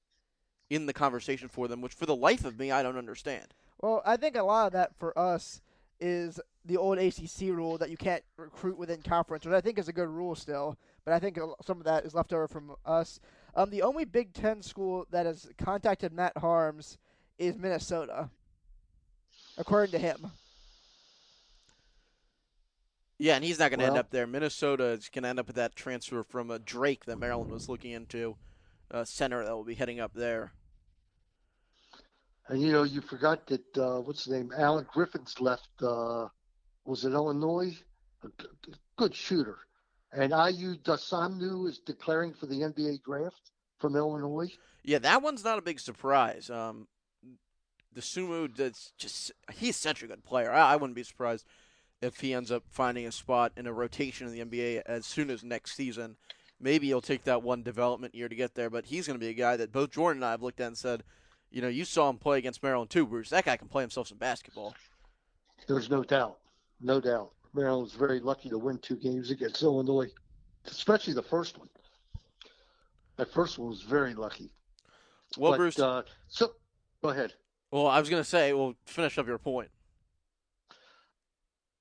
in 0.71 0.87
the 0.87 0.93
conversation 0.93 1.49
for 1.49 1.69
them, 1.69 1.81
which 1.81 1.93
for 1.93 2.07
the 2.07 2.17
life 2.17 2.45
of 2.45 2.59
me, 2.59 2.71
I 2.71 2.83
don't 2.83 2.97
understand. 2.97 3.55
Well, 3.81 4.03
I 4.07 4.17
think 4.17 4.37
a 4.37 4.43
lot 4.43 4.69
of 4.69 4.73
that 4.73 4.97
for 4.97 5.17
us 5.19 5.61
is 6.01 6.41
the 6.65 6.77
old 6.77 6.99
ACC 6.99 7.43
rule 7.43 7.79
that 7.79 7.91
you 7.91 7.97
can't 7.97 8.23
recruit 8.37 8.77
within 8.77 9.03
conference, 9.03 9.45
which 9.45 9.55
I 9.55 9.61
think 9.61 9.79
is 9.79 9.89
a 9.89 9.93
good 9.93 10.09
rule 10.09 10.35
still. 10.35 10.77
But 11.05 11.15
I 11.15 11.19
think 11.19 11.39
some 11.65 11.79
of 11.79 11.85
that 11.85 12.05
is 12.05 12.15
left 12.15 12.33
over 12.33 12.49
from 12.49 12.75
us. 12.85 13.21
Um, 13.55 13.71
the 13.71 13.83
only 13.83 14.05
Big 14.05 14.33
Ten 14.33 14.63
school 14.63 15.07
that 15.11 15.27
has 15.27 15.49
contacted 15.57 16.13
Matt 16.13 16.35
Haarms 16.37 16.99
is 17.39 17.57
Minnesota, 17.57 18.31
according 19.57 19.93
to 19.93 19.99
him. 19.99 20.31
Yeah, 23.19 23.37
and 23.37 23.45
he's 23.45 23.59
not 23.59 23.71
going 23.71 23.79
to 23.79 23.87
well, 23.87 23.95
end 23.95 24.01
up 24.01 24.11
there. 24.11 24.27
Minnesota 24.27 24.85
is 24.89 25.09
going 25.09 25.23
to 25.23 25.31
end 25.31 25.41
up 25.41 25.47
with 25.47 25.57
that 25.57 25.75
transfer 25.75 26.23
from 26.23 26.51
a 26.51 26.59
Drake 26.59 27.07
that 27.07 27.19
Maryland 27.19 27.51
was 27.51 27.69
looking 27.69 27.93
into, 27.93 28.37
uh, 28.91 29.05
center 29.05 29.43
that 29.43 29.55
will 29.55 29.65
be 29.65 29.75
heading 29.75 30.01
up 30.01 30.13
there. 30.13 30.53
And 32.49 32.63
you 32.63 32.73
know, 32.73 32.85
you 32.85 33.01
forgot 33.01 33.47
that 33.49 33.79
uh, 33.79 34.01
what's 34.01 34.25
the 34.25 34.37
name? 34.37 34.53
Alan 34.57 34.87
Griffin's 34.93 35.41
left. 35.41 35.69
Uh, 35.83 36.29
was 36.85 37.05
it 37.05 37.13
Illinois? 37.13 37.77
A 38.23 38.29
good 38.97 39.15
shooter. 39.15 39.59
And 40.13 40.33
Ayo 40.33 40.81
Dosunmu 40.83 41.69
is 41.69 41.81
declaring 41.81 42.33
for 42.33 42.47
the 42.47 42.61
NBA 42.61 43.03
draft. 43.03 43.51
from 43.79 43.97
Illinois. 43.97 44.51
Yeah, 44.85 44.99
that 45.01 45.21
one's 45.23 45.45
not 45.45 45.59
a 45.59 45.63
big 45.63 45.81
surprise. 45.81 46.49
Um, 46.49 46.87
Dosunmu, 47.95 48.57
that's 48.57 48.93
just 48.97 49.33
he's 49.53 49.77
such 49.77 50.03
a 50.03 50.07
good 50.07 50.25
player. 50.25 50.51
I, 50.51 50.73
I, 50.73 50.77
wouldn't 50.77 50.95
be 50.95 51.03
surprised 51.03 51.45
if 52.01 52.21
he 52.21 52.33
ends 52.33 52.51
up 52.53 52.63
finding 52.71 53.07
a 53.07 53.13
spot 53.13 53.53
in 53.57 53.67
a 53.67 53.73
rotation 53.73 54.27
in 54.27 54.33
the 54.33 54.45
NBA 54.45 54.83
as 54.87 55.05
soon 55.05 55.31
as 55.31 55.43
next 55.43 55.75
season. 55.75 56.17
Maybe 56.59 56.87
he'll 56.87 57.03
take 57.03 57.25
that 57.25 57.43
one 57.43 57.63
development 57.63 58.15
year 58.15 58.29
to 58.29 58.35
get 58.35 58.55
there, 58.55 58.71
but 58.71 58.87
he's 58.87 59.07
going 59.07 59.19
to 59.19 59.25
be 59.25 59.31
a 59.31 59.35
guy 59.35 59.57
that 59.57 59.73
both 59.73 59.91
Jordan 59.91 60.23
and 60.23 60.29
I 60.29 60.31
have 60.31 60.43
looked 60.43 60.61
at 60.61 60.69
and 60.69 60.79
said, 60.79 61.05
you 61.51 61.63
know, 61.63 61.69
you 61.69 61.85
saw 61.85 62.09
him 62.11 62.19
play 62.19 62.39
against 62.39 62.63
Maryland 62.63 62.91
too, 62.91 63.07
Bruce. 63.07 63.31
That 63.31 63.45
guy 63.45 63.57
can 63.57 63.69
play 63.69 63.83
himself 63.83 64.09
some 64.09 64.19
basketball. 64.19 64.75
There's 65.67 65.91
no 65.91 66.03
doubt, 66.03 66.39
no 66.81 67.01
doubt. 67.01 67.33
Maryland 67.55 67.85
was 67.85 67.95
very 67.95 68.21
lucky 68.21 68.51
to 68.51 68.59
win 68.59 68.79
two 68.79 68.97
games 68.97 69.31
against 69.31 69.63
Illinois, 69.63 70.11
especially 70.67 71.15
the 71.15 71.23
first 71.23 71.59
one. 71.59 71.69
That 73.17 73.33
first 73.33 73.59
one 73.59 73.71
was 73.71 73.83
very 73.83 74.15
lucky. 74.15 74.51
Well, 75.39 75.53
but, 75.53 75.57
Bruce. 75.57 75.79
Uh, 75.79 76.03
so, 76.29 76.53
go 77.03 77.09
ahead. 77.09 77.33
Well, 77.71 77.87
I 77.87 77.99
was 77.99 78.09
going 78.09 78.23
to 78.23 78.29
say, 78.29 78.53
well, 78.53 78.75
finish 78.87 79.19
up 79.19 79.27
your 79.27 79.39
point. 79.39 79.71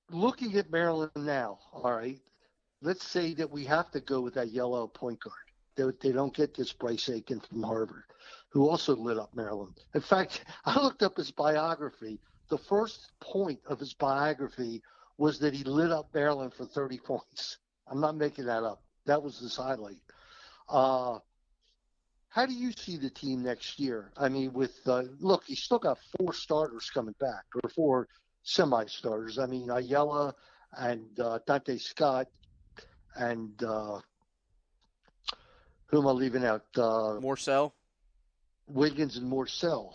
Looking 0.09 0.55
at 0.57 0.71
Maryland 0.71 1.11
now, 1.15 1.59
all 1.73 1.91
right, 1.91 2.19
let's 2.81 3.05
say 3.05 3.33
that 3.33 3.49
we 3.49 3.65
have 3.65 3.91
to 3.91 3.99
go 3.99 4.21
with 4.21 4.35
that 4.35 4.51
yellow 4.51 4.87
point 4.87 5.19
guard. 5.19 5.35
They, 5.75 6.09
they 6.09 6.13
don't 6.13 6.33
get 6.33 6.55
this 6.55 6.71
Bryce 6.71 7.09
Aiken 7.09 7.41
from 7.41 7.63
Harvard, 7.63 8.03
who 8.55 8.69
also 8.69 8.95
lit 8.95 9.19
up 9.19 9.35
Maryland. 9.35 9.75
In 9.93 9.99
fact, 9.99 10.45
I 10.65 10.81
looked 10.81 11.03
up 11.03 11.17
his 11.17 11.29
biography. 11.29 12.21
The 12.47 12.57
first 12.57 13.11
point 13.19 13.59
of 13.67 13.81
his 13.81 13.93
biography 13.93 14.81
was 15.17 15.39
that 15.39 15.53
he 15.53 15.65
lit 15.65 15.91
up 15.91 16.07
Maryland 16.13 16.53
for 16.53 16.65
30 16.65 16.99
points. 16.99 17.57
I'm 17.87 17.99
not 17.99 18.15
making 18.15 18.45
that 18.45 18.63
up. 18.63 18.81
That 19.07 19.21
was 19.21 19.39
his 19.39 19.57
highlight. 19.57 19.99
Uh, 20.69 21.19
how 22.29 22.45
do 22.45 22.53
you 22.53 22.71
see 22.71 22.95
the 22.95 23.09
team 23.09 23.43
next 23.43 23.77
year? 23.77 24.13
I 24.15 24.29
mean, 24.29 24.53
with 24.53 24.79
uh, 24.85 25.03
look, 25.19 25.43
he's 25.45 25.61
still 25.61 25.77
got 25.77 25.99
four 26.17 26.33
starters 26.33 26.89
coming 26.89 27.15
back, 27.19 27.43
or 27.61 27.69
four 27.69 28.07
semi-starters. 28.43 29.37
I 29.37 29.47
mean, 29.47 29.69
Ayala 29.69 30.33
and 30.77 31.19
uh, 31.19 31.39
Donta 31.45 31.79
Scott, 31.79 32.27
and 33.15 33.61
uh, 33.61 33.99
who 35.87 35.99
am 36.01 36.07
I 36.07 36.11
leaving 36.11 36.45
out? 36.45 36.65
Uh, 36.75 37.19
Morsell, 37.21 37.73
Wiggins, 38.67 39.17
and 39.17 39.31
Morsell. 39.31 39.93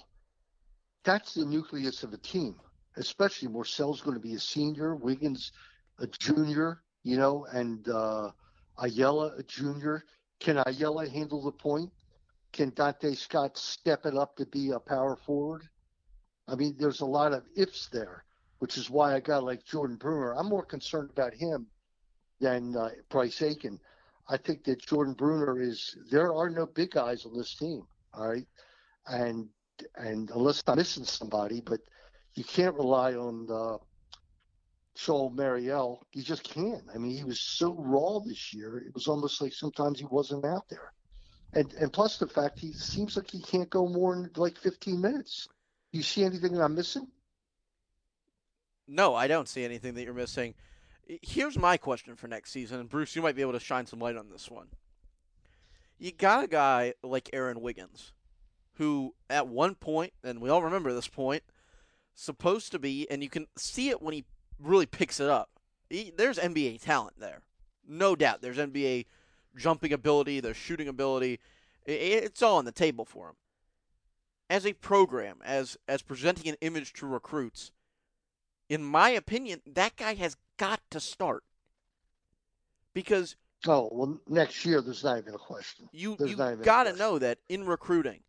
That's 1.04 1.34
the 1.34 1.44
nucleus 1.44 2.02
of 2.02 2.12
a 2.12 2.18
team. 2.18 2.56
Especially 2.96 3.48
Morsell's 3.48 4.00
going 4.00 4.16
to 4.16 4.22
be 4.22 4.34
a 4.34 4.40
senior, 4.40 4.94
Wiggins 4.94 5.52
a 5.98 6.06
junior, 6.06 6.82
you 7.02 7.16
know, 7.16 7.46
and 7.52 7.88
uh, 7.88 8.30
Ayala 8.78 9.34
a 9.36 9.42
junior. 9.42 10.04
Can 10.40 10.62
Ayala 10.66 11.08
handle 11.08 11.42
the 11.42 11.52
point? 11.52 11.90
Can 12.52 12.72
Donta 12.72 13.16
Scott 13.16 13.56
step 13.56 14.06
it 14.06 14.16
up 14.16 14.36
to 14.36 14.46
be 14.46 14.70
a 14.70 14.80
power 14.80 15.16
forward? 15.16 15.62
I 16.48 16.56
mean, 16.56 16.74
there's 16.78 17.00
a 17.00 17.06
lot 17.06 17.32
of 17.32 17.44
ifs 17.56 17.88
there, 17.88 18.24
which 18.58 18.76
is 18.76 18.90
why 18.90 19.14
I 19.14 19.20
got 19.20 19.44
like 19.44 19.64
Jordan 19.64 19.96
Bruner. 19.96 20.34
I'm 20.34 20.48
more 20.48 20.64
concerned 20.64 21.10
about 21.10 21.32
him 21.32 21.66
than 22.40 22.76
uh, 22.76 22.90
Bryce 23.08 23.40
Aiken. 23.42 23.78
I 24.28 24.36
think 24.36 24.64
that 24.64 24.80
Jordan 24.80 25.14
Bruner 25.14 25.60
is. 25.60 25.96
There 26.10 26.34
are 26.34 26.50
no 26.50 26.66
big 26.66 26.90
guys 26.90 27.24
on 27.24 27.36
this 27.36 27.54
team. 27.54 27.86
All 28.14 28.28
right, 28.28 28.46
and 29.06 29.48
and 29.96 30.30
unless 30.30 30.62
I'm 30.66 30.76
missing 30.76 31.04
somebody, 31.04 31.60
but 31.60 31.80
you 32.34 32.44
can't 32.44 32.74
rely 32.74 33.14
on 33.14 33.48
uh, 33.50 33.78
Chol 34.96 35.34
Marial. 35.34 36.06
You 36.12 36.22
just 36.22 36.44
can't. 36.44 36.84
I 36.94 36.98
mean, 36.98 37.16
he 37.16 37.24
was 37.24 37.40
so 37.40 37.74
raw 37.78 38.20
this 38.20 38.52
year. 38.52 38.78
It 38.78 38.94
was 38.94 39.08
almost 39.08 39.40
like 39.40 39.52
sometimes 39.52 39.98
he 39.98 40.06
wasn't 40.06 40.44
out 40.44 40.68
there 40.68 40.92
and 41.52 41.72
and 41.74 41.92
plus 41.92 42.18
the 42.18 42.26
fact 42.26 42.58
he 42.58 42.72
seems 42.72 43.16
like 43.16 43.30
he 43.30 43.40
can't 43.40 43.70
go 43.70 43.86
more 43.88 44.14
than 44.14 44.30
like 44.36 44.56
15 44.58 45.00
minutes. 45.00 45.48
Do 45.92 45.98
you 45.98 46.04
see 46.04 46.24
anything 46.24 46.52
that 46.54 46.62
I'm 46.62 46.74
missing? 46.74 47.08
No, 48.86 49.14
I 49.14 49.26
don't 49.26 49.48
see 49.48 49.64
anything 49.64 49.94
that 49.94 50.04
you're 50.04 50.14
missing. 50.14 50.54
Here's 51.22 51.58
my 51.58 51.76
question 51.76 52.14
for 52.14 52.28
next 52.28 52.52
season, 52.52 52.78
and 52.78 52.88
Bruce, 52.88 53.16
you 53.16 53.22
might 53.22 53.34
be 53.34 53.42
able 53.42 53.52
to 53.52 53.60
shine 53.60 53.86
some 53.86 53.98
light 53.98 54.16
on 54.16 54.28
this 54.30 54.48
one. 54.48 54.68
You 56.00 56.12
got 56.12 56.44
a 56.44 56.48
guy 56.48 56.94
like 57.02 57.28
Aaron 57.34 57.60
Wiggins, 57.60 58.14
who 58.76 59.14
at 59.28 59.46
one 59.46 59.74
point, 59.74 60.14
and 60.24 60.40
we 60.40 60.48
all 60.48 60.62
remember 60.62 60.94
this 60.94 61.08
point, 61.08 61.42
supposed 62.14 62.72
to 62.72 62.78
be, 62.78 63.06
and 63.10 63.22
you 63.22 63.28
can 63.28 63.46
see 63.54 63.90
it 63.90 64.00
when 64.00 64.14
he 64.14 64.24
really 64.58 64.86
picks 64.86 65.20
it 65.20 65.28
up. 65.28 65.50
He, 65.90 66.10
there's 66.16 66.38
NBA 66.38 66.80
talent 66.80 67.20
there, 67.20 67.42
no 67.86 68.16
doubt. 68.16 68.40
There's 68.40 68.56
NBA 68.56 69.04
jumping 69.54 69.92
ability, 69.92 70.40
there's 70.40 70.56
shooting 70.56 70.88
ability. 70.88 71.38
It's 71.84 72.40
all 72.40 72.56
on 72.56 72.64
the 72.64 72.72
table 72.72 73.04
for 73.04 73.28
him. 73.28 73.34
As 74.48 74.64
a 74.64 74.72
program, 74.72 75.36
as 75.44 75.76
as 75.86 76.00
presenting 76.00 76.48
an 76.48 76.56
image 76.62 76.94
to 76.94 77.06
recruits, 77.06 77.72
in 78.70 78.82
my 78.82 79.10
opinion, 79.10 79.60
that 79.66 79.96
guy 79.96 80.14
has 80.14 80.38
got 80.56 80.80
to 80.90 80.98
start. 80.98 81.44
Because 82.94 83.36
oh 83.66 83.88
well, 83.92 84.20
next 84.28 84.64
year 84.64 84.80
there's 84.80 85.04
not 85.04 85.18
even 85.18 85.34
a 85.34 85.38
question. 85.38 85.88
You 85.92 86.16
there's 86.18 86.32
you 86.32 86.36
got 86.36 86.84
to 86.84 86.94
know 86.94 87.18
that 87.18 87.38
in 87.48 87.64
recruiting, 87.64 88.20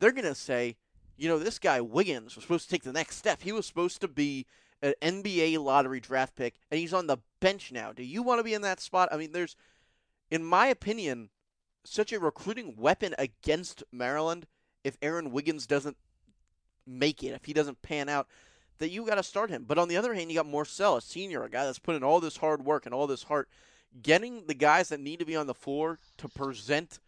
they're 0.00 0.12
gonna 0.12 0.34
say, 0.34 0.76
you 1.16 1.28
know, 1.28 1.38
this 1.38 1.58
guy 1.58 1.80
Wiggins 1.80 2.34
was 2.34 2.44
supposed 2.44 2.64
to 2.64 2.70
take 2.70 2.84
the 2.84 2.92
next 2.92 3.16
step. 3.16 3.42
He 3.42 3.52
was 3.52 3.66
supposed 3.66 4.00
to 4.00 4.08
be 4.08 4.46
an 4.82 4.94
NBA 5.02 5.58
lottery 5.58 6.00
draft 6.00 6.36
pick, 6.36 6.54
and 6.70 6.78
he's 6.78 6.94
on 6.94 7.06
the 7.06 7.18
bench 7.40 7.72
now. 7.72 7.92
Do 7.92 8.02
you 8.02 8.22
want 8.22 8.38
to 8.40 8.44
be 8.44 8.54
in 8.54 8.62
that 8.62 8.80
spot? 8.80 9.08
I 9.10 9.16
mean, 9.16 9.32
there's 9.32 9.56
in 10.30 10.44
my 10.44 10.66
opinion, 10.66 11.30
such 11.84 12.12
a 12.12 12.18
recruiting 12.20 12.74
weapon 12.76 13.14
against 13.18 13.84
Maryland 13.92 14.46
if 14.84 14.96
Aaron 15.02 15.30
Wiggins 15.30 15.66
doesn't 15.66 15.96
make 16.86 17.22
it, 17.22 17.28
if 17.32 17.44
he 17.44 17.52
doesn't 17.52 17.82
pan 17.82 18.08
out, 18.08 18.28
that 18.78 18.90
you 18.90 19.06
got 19.06 19.16
to 19.16 19.22
start 19.22 19.50
him. 19.50 19.64
But 19.66 19.78
on 19.78 19.88
the 19.88 19.96
other 19.96 20.14
hand, 20.14 20.30
you 20.30 20.36
got 20.36 20.46
Morsell, 20.46 20.98
a 20.98 21.00
senior, 21.00 21.42
a 21.42 21.50
guy 21.50 21.64
that's 21.64 21.78
put 21.78 21.96
in 21.96 22.04
all 22.04 22.20
this 22.20 22.36
hard 22.36 22.64
work 22.64 22.86
and 22.86 22.94
all 22.94 23.06
this 23.06 23.24
heart. 23.24 23.48
Getting 24.02 24.46
the 24.46 24.54
guys 24.54 24.88
that 24.90 25.00
need 25.00 25.20
to 25.20 25.24
be 25.24 25.36
on 25.36 25.46
the 25.46 25.54
floor 25.54 25.98
to 26.18 26.28
present 26.28 27.00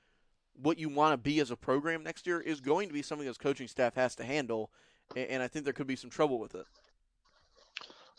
what 0.60 0.78
you 0.78 0.88
want 0.88 1.12
to 1.12 1.16
be 1.16 1.40
as 1.40 1.50
a 1.50 1.56
program 1.56 2.02
next 2.02 2.26
year 2.26 2.40
is 2.40 2.60
going 2.60 2.88
to 2.88 2.94
be 2.94 3.02
something 3.02 3.26
this 3.26 3.38
coaching 3.38 3.68
staff 3.68 3.94
has 3.94 4.14
to 4.16 4.24
handle, 4.24 4.70
and 5.16 5.42
I 5.42 5.48
think 5.48 5.64
there 5.64 5.74
could 5.74 5.86
be 5.86 5.96
some 5.96 6.10
trouble 6.10 6.38
with 6.38 6.54
it. 6.54 6.66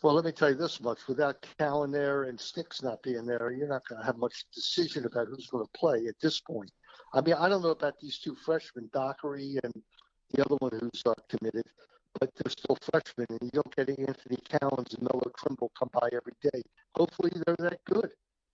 Well, 0.01 0.13
let 0.13 0.23
me 0.23 0.31
tell 0.31 0.49
you 0.49 0.55
this 0.55 0.79
much: 0.79 0.99
without 1.07 1.45
Cowan 1.57 1.91
there 1.91 2.23
and 2.23 2.37
Stix 2.37 2.81
not 2.81 3.03
being 3.03 3.25
there, 3.25 3.51
you're 3.51 3.67
not 3.67 3.85
going 3.87 3.99
to 3.99 4.05
have 4.05 4.17
much 4.17 4.45
decision 4.53 5.05
about 5.05 5.27
who's 5.27 5.47
going 5.47 5.65
to 5.65 5.71
play 5.77 6.07
at 6.07 6.19
this 6.21 6.39
point. 6.39 6.71
I 7.13 7.21
mean, 7.21 7.35
I 7.35 7.49
don't 7.49 7.61
know 7.61 7.71
about 7.71 7.99
these 7.99 8.19
two 8.19 8.35
freshmen, 8.35 8.89
Dockery 8.93 9.57
and 9.63 9.73
the 10.31 10.45
other 10.45 10.55
one 10.59 10.71
who's 10.79 11.01
uh, 11.05 11.13
committed, 11.27 11.65
but 12.19 12.31
they're 12.35 12.51
still 12.51 12.77
freshmen, 12.91 13.27
and 13.29 13.39
you 13.41 13.49
don't 13.51 13.75
get 13.75 13.89
Anthony 13.89 14.37
Cowans 14.47 14.93
and 14.93 15.03
Noah 15.11 15.31
Trimble 15.37 15.71
come 15.77 15.89
by 15.91 16.07
every 16.13 16.33
day. 16.41 16.61
Hopefully, 16.95 17.31
they're 17.45 17.55
that 17.57 17.83
good, 17.85 18.11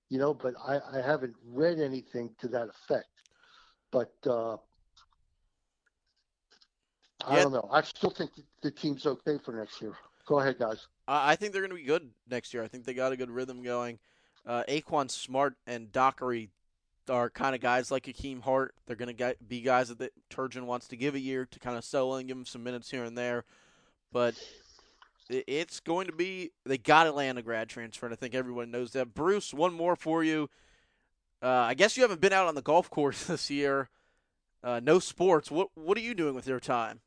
you 0.10 0.20
know. 0.20 0.34
But 0.34 0.54
I, 0.66 0.80
I 0.94 1.02
haven't 1.02 1.36
read 1.46 1.80
anything 1.80 2.30
to 2.42 2.48
that 2.50 2.70
effect. 2.70 3.08
But 3.92 4.14
uh, 4.28 4.58
I 7.26 7.42
don't 7.42 7.54
know. 7.54 7.70
I 7.72 7.82
still 7.82 8.10
think 8.10 8.32
the 8.62 8.72
team's 8.72 9.06
okay 9.06 9.38
for 9.44 9.54
next 9.54 9.82
year. 9.82 9.94
Go 10.26 10.40
ahead, 10.40 10.58
guys. 10.60 10.88
I 11.08 11.36
think 11.36 11.54
they're 11.54 11.62
going 11.62 11.70
to 11.70 11.76
be 11.76 11.84
good 11.84 12.10
next 12.30 12.54
year. 12.54 12.64
I 12.64 12.68
think 12.68 12.86
they 12.86 12.94
got 12.94 13.12
a 13.12 13.18
good 13.18 13.30
rhythm 13.30 13.62
going. 13.62 14.00
Uh, 14.46 14.64
Aquan 14.68 15.10
Smart 15.10 15.56
and 15.68 15.92
Dockery 15.92 16.50
are 17.10 17.30
kind 17.30 17.54
of 17.54 17.62
guys 17.62 17.92
like 17.92 18.06
Hakim 18.06 18.42
Hart. 18.42 18.74
They're 18.86 18.96
going 18.96 19.16
to 19.16 19.36
be 19.48 19.62
guys 19.62 19.90
that 19.90 20.14
Turgeon 20.32 20.64
wants 20.64 20.88
to 20.90 20.98
give 20.98 21.16
a 21.16 21.20
year 21.20 21.46
to 21.46 21.60
kind 21.60 21.78
of 21.78 21.84
settle 21.84 22.16
and 22.16 22.28
give 22.28 22.38
them 22.38 22.46
some 22.46 22.64
minutes 22.64 22.90
here 22.90 23.04
and 23.04 23.18
there. 23.18 23.46
But 24.12 24.36
it's 25.30 25.80
going 25.80 26.08
to 26.08 26.14
be 26.14 26.52
they 26.66 26.78
got 26.78 27.06
to 27.06 27.12
land 27.12 27.38
a 27.38 27.42
grad 27.42 27.70
transfer, 27.70 28.06
and 28.06 28.14
I 28.14 28.16
think 28.16 28.36
everyone 28.36 28.72
knows 28.72 28.92
that. 28.92 29.14
Bruce, 29.14 29.54
one 29.54 29.74
more 29.74 29.96
for 29.96 30.24
you. 30.24 30.50
Uh, 31.42 31.48
I 31.48 31.74
guess 31.74 31.98
you 31.98 32.04
haven't 32.04 32.22
been 32.22 32.34
out 32.34 32.48
on 32.48 32.56
the 32.56 32.62
golf 32.62 32.90
course 32.90 33.24
this 33.28 33.50
year. 33.50 33.90
Uh, 34.64 34.80
no 34.82 35.00
sports. 35.00 35.52
What 35.52 35.70
what 35.76 35.98
are 35.98 36.02
you 36.02 36.16
doing 36.16 36.36
with 36.36 36.48
your 36.48 36.60
time? 36.60 37.02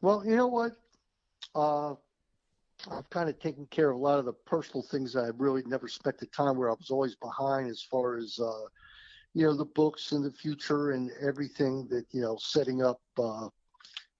Well, 0.00 0.24
you 0.24 0.36
know 0.36 0.46
what. 0.46 0.72
Uh, 1.54 1.94
I've 2.90 3.10
kind 3.10 3.28
of 3.28 3.40
taken 3.40 3.66
care 3.66 3.90
of 3.90 3.96
a 3.96 4.00
lot 4.00 4.18
of 4.18 4.24
the 4.24 4.32
personal 4.32 4.82
things 4.82 5.16
I 5.16 5.28
really 5.36 5.62
never 5.66 5.88
spent 5.88 6.18
the 6.18 6.26
time 6.26 6.56
where 6.56 6.70
I 6.70 6.74
was 6.74 6.90
always 6.90 7.16
behind 7.16 7.68
as 7.68 7.82
far 7.82 8.16
as, 8.16 8.38
uh, 8.38 8.66
you 9.34 9.44
know, 9.44 9.56
the 9.56 9.64
books 9.64 10.12
and 10.12 10.24
the 10.24 10.30
future 10.30 10.92
and 10.92 11.10
everything 11.20 11.88
that, 11.88 12.06
you 12.12 12.22
know, 12.22 12.36
setting 12.40 12.82
up, 12.82 13.00
uh, 13.18 13.48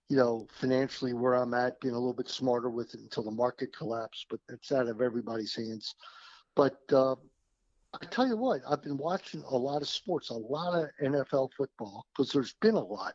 you 0.09 0.17
know, 0.17 0.47
financially 0.53 1.13
where 1.13 1.35
I'm 1.35 1.55
at, 1.55 1.81
being 1.81 1.95
a 1.95 1.99
little 1.99 2.15
bit 2.15 2.29
smarter 2.29 2.71
with 2.71 2.95
it 2.95 3.01
until 3.01 3.25
the 3.25 3.31
market 3.31 3.77
collapsed, 3.77 4.27
but 4.31 4.41
it's 4.49 4.73
out 4.73 4.89
of 4.89 5.03
everybody's 5.03 5.55
hands. 5.55 5.95
But 6.57 6.81
uh, 6.93 7.17
I 7.95 8.07
tell 8.11 8.27
you 8.27 8.37
what, 8.37 8.63
I've 8.69 8.83
been 8.83 8.97
watching 8.97 9.43
a 9.43 9.57
lot 9.57 9.83
of 9.83 9.89
sports, 9.89 10.31
a 10.31 10.35
lot 10.35 10.75
of 10.75 10.89
NFL 11.03 11.51
football, 11.57 12.07
because 12.17 12.33
there's 12.33 12.55
been 12.55 12.75
a 12.75 12.85
lot. 12.85 13.15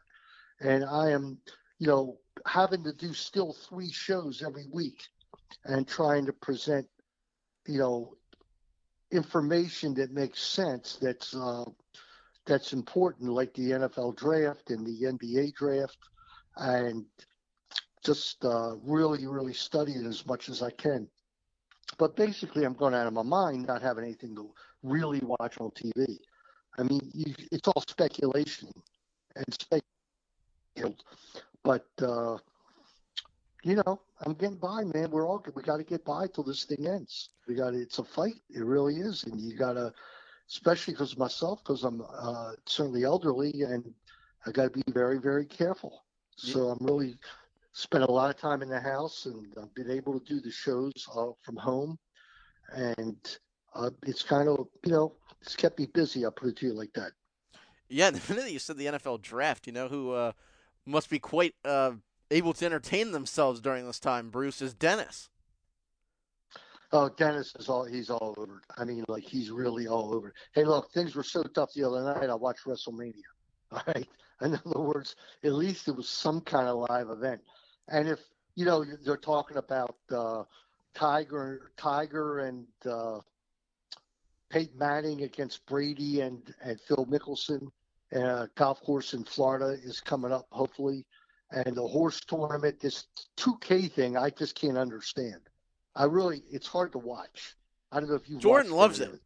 And 0.62 0.86
I 0.86 1.10
am, 1.10 1.38
you 1.80 1.88
know, 1.88 2.18
having 2.46 2.84
to 2.84 2.94
do 2.94 3.14
still 3.14 3.54
three 3.54 3.92
shows 3.92 4.44
every 4.46 4.66
week 4.72 5.04
and 5.66 5.88
trying 5.88 6.26
to 6.28 6.34
present, 6.34 6.88
you 7.68 7.80
know, 7.80 8.16
information 9.12 9.94
that 9.96 10.12
makes 10.12 10.42
sense. 10.42 10.98
That's 11.02 11.36
uh, 11.36 11.66
that's 12.46 12.74
important, 12.74 13.32
like 13.32 13.54
the 13.54 13.72
NFL 13.72 14.18
draft 14.18 14.70
and 14.70 14.86
the 14.86 15.06
NBA 15.06 15.54
draft, 15.54 15.98
and 16.58 17.06
just 18.04 18.44
uh, 18.44 18.76
really, 18.84 19.26
really 19.28 19.54
study 19.54 19.94
it 19.94 20.06
as 20.06 20.26
much 20.26 20.50
as 20.50 20.62
I 20.62 20.72
can. 20.72 21.08
But 21.98 22.16
basically, 22.16 22.66
I'm 22.66 22.74
going 22.74 22.94
out 22.94 23.08
of 23.08 23.14
my 23.14 23.24
mind 23.24 23.68
not 23.68 23.82
having 23.82 24.04
anything 24.04 24.36
to 24.36 24.52
really 24.82 25.22
watch 25.22 25.60
on 25.60 25.72
TV. 25.72 26.18
I 26.78 26.84
mean, 26.84 27.02
you, 27.14 27.34
it's 27.52 27.68
all 27.68 27.84
speculation 27.88 28.70
and 29.36 29.46
speculation. 29.54 30.98
But 31.64 31.86
uh, 32.02 32.38
you 33.64 33.76
know, 33.76 34.02
I'm 34.26 34.34
getting 34.34 34.58
by, 34.58 34.84
man. 34.84 35.12
We're 35.12 35.28
all 35.28 35.44
we 35.56 35.64
got 35.64 35.78
to 35.78 35.84
get 35.84 36.04
by 36.04 36.28
till 36.28 36.44
this 36.44 36.66
thing 36.66 36.88
ends. 36.88 37.30
We 37.48 37.56
got 37.56 37.74
it's 37.74 38.00
a 38.00 38.04
fight. 38.04 38.36
It 38.50 38.64
really 38.64 38.96
is, 38.96 39.24
and 39.24 39.40
you 39.40 39.56
got 39.58 39.74
to, 39.74 39.94
especially 40.50 40.94
because 40.94 41.18
myself, 41.18 41.64
because 41.64 41.84
I'm 41.84 42.02
uh, 42.02 42.52
certainly 42.66 43.04
elderly, 43.04 43.62
and 43.62 43.94
I 44.46 44.52
got 44.52 44.74
to 44.74 44.80
be 44.80 44.84
very, 44.92 45.20
very 45.20 45.46
careful. 45.46 46.03
So 46.36 46.70
I'm 46.70 46.86
really 46.86 47.16
spent 47.74 48.04
a 48.04 48.12
lot 48.12 48.30
of 48.30 48.38
time 48.40 48.62
in 48.62 48.70
the 48.70 48.80
house, 48.80 49.26
and 49.26 49.46
I've 49.62 49.74
been 49.74 49.92
able 49.92 50.20
to 50.20 50.26
do 50.26 50.40
the 50.40 50.52
shows 50.52 50.94
uh, 51.16 51.32
from 51.42 51.58
home, 51.58 51.98
and 52.74 53.18
uh, 53.76 53.90
it's 54.06 54.24
kind 54.24 54.48
of 54.48 54.68
you 54.86 54.92
know 54.92 55.14
it's 55.42 55.56
kept 55.56 55.80
me 55.80 55.88
busy. 55.94 56.26
I'll 56.26 56.32
put 56.32 56.50
it 56.50 56.58
to 56.58 56.68
you 56.68 56.74
like 56.74 56.94
that. 56.94 57.12
Yeah, 57.90 58.10
the 58.12 58.34
minute 58.34 58.52
you 58.52 58.60
said 58.60 58.78
the 58.78 58.86
NFL 58.88 59.22
draft, 59.22 59.68
you 59.68 59.74
know 59.74 59.88
who 59.88 60.12
uh, 60.12 60.32
must 60.86 61.10
be 61.10 61.20
quite 61.20 61.56
uh, 61.66 61.94
able 62.32 62.54
to 62.54 62.66
entertain 62.66 63.12
themselves 63.12 63.62
during 63.62 63.86
this 63.86 64.00
time, 64.00 64.30
Bruce, 64.30 64.62
is 64.62 64.74
Dennis. 64.74 65.30
Oh, 66.92 67.10
Dennis 67.10 67.56
is 67.58 67.70
all 67.70 67.84
he's 67.86 68.12
all 68.12 68.36
over. 68.38 68.62
I 68.78 68.86
mean, 68.86 69.04
like 69.08 69.24
he's 69.24 69.50
really 69.50 69.88
all 69.88 70.14
over. 70.14 70.32
Hey, 70.54 70.64
look, 70.64 70.92
things 70.92 71.16
were 71.16 71.24
so 71.24 71.42
tough 71.42 71.74
the 71.74 71.84
other 71.84 72.04
night. 72.04 72.30
I 72.30 72.36
watched 72.36 72.66
WrestleMania. 72.66 73.14
All 73.72 73.82
right. 73.88 74.08
In 74.44 74.54
other 74.66 74.80
words, 74.80 75.16
at 75.44 75.54
least 75.54 75.88
it 75.88 75.96
was 75.96 76.10
some 76.10 76.42
kind 76.42 76.68
of 76.68 76.86
live 76.90 77.10
event. 77.10 77.42
And 77.88 78.08
if 78.08 78.20
you 78.56 78.66
know 78.66 78.86
they're 79.06 79.18
talking 79.18 79.58
about 79.58 79.96
uh, 80.12 80.44
Tiger, 80.94 81.72
Tiger 81.78 82.40
and 82.40 82.68
uh, 82.86 83.20
Peyton 84.50 84.78
Manning 84.78 85.24
against 85.24 85.66
Brady 85.66 86.22
and 86.22 86.54
and 86.62 86.80
Phil 86.82 87.06
Mickelson, 87.06 87.70
uh, 88.16 88.48
golf 88.56 88.82
course 88.82 89.14
in 89.14 89.24
Florida 89.24 89.78
is 89.84 90.00
coming 90.00 90.32
up 90.32 90.48
hopefully 90.52 91.06
and 91.54 91.76
the 91.76 91.88
horse 91.88 92.20
tournament, 92.22 92.80
this 92.80 93.06
2K 93.38 93.92
thing, 93.92 94.18
I 94.18 94.30
just 94.32 94.56
can't 94.56 94.78
understand. 94.78 95.42
I 95.96 96.06
really, 96.06 96.44
it's 96.50 96.68
hard 96.68 96.92
to 96.94 96.98
watch. 96.98 97.56
I 97.92 98.00
don't 98.00 98.10
know 98.10 98.16
if 98.16 98.28
you. 98.28 98.40
Jordan 98.40 98.72
loves 98.72 99.00
it. 99.00 99.14
it. 99.14 99.22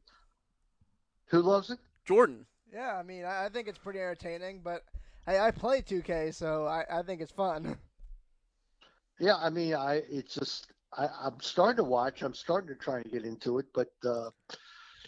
Who 1.27 1.41
loves 1.41 1.69
it? 1.69 1.79
Jordan. 2.05 2.45
Yeah, 2.73 2.97
I 2.97 3.03
mean, 3.03 3.23
I 3.23 3.47
think 3.47 3.69
it's 3.69 3.77
pretty 3.77 3.99
entertaining, 3.99 4.59
but 4.61 4.83
hey, 5.27 5.39
I 5.39 5.51
play 5.51 5.81
2K, 5.81 6.33
so 6.33 6.65
I, 6.65 6.85
I 6.89 7.03
think 7.03 7.21
it's 7.21 7.31
fun. 7.31 7.77
Yeah, 9.19 9.37
I 9.37 9.49
mean, 9.49 9.73
I 9.73 10.03
it's 10.11 10.35
just 10.35 10.71
I, 10.95 11.07
I'm 11.23 11.39
starting 11.41 11.77
to 11.77 11.83
watch. 11.83 12.21
I'm 12.21 12.35
starting 12.35 12.67
to 12.67 12.75
try 12.75 12.97
and 12.97 13.11
get 13.11 13.25
into 13.25 13.57
it, 13.57 13.65
but 13.73 13.87
uh, 14.05 14.29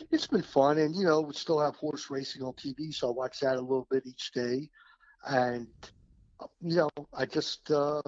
it's 0.10 0.26
been 0.26 0.42
fun. 0.42 0.80
And 0.80 0.96
you 0.96 1.06
know, 1.06 1.22
we 1.22 1.34
still 1.34 1.60
have 1.60 1.76
horse 1.76 2.10
racing 2.10 2.42
on 2.42 2.54
TV, 2.54 2.92
so 2.92 3.10
I 3.10 3.12
watch 3.12 3.40
that 3.42 3.58
a 3.58 3.62
little 3.62 3.86
bit 3.92 4.08
each 4.08 4.32
day. 4.32 4.68
And 5.28 5.68
you 6.60 6.78
know, 6.78 6.90
I 7.14 7.28
just 7.28 7.70
uh, 7.70 8.02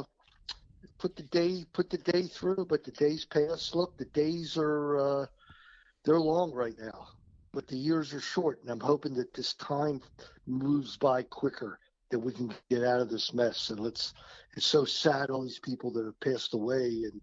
put 0.98 1.16
the 1.16 1.24
day 1.24 1.66
put 1.72 1.92
the 1.92 2.00
day 2.00 2.24
through, 2.24 2.66
but 2.68 2.84
the 2.84 2.92
days 2.94 3.26
pass. 3.26 3.76
Look, 3.76 3.96
the 3.98 4.06
days 4.06 4.58
are 4.58 4.98
uh, 4.98 5.26
they're 6.04 6.20
long 6.20 6.52
right 6.52 6.80
now, 6.80 7.10
but 7.54 7.68
the 7.68 7.78
years 7.78 8.12
are 8.14 8.22
short, 8.22 8.60
and 8.64 8.72
I'm 8.72 8.80
hoping 8.80 9.14
that 9.16 9.36
this 9.36 9.54
time 9.54 10.02
moves 10.48 10.98
by 10.98 11.22
quicker, 11.22 11.78
that 12.12 12.20
we 12.20 12.32
can 12.34 12.54
get 12.70 12.84
out 12.84 13.02
of 13.02 13.10
this 13.10 13.34
mess. 13.34 13.70
And 13.70 13.80
let's. 13.80 14.14
It's 14.56 14.66
so 14.66 14.84
sad 14.84 15.30
all 15.30 15.44
these 15.44 15.60
people 15.60 15.92
that 15.92 16.04
have 16.04 16.20
passed 16.20 16.54
away, 16.54 16.86
and 16.86 17.22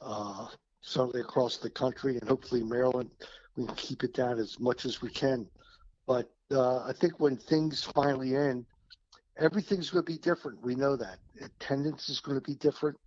uh, 0.00 0.46
certainly 0.80 1.20
across 1.20 1.58
the 1.58 1.68
country, 1.70 2.16
and 2.18 2.26
hopefully 2.26 2.62
Maryland, 2.62 3.10
we 3.56 3.66
can 3.66 3.74
keep 3.74 4.02
it 4.02 4.14
down 4.14 4.38
as 4.38 4.58
much 4.58 4.86
as 4.86 5.02
we 5.02 5.10
can. 5.10 5.46
But 6.06 6.30
uh, 6.50 6.78
I 6.78 6.92
think 6.98 7.20
when 7.20 7.36
things 7.36 7.84
finally 7.84 8.34
end, 8.34 8.64
everything's 9.38 9.90
going 9.90 10.04
to 10.04 10.10
be 10.10 10.18
different. 10.18 10.62
We 10.64 10.74
know 10.74 10.96
that 10.96 11.18
attendance 11.42 12.08
is 12.08 12.20
going 12.20 12.40
to 12.40 12.46
be 12.46 12.54
different. 12.54 12.98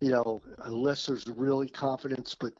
You 0.00 0.10
know, 0.10 0.42
unless 0.64 1.06
there's 1.06 1.26
really 1.28 1.68
confidence, 1.68 2.34
but 2.34 2.52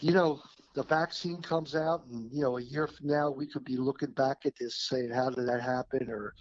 you 0.00 0.12
know, 0.12 0.40
the 0.74 0.82
vaccine 0.84 1.40
comes 1.40 1.74
out, 1.74 2.04
and 2.06 2.30
you 2.32 2.42
know, 2.42 2.58
a 2.58 2.62
year 2.62 2.86
from 2.86 3.06
now, 3.06 3.30
we 3.30 3.46
could 3.46 3.64
be 3.64 3.76
looking 3.76 4.10
back 4.10 4.38
at 4.44 4.54
this, 4.58 4.76
saying, 4.88 5.10
"How 5.10 5.30
did 5.30 5.46
that 5.48 5.60
happen?" 5.60 6.10
Or 6.10 6.34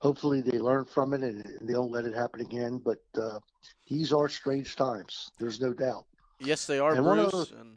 hopefully, 0.00 0.40
they 0.40 0.58
learn 0.58 0.84
from 0.84 1.14
it 1.14 1.22
and 1.22 1.44
they 1.60 1.72
don't 1.72 1.92
let 1.92 2.04
it 2.04 2.14
happen 2.14 2.40
again. 2.40 2.80
But 2.84 2.98
uh, 3.20 3.38
these 3.86 4.12
are 4.12 4.28
strange 4.28 4.76
times. 4.76 5.30
There's 5.38 5.60
no 5.60 5.72
doubt. 5.72 6.06
Yes, 6.40 6.66
they 6.66 6.78
are, 6.78 6.94
and 6.94 7.04
Bruce. 7.04 7.32
One 7.32 7.42
other, 7.42 7.60
and... 7.60 7.76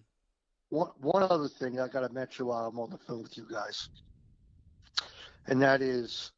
one, 0.70 0.90
one 1.00 1.24
other 1.24 1.48
thing 1.48 1.80
I 1.80 1.88
got 1.88 2.08
to 2.08 2.14
mention 2.14 2.48
while 2.48 2.66
I'm 2.66 2.80
on 2.80 2.90
the 2.90 2.98
phone 2.98 3.22
with 3.22 3.38
you 3.38 3.48
guys 3.52 3.90
and 5.48 5.62
that 5.62 5.82
is 5.82 6.32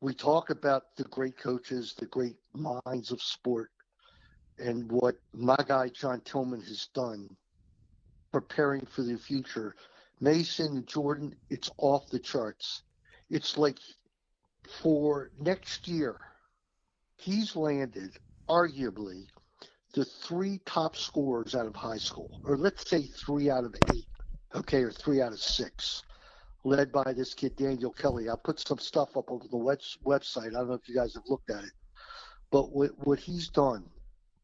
we 0.00 0.14
talk 0.14 0.50
about 0.50 0.96
the 0.96 1.04
great 1.04 1.36
coaches, 1.36 1.94
the 1.98 2.06
great 2.06 2.36
minds 2.54 3.10
of 3.10 3.20
sport, 3.20 3.70
and 4.58 4.90
what 4.90 5.16
my 5.32 5.56
guy 5.66 5.88
John 5.88 6.20
Tillman 6.20 6.60
has 6.62 6.88
done 6.94 7.28
preparing 8.40 8.86
for 8.86 9.02
the 9.02 9.18
future. 9.18 9.74
Mason, 10.20 10.84
Jordan, 10.86 11.34
it's 11.50 11.70
off 11.78 12.08
the 12.10 12.20
charts. 12.20 12.82
It's 13.30 13.58
like 13.58 13.78
for 14.82 15.30
next 15.40 15.88
year, 15.88 16.20
he's 17.16 17.56
landed 17.56 18.16
arguably 18.48 19.26
the 19.94 20.04
three 20.04 20.60
top 20.66 20.96
scorers 20.96 21.54
out 21.54 21.66
of 21.66 21.74
high 21.74 21.98
school, 21.98 22.40
or 22.44 22.56
let's 22.56 22.88
say 22.88 23.02
three 23.02 23.50
out 23.50 23.64
of 23.64 23.74
eight, 23.88 24.06
okay, 24.54 24.82
or 24.82 24.92
three 24.92 25.20
out 25.20 25.32
of 25.32 25.40
six 25.40 26.04
led 26.64 26.92
by 26.92 27.12
this 27.12 27.34
kid 27.34 27.56
Daniel 27.56 27.92
Kelly. 27.92 28.30
I 28.30 28.34
put 28.42 28.60
some 28.60 28.78
stuff 28.78 29.16
up 29.16 29.30
over 29.30 29.48
the 29.48 29.56
web, 29.56 29.80
website. 30.06 30.48
I 30.48 30.60
don't 30.60 30.68
know 30.68 30.74
if 30.74 30.88
you 30.88 30.94
guys 30.94 31.14
have 31.14 31.24
looked 31.28 31.50
at 31.50 31.64
it, 31.64 31.72
but 32.52 32.72
what 32.72 32.90
what 33.06 33.18
he's 33.18 33.48
done 33.50 33.90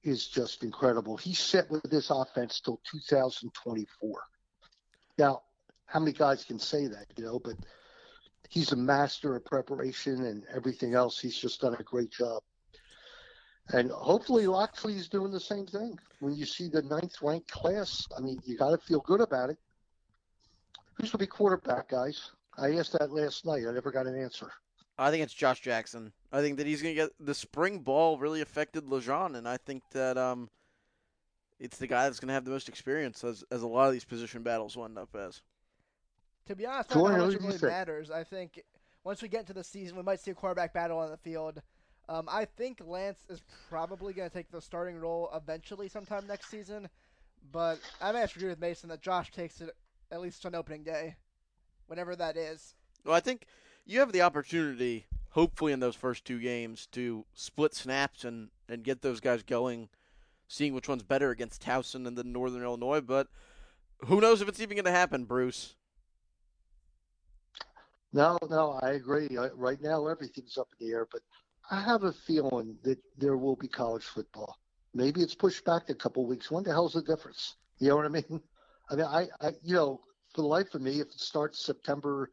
is 0.05 0.27
just 0.29 0.63
incredible. 0.63 1.17
He's 1.17 1.39
set 1.39 1.71
with 1.71 1.83
this 1.85 2.11
offense 2.11 2.61
till 2.61 2.81
2024. 2.91 4.23
Now, 5.19 5.43
how 5.87 6.01
many 6.01 6.13
guys 6.13 6.45
can 6.45 6.59
say 6.59 6.87
that, 6.87 7.07
you 7.17 7.25
know? 7.25 7.41
But 7.43 7.57
he's 8.49 8.73
a 8.73 8.77
master 8.77 9.35
of 9.37 9.45
preparation 9.45 10.25
and 10.27 10.45
everything 10.55 10.95
else. 10.95 11.19
He's 11.19 11.39
just 11.39 11.61
done 11.61 11.75
a 11.79 11.83
great 11.83 12.11
job. 12.11 12.43
And 13.69 13.91
hopefully 13.91 14.47
Locksley 14.47 14.95
is 14.95 15.09
doing 15.09 15.33
the 15.33 15.41
same 15.41 15.67
thing. 15.67 15.99
When 16.21 16.35
you 16.35 16.45
see 16.45 16.69
the 16.69 16.83
ninth 16.83 17.23
ranked 17.23 17.51
class, 17.51 18.07
I 18.17 18.21
mean, 18.21 18.39
you 18.45 18.59
got 18.59 18.71
to 18.71 18.79
feel 18.79 19.01
good 19.01 19.21
about 19.21 19.51
it. 19.51 19.59
Who's 20.95 21.11
going 21.11 21.13
to 21.13 21.19
be 21.19 21.27
quarterback, 21.27 21.89
guys? 21.89 22.31
I 22.59 22.77
asked 22.77 22.93
that 22.99 23.11
last 23.11 23.47
night. 23.47 23.65
I 23.67 23.73
never 23.73 23.91
got 23.91 24.07
an 24.07 24.21
answer. 24.21 24.51
I 24.99 25.11
think 25.11 25.25
it's 25.25 25.35
Josh 25.35 25.61
Jackson. 25.61 26.13
I 26.35 26.41
think 26.41 26.59
that 26.59 26.67
he's 26.67 26.83
going 26.83 26.97
to 26.97 27.01
get 27.01 27.11
the 27.21 27.35
spring 27.35 27.79
ball 27.79 28.19
really 28.19 28.41
affected 28.41 28.87
LeGendre, 28.87 29.37
and 29.37 29.49
I 29.49 29.57
think 29.57 29.85
that 29.93 30.19
um, 30.19 30.51
it's 31.61 31.79
the 31.79 31.87
guy 31.87 32.05
that's 32.05 32.19
going 32.19 32.27
to 32.27 32.35
have 32.35 32.45
the 32.45 32.51
most 32.51 32.69
experience 32.69 33.23
as 33.23 33.45
as 33.53 33.63
a 33.63 33.69
lot 33.69 33.87
of 33.87 33.93
these 33.93 34.05
position 34.05 34.43
battles 34.43 34.77
will 34.77 34.85
end 34.85 34.99
up 34.99 35.15
as. 35.15 35.43
To 36.47 36.57
be 36.57 36.67
honest, 36.67 36.91
I 36.91 36.95
don't 36.95 37.13
know 37.13 37.17
how 37.17 37.27
much 37.27 37.35
it 37.35 37.41
really 37.41 37.59
matters. 37.63 38.11
I 38.11 38.25
think 38.25 38.61
once 39.05 39.23
we 39.23 39.29
get 39.29 39.41
into 39.41 39.53
the 39.53 39.63
season, 39.63 39.97
we 39.97 40.03
might 40.03 40.19
see 40.19 40.33
a 40.33 40.35
quarterback 40.35 40.75
battle 40.75 40.99
on 40.99 41.11
the 41.11 41.17
field. 41.17 41.63
Um, 42.09 42.29
I 42.29 42.47
think 42.47 42.81
Lance 42.85 43.25
is 43.31 43.41
probably 43.71 44.13
going 44.13 44.29
to 44.29 44.35
take 44.35 44.51
the 44.51 44.61
starting 44.61 44.97
role 44.97 45.31
eventually, 45.33 45.89
sometime 45.89 46.27
next 46.27 46.51
season. 46.51 46.89
But 47.53 47.79
I 48.01 48.11
may 48.11 48.19
have 48.19 48.33
to 48.33 48.41
agree 48.41 48.49
with 48.49 48.61
Mason 48.61 48.89
that 48.89 49.03
Josh 49.03 49.31
takes 49.31 49.61
it 49.61 49.71
at 50.11 50.21
least 50.21 50.45
on 50.45 50.57
opening 50.57 50.83
day, 50.83 51.15
whenever 51.87 52.17
that 52.17 52.37
is. 52.37 52.75
Well, 53.05 53.15
I 53.15 53.21
think 53.21 53.47
you 53.87 54.01
have 54.01 54.13
the 54.13 54.23
opportunity, 54.23 55.07
hopefully 55.35 55.73
in 55.73 55.81
those 55.81 55.97
first 55.97 56.25
two 56.25 56.39
games, 56.39 56.87
to 56.93 57.25
split 57.35 57.75
snaps 57.75 58.25
and 58.25 58.49
and 58.69 58.83
get 58.83 59.03
those 59.03 59.21
guys 59.21 59.43
going, 59.43 59.89
seeing 60.49 60.73
which 60.75 60.89
one's 60.89 61.03
better 61.03 61.31
against 61.31 61.63
Towson 61.63 62.07
and 62.07 62.17
then 62.17 62.33
Northern 62.33 62.63
Illinois. 62.63 63.01
But 63.01 63.29
who 64.07 64.21
knows 64.21 64.41
if 64.41 64.49
it's 64.49 64.61
even 64.61 64.77
going 64.77 64.85
to 64.87 64.91
happen, 64.91 65.25
Bruce? 65.25 65.75
No, 68.13 68.39
no, 68.49 68.79
I 68.83 68.93
agree. 68.93 69.37
Uh, 69.37 69.49
right 69.55 69.81
now, 69.83 70.07
everything's 70.07 70.57
up 70.57 70.69
in 70.79 70.87
the 70.87 70.93
air, 70.93 71.07
but 71.11 71.21
I 71.71 71.81
have 71.81 72.05
a 72.05 72.13
feeling 72.13 72.77
that 72.85 72.99
there 73.19 73.37
will 73.37 73.57
be 73.57 73.67
college 73.67 74.05
football. 74.05 74.57
Maybe 74.95 75.21
it's 75.21 75.35
pushed 75.35 75.65
back 75.65 75.91
a 75.91 75.95
couple 75.95 76.25
weeks. 76.25 76.51
When 76.51 76.63
the 76.63 76.71
hell's 76.71 76.93
the 76.93 77.03
difference? 77.03 77.57
You 77.81 77.89
know 77.89 77.97
what 77.97 78.07
I 78.07 78.11
mean? 78.11 78.41
I 78.91 78.95
mean, 78.95 79.07
I, 79.07 79.27
I, 79.41 79.51
you 79.65 79.75
know, 79.75 80.01
for 80.33 80.43
the 80.43 80.47
life 80.47 80.75
of 80.75 80.83
me, 80.83 81.01
if 81.01 81.09
it 81.09 81.21
starts 81.21 81.65
September, 81.65 82.31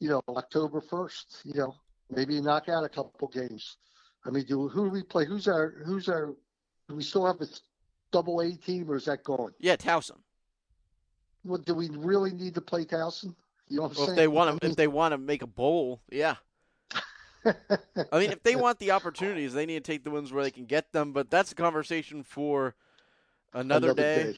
you 0.00 0.08
know, 0.08 0.22
October 0.28 0.80
first, 0.80 1.40
you 1.44 1.54
know, 1.54 1.74
maybe 2.14 2.40
knock 2.40 2.68
out 2.68 2.84
a 2.84 2.88
couple 2.88 3.28
games. 3.28 3.76
I 4.26 4.30
mean, 4.30 4.44
do 4.44 4.68
who 4.68 4.84
do 4.84 4.90
we 4.90 5.02
play? 5.02 5.24
Who's 5.24 5.48
our 5.48 5.74
who's 5.84 6.08
our? 6.08 6.34
Do 6.88 6.94
we 6.94 7.02
still 7.02 7.26
have 7.26 7.40
a 7.40 7.46
double 8.12 8.40
A 8.40 8.52
team, 8.52 8.90
or 8.90 8.96
is 8.96 9.06
that 9.06 9.24
gone? 9.24 9.52
Yeah, 9.58 9.76
Towson. 9.76 10.18
Well, 11.44 11.58
do 11.58 11.74
we 11.74 11.88
really 11.90 12.32
need 12.32 12.54
to 12.54 12.60
play 12.60 12.84
Towson? 12.84 13.34
You 13.68 13.78
know 13.78 13.82
what 13.84 13.92
I'm 13.92 13.96
Well, 13.96 14.02
if 14.02 14.06
saying? 14.06 14.16
they 14.16 14.28
want 14.28 14.54
I 14.54 14.58
to, 14.58 14.66
if 14.66 14.76
they 14.76 14.86
want 14.86 15.12
to 15.12 15.18
make 15.18 15.42
a 15.42 15.46
bowl, 15.46 16.00
yeah. 16.10 16.36
I 17.44 18.18
mean, 18.18 18.30
if 18.30 18.42
they 18.42 18.56
want 18.56 18.78
the 18.78 18.92
opportunities, 18.92 19.52
they 19.52 19.66
need 19.66 19.84
to 19.84 19.92
take 19.92 20.04
the 20.04 20.10
wins 20.10 20.32
where 20.32 20.42
they 20.42 20.50
can 20.50 20.64
get 20.64 20.92
them. 20.92 21.12
But 21.12 21.30
that's 21.30 21.52
a 21.52 21.54
conversation 21.54 22.22
for 22.22 22.74
another, 23.52 23.92
day. 23.92 24.36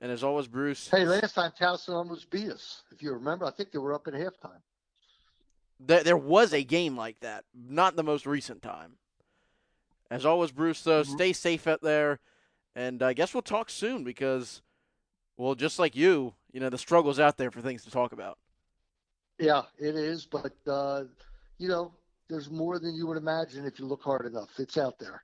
And 0.00 0.12
as 0.12 0.22
always, 0.22 0.46
Bruce, 0.46 0.88
Hey, 0.88 1.06
last 1.06 1.34
time 1.34 1.52
Towson 1.58 1.94
almost 1.94 2.30
beat 2.30 2.50
us. 2.50 2.82
If 2.92 3.02
you 3.02 3.12
remember, 3.12 3.46
I 3.46 3.50
think 3.50 3.72
they 3.72 3.78
were 3.78 3.94
up 3.94 4.06
at 4.06 4.14
halftime. 4.14 4.60
There, 5.78 6.02
there 6.02 6.16
was 6.16 6.52
a 6.52 6.64
game 6.64 6.96
like 6.96 7.20
that, 7.20 7.44
not 7.54 7.96
the 7.96 8.02
most 8.02 8.26
recent 8.26 8.62
time. 8.62 8.98
As 10.10 10.24
always, 10.24 10.52
Bruce, 10.52 10.82
though, 10.82 11.02
Mhm. 11.02 11.14
stay 11.14 11.32
safe 11.32 11.66
out 11.66 11.82
there, 11.82 12.20
and 12.74 13.02
I 13.02 13.12
guess 13.12 13.34
we'll 13.34 13.42
talk 13.42 13.70
soon 13.70 14.04
because, 14.04 14.62
well, 15.36 15.54
just 15.54 15.78
like 15.78 15.96
you, 15.96 16.34
you 16.52 16.60
know, 16.60 16.70
the 16.70 16.78
struggle's 16.78 17.18
out 17.18 17.36
there 17.36 17.50
for 17.50 17.60
things 17.60 17.84
to 17.84 17.90
talk 17.90 18.12
about. 18.12 18.38
Yeah, 19.38 19.62
it 19.78 19.94
is, 19.96 20.24
but 20.24 20.54
uh, 20.66 21.04
you 21.58 21.68
know, 21.68 21.92
there's 22.28 22.50
more 22.50 22.78
than 22.78 22.94
you 22.94 23.06
would 23.06 23.18
imagine 23.18 23.66
if 23.66 23.78
you 23.78 23.86
look 23.86 24.02
hard 24.02 24.26
enough. 24.26 24.58
It's 24.58 24.78
out 24.78 24.98
there. 24.98 25.22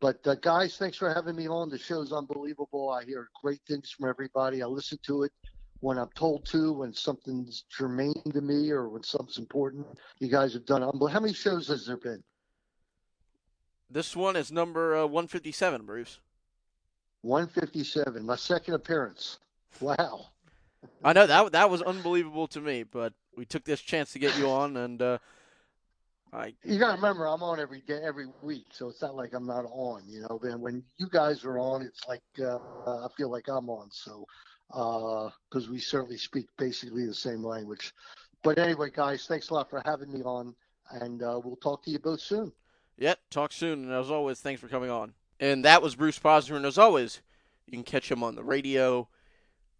But 0.00 0.26
uh, 0.26 0.34
guys, 0.36 0.76
thanks 0.76 0.96
for 0.96 1.12
having 1.12 1.36
me 1.36 1.46
on. 1.46 1.68
The 1.68 1.78
show's 1.78 2.12
unbelievable. 2.12 2.90
I 2.90 3.04
hear 3.04 3.28
great 3.40 3.60
things 3.66 3.90
from 3.90 4.08
everybody. 4.08 4.62
I 4.62 4.66
listen 4.66 4.98
to 5.04 5.22
it 5.22 5.32
when 5.80 5.98
I'm 5.98 6.10
told 6.14 6.46
to, 6.46 6.72
when 6.72 6.92
something's 6.92 7.64
germane 7.70 8.22
to 8.32 8.40
me, 8.40 8.70
or 8.70 8.88
when 8.88 9.02
something's 9.02 9.38
important. 9.38 9.86
You 10.18 10.28
guys 10.28 10.52
have 10.54 10.66
done 10.66 10.82
unbelievable. 10.82 11.08
How 11.08 11.20
many 11.20 11.34
shows 11.34 11.68
has 11.68 11.86
there 11.86 11.96
been? 11.96 12.22
This 13.90 14.16
one 14.16 14.36
is 14.36 14.50
number 14.50 14.96
uh, 14.96 15.06
157, 15.06 15.84
Bruce. 15.84 16.18
157. 17.22 18.24
My 18.24 18.36
second 18.36 18.74
appearance. 18.74 19.38
Wow. 19.80 20.26
I 21.02 21.12
know 21.12 21.26
that 21.26 21.52
that 21.52 21.70
was 21.70 21.82
unbelievable 21.82 22.46
to 22.48 22.60
me, 22.60 22.82
but 22.82 23.12
we 23.36 23.44
took 23.44 23.64
this 23.64 23.80
chance 23.80 24.12
to 24.12 24.18
get 24.18 24.36
you 24.38 24.48
on, 24.50 24.76
and 24.76 25.00
uh, 25.00 25.18
I 26.32 26.54
You 26.64 26.78
got 26.78 26.90
to 26.90 26.96
remember, 26.96 27.26
I'm 27.26 27.42
on 27.42 27.60
every 27.60 27.80
day, 27.82 28.00
every 28.02 28.26
week, 28.42 28.66
so 28.70 28.88
it's 28.88 29.00
not 29.00 29.14
like 29.14 29.32
I'm 29.34 29.46
not 29.46 29.64
on. 29.66 30.02
You 30.06 30.20
know, 30.22 30.40
and 30.42 30.60
when 30.60 30.82
you 30.98 31.08
guys 31.08 31.44
are 31.44 31.58
on, 31.58 31.82
it's 31.82 32.06
like 32.08 32.22
uh, 32.40 32.58
I 32.86 33.06
feel 33.16 33.30
like 33.30 33.48
I'm 33.48 33.70
on. 33.70 33.88
So, 33.90 34.26
because 34.68 35.68
we 35.70 35.78
certainly 35.78 36.18
speak 36.18 36.46
basically 36.58 37.06
the 37.06 37.14
same 37.14 37.44
language. 37.44 37.94
But 38.42 38.58
anyway, 38.58 38.90
guys, 38.94 39.26
thanks 39.26 39.50
a 39.50 39.54
lot 39.54 39.70
for 39.70 39.82
having 39.84 40.12
me 40.12 40.22
on, 40.22 40.54
and 40.90 41.22
uh, 41.22 41.40
we'll 41.42 41.56
talk 41.56 41.82
to 41.84 41.90
you 41.90 41.98
both 41.98 42.20
soon. 42.20 42.52
Yep, 42.98 43.18
talk 43.30 43.52
soon. 43.52 43.84
And 43.84 43.92
as 43.92 44.10
always, 44.10 44.40
thanks 44.40 44.60
for 44.60 44.68
coming 44.68 44.90
on. 44.90 45.14
And 45.40 45.64
that 45.64 45.82
was 45.82 45.96
Bruce 45.96 46.18
Posner. 46.18 46.56
And 46.56 46.66
as 46.66 46.78
always, 46.78 47.20
you 47.66 47.72
can 47.72 47.82
catch 47.82 48.10
him 48.10 48.22
on 48.22 48.36
the 48.36 48.44
radio. 48.44 49.08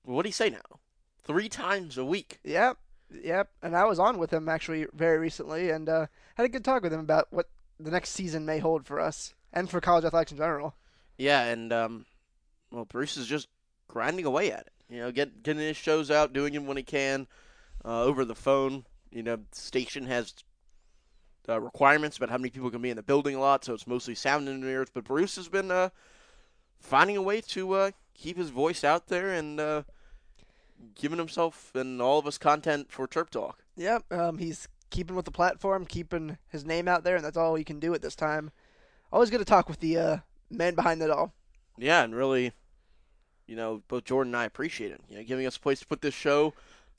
What 0.03 0.22
do 0.22 0.28
you 0.28 0.35
say 0.35 0.51
now? 0.51 0.80
Three 1.22 1.49
times 1.49 1.97
a 1.97 2.05
week. 2.05 2.39
Yep, 2.45 2.78
yep. 3.22 3.51
And 3.62 3.76
I 3.76 3.85
was 3.85 3.99
on 3.99 4.18
with 4.18 4.32
him 4.32 4.49
actually 4.49 4.87
very 4.93 5.18
recently, 5.18 5.70
and 5.70 5.89
uh, 5.89 6.07
had 6.35 6.45
a 6.47 6.49
good 6.49 6.64
talk 6.64 6.82
with 6.82 6.93
him 6.93 7.01
about 7.01 7.28
what 7.30 7.49
the 7.78 7.91
next 7.91 8.11
season 8.11 8.45
may 8.45 8.59
hold 8.59 8.87
for 8.87 9.01
us 9.01 9.35
and 9.53 9.70
for 9.70 9.80
college 9.80 10.05
athletics 10.05 10.32
in 10.32 10.39
general. 10.39 10.74
Yeah, 11.16 11.45
and 11.45 11.72
um, 11.72 12.07
well, 12.70 12.85
Bruce 12.85 13.16
is 13.16 13.26
just 13.26 13.49
grinding 13.89 14.24
away 14.24 14.51
at 14.53 14.61
it. 14.61 14.72
You 14.89 15.01
know, 15.01 15.12
get, 15.12 15.43
getting 15.43 15.62
his 15.62 15.76
shows 15.76 16.11
out, 16.11 16.32
doing 16.32 16.53
them 16.55 16.66
when 16.66 16.76
he 16.76 16.82
can, 16.82 17.26
uh, 17.85 18.03
over 18.03 18.24
the 18.24 18.35
phone. 18.35 18.85
You 19.11 19.22
know, 19.22 19.37
the 19.37 19.45
station 19.53 20.07
has 20.07 20.35
uh, 21.49 21.61
requirements 21.61 22.16
about 22.16 22.30
how 22.30 22.39
many 22.39 22.51
people 22.51 22.70
can 22.70 22.82
be 22.82 22.91
in 22.91 22.97
the 22.97 23.03
building 23.03 23.35
a 23.35 23.41
lot, 23.41 23.64
so 23.64 23.74
it's 23.74 23.87
mostly 23.87 24.14
sound 24.14 24.49
engineers. 24.49 24.89
But 24.93 25.05
Bruce 25.05 25.37
has 25.37 25.49
been 25.49 25.70
uh, 25.70 25.91
finding 26.80 27.16
a 27.16 27.22
way 27.22 27.41
to 27.41 27.72
uh, 27.72 27.91
keep 28.14 28.37
his 28.37 28.51
voice 28.51 28.85
out 28.85 29.09
there 29.09 29.30
and 29.32 29.61
uh, 29.61 29.82
giving 30.95 31.18
himself 31.18 31.70
and 31.74 32.01
all 32.01 32.18
of 32.18 32.26
us 32.26 32.39
content 32.39 32.91
for 32.91 33.07
Terp 33.07 33.30
Talk. 33.30 33.64
Yep. 33.76 34.12
Um, 34.12 34.39
he's 34.39 34.68
keeping 34.91 35.16
with 35.16 35.24
the 35.24 35.30
platform, 35.30 35.87
keeping 35.87 36.39
his 36.49 36.64
name 36.64 36.89
out 36.89 37.05
there, 37.05 37.16
and 37.16 37.24
that's 37.24 37.37
all 37.37 37.55
he 37.55 37.64
can 37.64 37.80
do 37.80 37.95
at 37.95 38.03
this 38.03 38.14
time. 38.14 38.51
Always 39.12 39.30
good 39.30 39.39
to 39.39 39.45
talk 39.45 39.68
with 39.68 39.80
the 39.80 39.99
uh, 39.99 40.16
man 40.51 40.74
behind 40.74 41.03
it 41.03 41.11
all. 41.11 41.35
Yeah, 41.76 42.03
and 42.03 42.14
really, 42.14 42.53
you 43.47 43.57
know, 43.57 43.82
both 43.88 44.05
Jordan 44.05 44.34
and 44.34 44.40
I 44.40 44.45
appreciate 44.45 44.92
it. 44.92 45.01
You 45.09 45.18
know, 45.18 45.24
giving 45.24 45.47
us 45.47 45.57
a 45.57 45.61
place 45.61 45.80
to 45.80 45.86
put 45.86 46.01
this 46.03 46.14
show. 46.14 46.55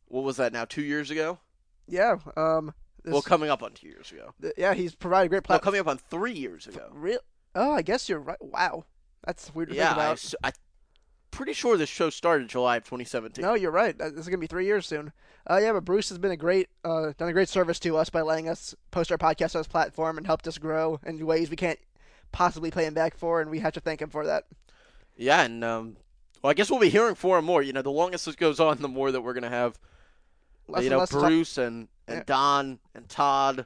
What 0.08 0.24
was 0.24 0.38
that 0.38 0.54
now? 0.54 0.66
Two 0.66 0.84
years 0.84 1.10
ago? 1.12 1.40
Yeah. 1.88 2.18
Um. 2.38 2.74
This, 3.04 3.12
Well, 3.14 3.22
coming 3.22 3.50
up 3.52 3.62
on 3.62 3.72
two 3.74 3.88
years 3.88 4.12
ago. 4.12 4.34
th- 4.42 4.56
yeah, 4.58 4.74
he's 4.74 4.96
provided 4.96 5.28
a 5.28 5.30
great 5.30 5.38
No, 5.44 5.48
platform. 5.48 5.66
coming 5.66 5.82
up 5.82 5.88
on 5.88 5.98
three 6.00 6.34
years 6.34 6.66
ago. 6.66 6.90
Real? 6.92 7.20
Oh, 7.54 7.72
I 7.74 7.84
guess 7.84 8.10
you're 8.10 8.20
right. 8.20 8.42
Wow, 8.44 8.86
that's 9.24 9.54
weird 9.54 9.70
to 9.70 9.76
Yeah, 9.76 9.90
think 9.90 9.98
I, 10.00 10.04
about. 10.06 10.12
s- 10.14 10.36
I- 10.44 10.52
pretty 11.30 11.54
sure 11.54 11.78
this 11.78 11.90
show 11.90 12.10
started 12.10 12.48
July 12.50 12.78
of 12.78 12.84
2017. 12.86 13.44
No, 13.44 13.54
you're 13.54 13.70
right. 13.70 13.96
This 13.98 14.12
is 14.14 14.26
gonna 14.28 14.40
be 14.40 14.48
three 14.48 14.66
years 14.66 14.88
soon. 14.88 15.12
Uh, 15.48 15.60
yeah, 15.62 15.72
but 15.74 15.86
Bruce 15.86 16.10
has 16.10 16.18
been 16.18 16.32
a 16.32 16.38
great, 16.38 16.70
uh, 16.84 17.12
done 17.18 17.30
a 17.30 17.34
great 17.34 17.50
service 17.50 17.80
to 17.82 17.96
us 17.98 18.10
by 18.10 18.22
letting 18.22 18.50
us 18.50 18.74
post 18.90 19.12
our 19.12 19.18
podcast 19.20 19.54
on 19.56 19.60
his 19.60 19.68
platform 19.68 20.18
and 20.18 20.26
helped 20.26 20.48
us 20.48 20.58
grow 20.58 21.00
in 21.06 21.24
ways 21.26 21.52
we 21.52 21.56
can't 21.56 21.78
possibly 22.32 22.72
pay 22.72 22.86
him 22.86 22.96
back 22.96 23.16
for, 23.16 23.40
and 23.40 23.52
we 23.52 23.60
have 23.60 23.74
to 23.74 23.80
thank 23.80 24.02
him 24.02 24.10
for 24.10 24.26
that. 24.26 24.46
Yeah, 25.16 25.44
and 25.44 25.64
um, 25.64 25.98
well, 26.46 26.52
I 26.52 26.54
guess 26.54 26.70
we'll 26.70 26.80
be 26.80 26.90
hearing 26.90 27.16
for 27.16 27.40
him 27.40 27.46
more. 27.46 27.64
You 27.64 27.74
know, 27.74 27.82
the 27.82 27.90
longest 27.90 28.28
this 28.28 28.36
goes 28.36 28.60
on, 28.60 28.78
the 28.78 28.88
more 28.88 29.12
that 29.12 29.22
we're 29.22 29.34
gonna 29.34 29.50
have. 29.50 29.80
uh, 30.70 30.74
Less 30.74 30.84
you 30.84 30.90
know, 30.92 31.00
to 31.04 31.12
talk- 31.12 31.22
Bruce 31.24 31.58
and 31.58 31.88
and 32.08 32.18
Yeah. 32.18 32.24
Don 32.28 32.80
and 32.94 33.10
Todd 33.10 33.66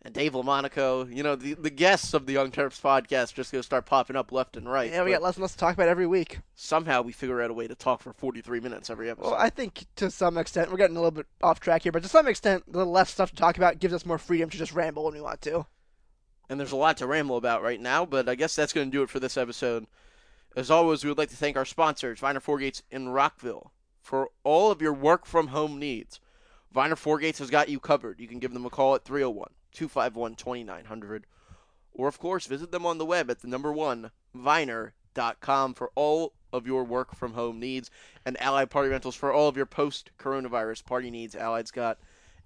and 0.00 0.14
Dave 0.14 0.32
LaMonaco. 0.32 1.14
You 1.14 1.22
know, 1.22 1.36
the 1.36 1.52
the 1.52 1.68
guests 1.68 2.14
of 2.14 2.24
the 2.24 2.32
Young 2.32 2.50
Terps 2.50 2.80
podcast 2.80 3.34
just 3.34 3.52
gonna 3.52 3.62
start 3.62 3.84
popping 3.84 4.16
up 4.16 4.32
left 4.32 4.56
and 4.56 4.66
right. 4.66 4.90
yeah, 4.90 5.04
we 5.04 5.10
got 5.10 5.20
less 5.22 5.34
and 5.36 5.42
less 5.42 5.52
to 5.52 5.58
talk 5.58 5.74
about 5.74 5.88
every 5.88 6.06
week. 6.06 6.38
somehow 6.54 7.02
we 7.02 7.12
figure 7.12 7.42
out 7.42 7.50
a 7.50 7.54
way 7.54 7.66
to 7.68 7.74
talk 7.74 8.00
for 8.00 8.14
43 8.14 8.60
minutes 8.60 8.88
every 8.88 9.10
episode. 9.10 9.30
Well, 9.32 9.38
I 9.38 9.50
think 9.50 9.84
to 9.96 10.10
some 10.10 10.38
extent 10.38 10.70
we're 10.70 10.78
getting 10.78 10.96
a 10.96 11.00
little 11.00 11.10
bit 11.10 11.26
off 11.42 11.60
track 11.60 11.82
here, 11.82 11.92
but 11.92 12.02
to 12.02 12.08
some 12.08 12.26
extent, 12.26 12.64
the 12.72 12.86
less 12.86 13.10
stuff 13.10 13.28
to 13.30 13.36
talk 13.36 13.58
about 13.58 13.78
gives 13.78 13.92
us 13.92 14.06
more 14.06 14.16
freedom 14.16 14.48
to 14.48 14.56
just 14.56 14.72
ramble 14.72 15.04
when 15.04 15.12
we 15.12 15.20
want 15.20 15.42
to. 15.42 15.66
and 16.48 16.58
there's 16.58 16.72
a 16.72 16.76
lot 16.76 16.96
to 16.98 17.06
ramble 17.06 17.36
about 17.36 17.62
right 17.62 17.80
now, 17.80 18.06
but 18.06 18.26
I 18.28 18.36
guess 18.36 18.54
that's 18.56 18.72
going 18.72 18.88
to 18.90 18.96
do 18.96 19.02
it 19.02 19.10
for 19.10 19.20
this 19.20 19.36
episode. 19.36 19.86
As 20.56 20.70
always, 20.70 21.04
we 21.04 21.10
would 21.10 21.18
like 21.18 21.28
to 21.28 21.36
thank 21.36 21.54
our 21.54 21.66
sponsors, 21.66 22.20
Viner 22.20 22.40
Forgates 22.40 22.80
in 22.90 23.10
Rockville, 23.10 23.72
for 24.00 24.30
all 24.42 24.70
of 24.70 24.80
your 24.80 24.94
work 24.94 25.26
from 25.26 25.48
home 25.48 25.78
needs. 25.78 26.18
Viner 26.72 26.96
Forgates 26.96 27.38
has 27.38 27.50
got 27.50 27.68
you 27.68 27.78
covered. 27.78 28.18
You 28.18 28.26
can 28.26 28.38
give 28.38 28.54
them 28.54 28.64
a 28.64 28.70
call 28.70 28.94
at 28.94 29.04
301 29.04 29.50
251 29.72 30.34
2900, 30.34 31.26
or 31.92 32.08
of 32.08 32.18
course, 32.18 32.46
visit 32.46 32.72
them 32.72 32.86
on 32.86 32.96
the 32.96 33.04
web 33.04 33.30
at 33.30 33.40
the 33.40 33.48
number 33.48 33.70
one, 33.70 34.10
viner.com, 34.34 35.74
for 35.74 35.90
all 35.94 36.32
of 36.54 36.66
your 36.66 36.84
work 36.84 37.14
from 37.14 37.34
home 37.34 37.60
needs, 37.60 37.90
and 38.24 38.40
Allied 38.40 38.70
Party 38.70 38.88
Rentals 38.88 39.14
for 39.14 39.30
all 39.30 39.48
of 39.48 39.58
your 39.58 39.66
post 39.66 40.10
coronavirus 40.18 40.86
party 40.86 41.10
needs. 41.10 41.36
Allied's 41.36 41.70
got 41.70 41.98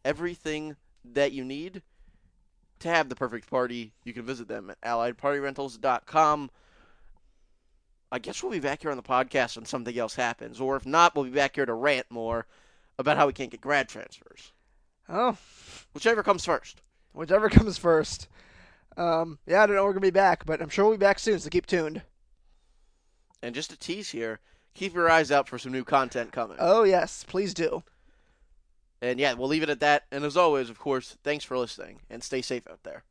everything 0.04 0.74
that 1.04 1.30
you 1.30 1.44
need 1.44 1.82
to 2.80 2.88
have 2.88 3.08
the 3.08 3.14
perfect 3.14 3.48
party, 3.48 3.92
you 4.04 4.12
can 4.12 4.24
visit 4.24 4.48
them 4.48 4.70
at 4.70 4.80
alliedpartyrentals.com. 4.80 6.50
I 8.12 8.18
guess 8.18 8.42
we'll 8.42 8.52
be 8.52 8.58
back 8.60 8.82
here 8.82 8.90
on 8.90 8.96
the 8.96 9.02
podcast 9.02 9.56
when 9.56 9.64
something 9.66 9.96
else 9.96 10.14
happens, 10.16 10.60
or 10.60 10.76
if 10.76 10.84
not, 10.84 11.14
we'll 11.14 11.24
be 11.24 11.30
back 11.30 11.54
here 11.54 11.66
to 11.66 11.74
rant 11.74 12.06
more 12.10 12.46
about 12.98 13.16
how 13.16 13.26
we 13.26 13.32
can't 13.32 13.50
get 13.50 13.60
grad 13.60 13.88
transfers. 13.88 14.52
Oh, 15.08 15.36
Whichever 15.92 16.22
comes 16.22 16.44
first. 16.44 16.82
whichever 17.12 17.48
comes 17.50 17.78
first. 17.78 18.28
Um, 18.96 19.38
yeah, 19.46 19.62
I 19.62 19.66
don't 19.66 19.76
know. 19.76 19.84
We're 19.84 19.92
gonna 19.92 20.00
be 20.02 20.10
back, 20.10 20.44
but 20.44 20.60
I'm 20.60 20.68
sure 20.68 20.84
we'll 20.84 20.96
be 20.96 21.00
back 21.00 21.18
soon. 21.18 21.38
So 21.38 21.48
keep 21.50 21.66
tuned. 21.66 22.02
And 23.42 23.54
just 23.54 23.72
a 23.72 23.78
tease 23.78 24.10
here, 24.10 24.40
keep 24.74 24.92
your 24.94 25.08
eyes 25.10 25.30
out 25.32 25.48
for 25.48 25.58
some 25.58 25.72
new 25.72 25.84
content 25.84 26.32
coming. 26.32 26.58
Oh 26.60 26.82
yes, 26.84 27.24
please 27.26 27.54
do. 27.54 27.82
And 29.00 29.18
yeah, 29.18 29.32
we'll 29.32 29.48
leave 29.48 29.62
it 29.62 29.70
at 29.70 29.80
that. 29.80 30.04
And 30.12 30.24
as 30.24 30.36
always, 30.36 30.68
of 30.68 30.78
course, 30.78 31.16
thanks 31.24 31.44
for 31.44 31.56
listening 31.56 32.00
and 32.10 32.22
stay 32.22 32.42
safe 32.42 32.66
out 32.68 32.82
there. 32.82 33.04